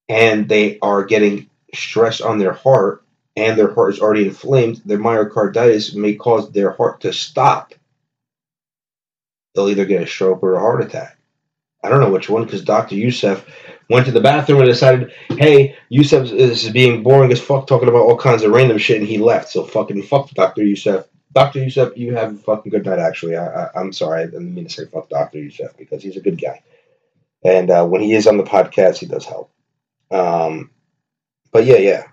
[0.09, 3.05] and they are getting stress on their heart,
[3.37, 4.83] and their heart is already inflamed.
[4.85, 7.73] Their myocarditis may cause their heart to stop.
[9.55, 11.19] They'll either get a stroke or a heart attack.
[11.85, 12.97] I don't know which one because Dr.
[12.97, 13.45] Yusef
[13.89, 18.03] went to the bathroom and decided, hey, Yusef is being boring as fuck talking about
[18.03, 19.51] all kinds of random shit, and he left.
[19.51, 20.63] So fucking fuck Dr.
[20.63, 21.07] Yusef.
[21.33, 21.61] Dr.
[21.61, 23.37] Yusef, you have a fucking good night, actually.
[23.37, 24.23] I, I, am sorry.
[24.23, 25.39] I didn't mean to say fuck Dr.
[25.39, 26.63] Yusef because he's a good guy.
[27.45, 29.51] And uh, when he is on the podcast, he does help.
[30.11, 30.71] Um,
[31.53, 32.05] but yeah, yeah.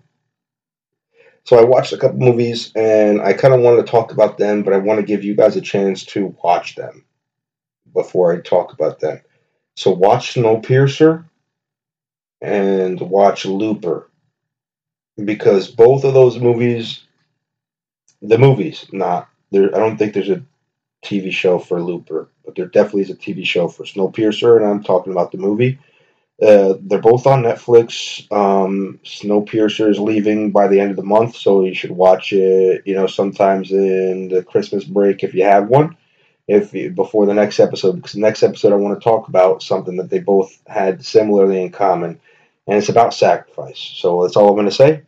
[1.45, 4.63] So I watched a couple movies and I kind of wanted to talk about them,
[4.63, 7.05] but I want to give you guys a chance to watch them
[7.93, 9.21] before I talk about them.
[9.75, 11.25] So watch Snowpiercer
[12.41, 14.09] and watch Looper
[15.23, 17.03] because both of those movies,
[18.21, 19.73] the movies, not there.
[19.75, 20.43] I don't think there's a
[21.03, 24.83] TV show for Looper, but there definitely is a TV show for Snowpiercer, and I'm
[24.83, 25.79] talking about the movie.
[26.41, 28.29] Uh, they're both on Netflix.
[28.31, 32.81] Um, Snowpiercer is leaving by the end of the month, so you should watch it.
[32.85, 35.95] You know, sometimes in the Christmas break if you have one
[36.47, 39.97] if before the next episode because the next episode I want to talk about something
[39.97, 42.19] that they both had similarly in common,
[42.67, 43.79] and it's about sacrifice.
[43.79, 45.03] So that's all I'm going to say,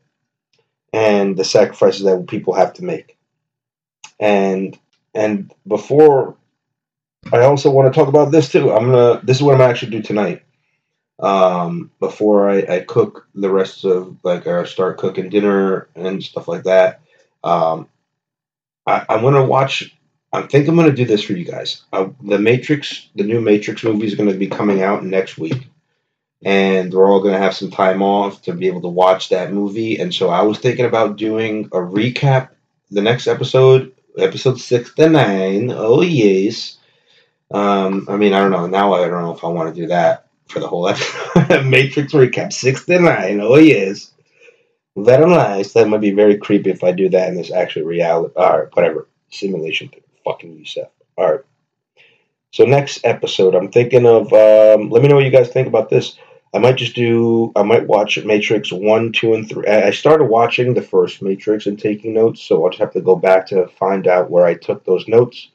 [0.94, 3.18] and the sacrifices that people have to make.
[4.20, 4.78] And
[5.14, 6.38] and before
[7.32, 8.72] I also want to talk about this too.
[8.72, 9.22] I'm gonna.
[9.24, 10.44] This is what I'm gonna actually do tonight.
[11.20, 16.48] Um, before I, I cook the rest of like or start cooking dinner and stuff
[16.48, 17.02] like that.
[17.44, 17.90] Um,
[18.86, 19.97] I, I want to watch
[20.34, 21.84] I think I'm going to do this for you guys.
[21.94, 25.70] Uh, the Matrix, the new Matrix movie is going to be coming out next week.
[26.44, 29.54] And we're all going to have some time off to be able to watch that
[29.54, 29.98] movie.
[29.98, 32.50] And so I was thinking about doing a recap
[32.92, 35.72] the next episode, episode six to nine.
[35.72, 36.78] Oh, yes.
[37.50, 38.68] Um, I mean, I don't know.
[38.68, 41.66] Now I don't know if I want to do that for the whole episode.
[41.66, 43.40] Matrix recap six to nine.
[43.42, 44.12] Oh, yes.
[44.98, 45.74] That nice.
[45.74, 49.08] That might be very creepy if I do that in this actual reality or whatever
[49.30, 50.90] simulation thing fucking Yusef.
[51.18, 51.42] All right.
[52.52, 54.32] So next episode, I'm thinking of.
[54.34, 56.18] Um, let me know what you guys think about this.
[56.54, 57.52] I might just do.
[57.56, 59.68] I might watch Matrix one, two, and three.
[59.68, 63.16] I started watching the first Matrix and taking notes, so I'll just have to go
[63.16, 65.50] back to find out where I took those notes,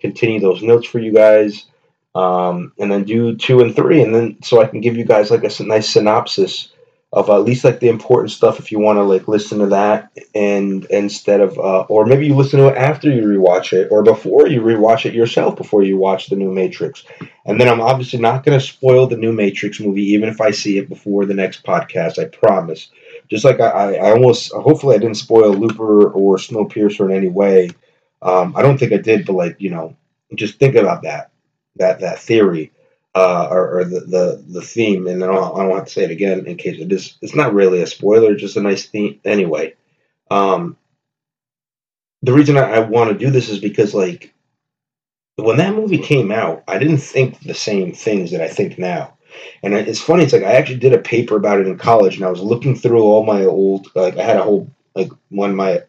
[0.00, 1.66] continue those notes for you guys,
[2.14, 5.30] um, and then do two and three, and then so I can give you guys
[5.30, 6.68] like a nice synopsis
[7.16, 10.12] of at least like the important stuff if you want to like listen to that
[10.34, 14.02] and instead of uh, or maybe you listen to it after you rewatch it or
[14.02, 17.04] before you rewatch it yourself before you watch the new matrix.
[17.46, 20.50] And then i'm obviously not going to spoil the new matrix movie even if i
[20.50, 22.90] see it before the next podcast i promise.
[23.30, 27.70] Just like i, I almost hopefully i didn't spoil looper or snowpiercer in any way.
[28.20, 29.96] Um, i don't think i did but like you know
[30.34, 31.30] just think about that
[31.76, 32.72] that that theory
[33.16, 36.04] uh, or, or the, the, the theme, and I don't, I don't have to say
[36.04, 37.16] it again in case it is.
[37.22, 39.20] It's not really a spoiler, just a nice theme.
[39.24, 39.74] Anyway,
[40.30, 40.76] um,
[42.20, 44.34] the reason I, I want to do this is because like
[45.36, 49.16] when that movie came out, I didn't think the same things that I think now.
[49.62, 50.24] And it's funny.
[50.24, 52.76] It's like I actually did a paper about it in college, and I was looking
[52.76, 55.82] through all my old like I had a whole like when my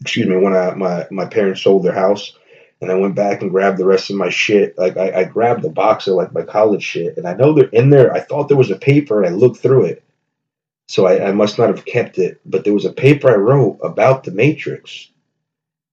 [0.00, 2.32] excuse me when I, my my parents sold their house
[2.84, 4.76] and I went back and grabbed the rest of my shit.
[4.76, 7.68] Like I, I grabbed the box of like my college shit, and I know they're
[7.68, 8.12] in there.
[8.12, 10.04] I thought there was a paper, and I looked through it,
[10.86, 12.40] so I, I must not have kept it.
[12.44, 15.10] But there was a paper I wrote about the Matrix,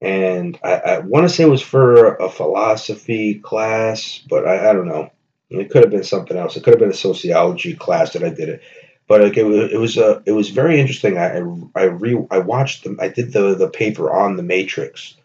[0.01, 4.73] and I, I want to say it was for a philosophy class, but I, I
[4.73, 5.11] don't know.
[5.49, 6.55] It could have been something else.
[6.55, 8.61] It could have been a sociology class that I did it.
[9.07, 11.17] But like it, it was a, uh, it was very interesting.
[11.17, 11.41] I
[11.75, 12.97] I re I watched them.
[13.01, 15.15] I did the the paper on the Matrix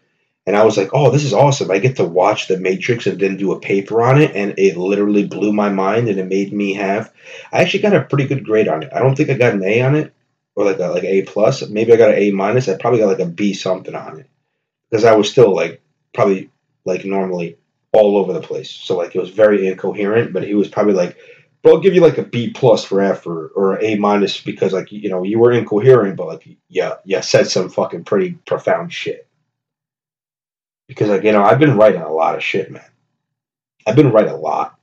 [0.47, 1.69] and I was like, oh, this is awesome.
[1.69, 4.33] I get to watch The Matrix and then do a paper on it.
[4.33, 7.13] And it literally blew my mind and it made me have.
[7.51, 8.93] I actually got a pretty good grade on it.
[8.93, 10.13] I don't think I got an A on it
[10.55, 11.67] or like a, like A plus.
[11.67, 12.69] Maybe I got an A minus.
[12.69, 14.29] I probably got like a B something on it
[14.89, 15.81] because I was still like
[16.13, 16.49] probably
[16.85, 17.57] like normally
[17.91, 18.71] all over the place.
[18.71, 21.17] So like it was very incoherent, but he was probably like,
[21.61, 24.93] but I'll give you like a B plus for effort or A minus because like
[24.93, 29.26] you know you were incoherent, but like yeah, yeah said some fucking pretty profound shit
[30.87, 32.83] because like you know I've been writing a lot of shit, man.
[33.85, 34.77] I've been writing a lot,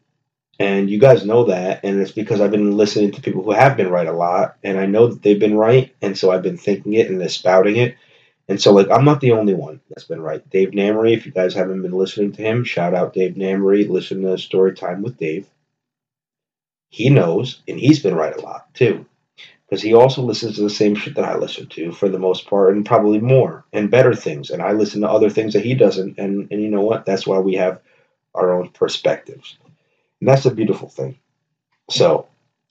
[0.58, 3.76] and you guys know that, and it's because I've been listening to people who have
[3.76, 6.56] been right a lot, and I know that they've been right, and so I've been
[6.56, 7.96] thinking it and spouting it,
[8.48, 10.48] and so like I'm not the only one that's been right.
[10.50, 13.88] Dave Namery, if you guys haven't been listening to him, shout out Dave Namery.
[13.88, 15.46] Listen to Story Time with Dave.
[16.90, 19.06] He knows, and he's been right a lot too.
[19.68, 22.48] Because he also listens to the same shit that I listen to for the most
[22.48, 24.50] part, and probably more and better things.
[24.50, 26.18] And I listen to other things that he doesn't.
[26.18, 27.06] And and you know what?
[27.06, 27.80] That's why we have
[28.34, 29.56] our own perspectives,
[30.20, 31.18] and that's a beautiful thing.
[31.90, 32.26] So,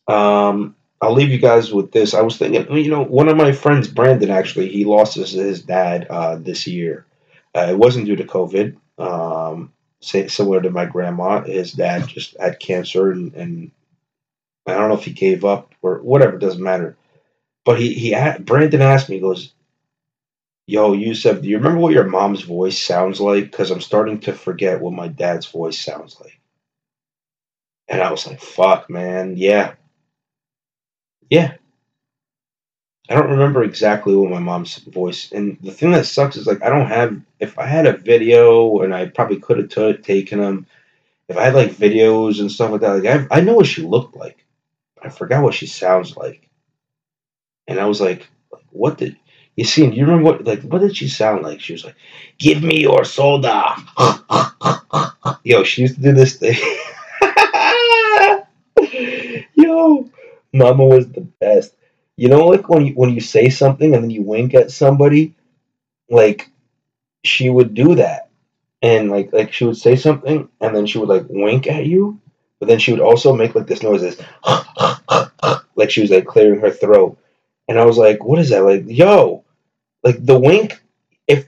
[0.08, 2.14] um, I'll leave you guys with this.
[2.14, 5.62] I was thinking, you know, one of my friends, Brandon, actually, he lost his, his
[5.62, 7.06] dad uh, this year.
[7.54, 8.78] Uh, it wasn't due to COVID.
[8.98, 13.72] Um, similar to my grandma, his dad just had cancer, and, and
[14.66, 16.38] I don't know if he gave up or whatever.
[16.38, 16.98] Doesn't matter.
[17.66, 19.54] But he he Brandon asked me, goes,
[20.68, 23.46] "Yo, Yusef, do you remember what your mom's voice sounds like?
[23.46, 26.38] Because I'm starting to forget what my dad's voice sounds like."
[27.88, 29.76] And I was like, "Fuck, man, yeah,
[31.30, 31.56] yeah."
[33.10, 35.32] I don't remember exactly what my mom's voice.
[35.32, 37.20] And the thing that sucks is like I don't have.
[37.40, 40.68] If I had a video, and I probably could have taken them.
[41.30, 43.84] If I had like videos and stuff like that, like I, I know what she
[43.84, 44.43] looked like.
[45.04, 46.50] I forgot what she sounds like.
[47.68, 48.28] And I was like,
[48.72, 49.18] what did
[49.56, 49.88] you see?
[49.90, 51.60] Do you remember what like what did she sound like?
[51.60, 51.96] She was like,
[52.40, 53.76] "Give me your soda."
[55.44, 56.56] Yo, she used to do this thing.
[59.56, 60.10] Yo,
[60.54, 61.76] Mama was the best.
[62.18, 65.36] You know, like when you when you say something and then you wink at somebody,
[66.10, 66.50] like
[67.24, 68.30] she would do that,
[68.82, 72.20] and like like she would say something and then she would like wink at you,
[72.64, 74.22] but then she would also make like this noise, this
[75.76, 77.18] like she was like clearing her throat,
[77.68, 78.64] and I was like, what is that?
[78.64, 79.44] Like, yo,
[80.02, 80.82] like the wink,
[81.28, 81.46] if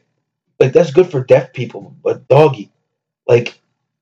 [0.59, 2.69] like that's good for deaf people, but doggy,
[3.29, 3.57] like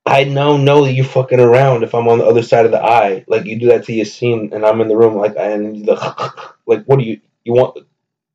[0.08, 2.84] I now know that you're fucking around if I'm on the other side of the
[2.84, 3.26] eye.
[3.28, 5.94] Like you do that to your scene and I'm in the room like and the
[6.66, 7.78] like what do you you want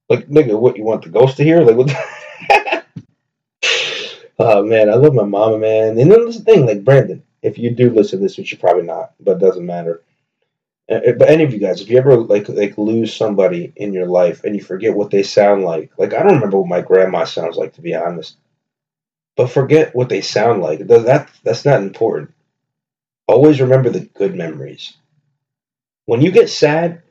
[0.09, 1.63] like nigga what you want the ghost to hear?
[1.63, 1.91] Like what
[4.39, 5.99] Oh man, I love my mama, man.
[5.99, 8.85] And then this thing, like Brandon, if you do listen to this, which you probably
[8.85, 10.03] not, but doesn't matter.
[10.89, 14.45] But any of you guys, if you ever like like lose somebody in your life
[14.45, 17.57] and you forget what they sound like, like I don't remember what my grandma sounds
[17.57, 18.37] like to be honest.
[19.37, 20.81] But forget what they sound like.
[20.87, 22.35] That that's not important.
[23.29, 24.95] Always remember the good memories.
[26.07, 27.03] When you get sad,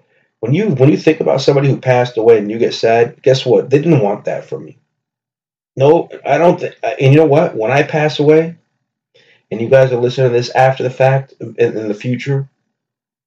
[0.41, 3.45] when you when you think about somebody who passed away and you get sad, guess
[3.45, 3.69] what?
[3.69, 4.75] They didn't want that from you.
[5.75, 6.59] No, I don't.
[6.59, 7.55] Th- uh, and you know what?
[7.55, 8.55] When I pass away,
[9.51, 12.49] and you guys are listening to this after the fact in, in the future,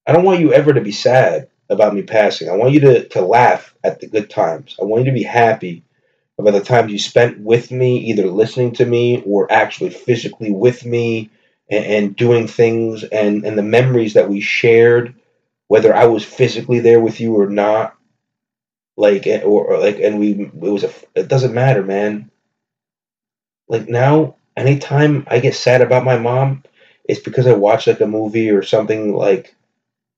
[0.06, 2.48] I don't want you ever to be sad about me passing.
[2.50, 4.76] I want you to, to laugh at the good times.
[4.80, 5.84] I want you to be happy
[6.38, 10.84] about the times you spent with me, either listening to me or actually physically with
[10.84, 11.30] me
[11.70, 15.14] and, and doing things and, and the memories that we shared,
[15.68, 17.96] whether I was physically there with you or not.
[18.96, 22.30] Like eh, or, or like and we it was a it doesn't matter, man.
[23.68, 26.62] Like now, anytime I get sad about my mom,
[27.04, 29.54] it's because I watch like a movie or something like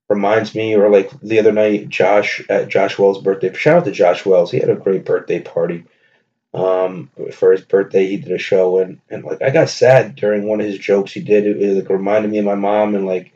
[0.09, 3.53] reminds me, or like the other night, Josh at Josh Wells' birthday.
[3.55, 4.51] Shout out to Josh Wells.
[4.51, 5.85] He had a great birthday party
[6.55, 8.07] um, for his birthday.
[8.07, 11.13] He did a show, and, and like I got sad during one of his jokes
[11.13, 11.47] he did.
[11.47, 13.33] It, it like reminded me of my mom, and like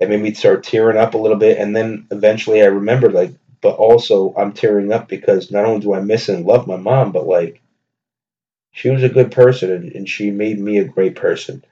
[0.00, 1.58] it made me start tearing up a little bit.
[1.58, 5.94] And then eventually I remembered, like, but also I'm tearing up because not only do
[5.94, 7.60] I miss and love my mom, but like
[8.72, 11.64] she was a good person, and, and she made me a great person.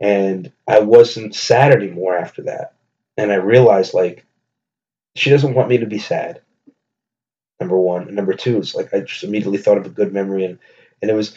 [0.00, 2.74] And I wasn't sad anymore after that.
[3.16, 4.24] And I realized, like,
[5.16, 6.40] she doesn't want me to be sad
[7.60, 8.02] number one.
[8.06, 10.58] And number two is like I just immediately thought of a good memory and
[11.02, 11.34] and it was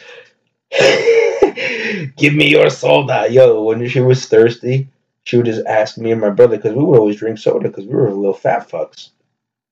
[2.16, 3.62] give me your soda, yo.
[3.62, 4.88] When she was thirsty,
[5.24, 7.84] she would just ask me and my brother because we would always drink soda because
[7.86, 9.10] we were little fat fucks,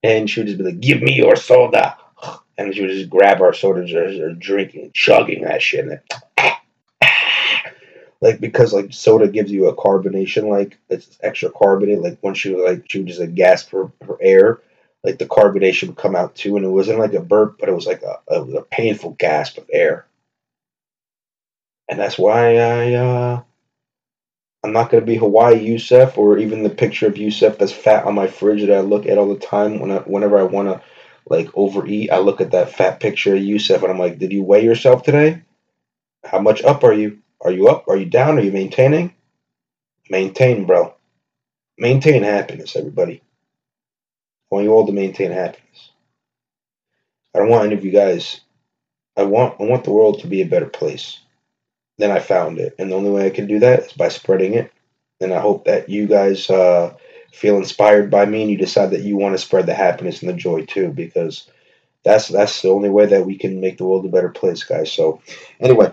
[0.03, 1.97] and she would just be like, "Give me your soda,"
[2.61, 6.01] and she would just grab our soda, just drinking, chugging that shit, and
[8.21, 12.03] like because like soda gives you a carbonation, like it's extra carbonate.
[12.03, 14.61] Like when she was like she would just like gasp for, for air
[15.03, 17.75] like the carbonation would come out too, and it wasn't like a burp, but it
[17.75, 20.07] was like a, a, a painful gasp of air.
[21.89, 23.43] And that's why I uh,
[24.63, 28.15] I'm not gonna be Hawaii Yusef or even the picture of Yusef that's fat on
[28.15, 30.83] my fridge that I look at all the time when I, whenever I wanna
[31.31, 32.11] like overeat.
[32.13, 35.05] I look at that fat picture of Yusef and I'm like, did you weigh yourself
[35.05, 35.43] today?
[36.25, 37.21] How much up are you?
[37.41, 37.89] Are you up?
[37.89, 38.39] Are you down?
[38.39, 39.15] Are you maintaining?
[40.11, 40.95] Maintain, bro.
[41.79, 43.23] Maintain happiness, everybody.
[44.51, 45.93] I want you all to maintain happiness.
[47.35, 48.41] I don't want any of you guys.
[49.17, 51.21] I want I want the world to be a better place
[51.99, 54.55] than I found it, and the only way I can do that is by spreading
[54.55, 54.73] it.
[55.21, 56.95] And I hope that you guys uh,
[57.33, 60.29] feel inspired by me, and you decide that you want to spread the happiness and
[60.29, 61.49] the joy too, because
[62.05, 64.91] that's that's the only way that we can make the world a better place, guys.
[64.93, 65.21] So,
[65.61, 65.93] anyway,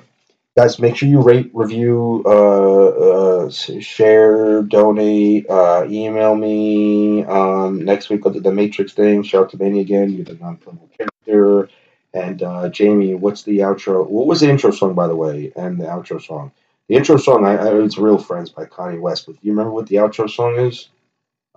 [0.55, 7.23] guys, make sure you rate, review, uh, uh, share, donate, uh, email me.
[7.25, 9.23] Um, next week I'll do the Matrix thing.
[9.23, 10.11] Shout out to Manny again.
[10.11, 11.69] You're the non-playable character.
[12.13, 14.07] And uh, Jamie, what's the outro?
[14.07, 16.51] What was the intro song, by the way, and the outro song?
[16.87, 19.25] The intro song, I, I it's "Real Friends" by Kanye West.
[19.25, 20.89] But do you remember what the outro song is?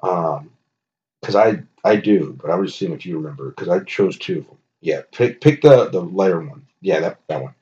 [0.02, 0.50] Um,
[1.20, 3.50] because I I do, but I was seeing if you remember.
[3.50, 4.58] Because I chose two of them.
[4.80, 6.66] Yeah, pick pick the the lighter one.
[6.80, 7.54] Yeah, that that one.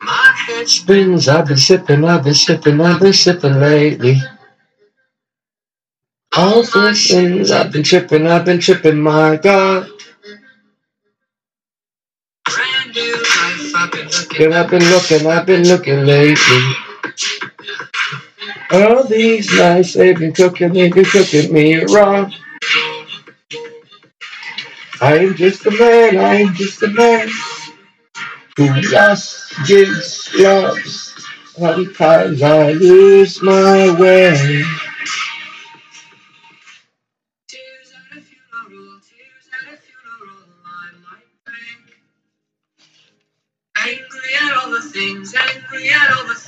[0.00, 4.20] My head spins, I've been sipping, I've been sipping, I've been sipping lately.
[6.36, 9.88] All my sins, I've been tripping, I've been tripping, my God.
[12.44, 16.72] Brand new life, I've been looking, I've been looking, I've been looking lately.
[18.70, 22.34] All these nights they've been cooking, they've been cooking me wrong.
[25.00, 27.28] I am just a man, I am just a man
[28.56, 31.26] who lost gives loves.
[31.56, 34.64] Sometimes I lose my way.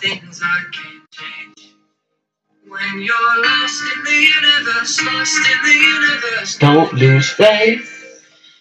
[0.01, 1.75] Things I can't change.
[2.69, 8.05] When you're lost in the universe, lost in the universe, don't lose faith.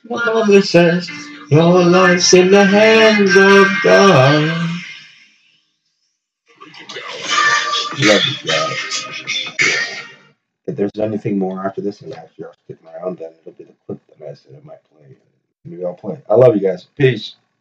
[0.09, 1.09] My mother says
[1.51, 4.69] your life's in the hands of God.
[7.99, 8.95] Love you guys.
[10.67, 13.73] If there's anything more after this, and actually I'll stick around, then it'll be the
[13.85, 15.17] clip that I said I might play.
[15.65, 16.21] Maybe I'll play.
[16.29, 16.85] I love you guys.
[16.97, 17.35] Peace.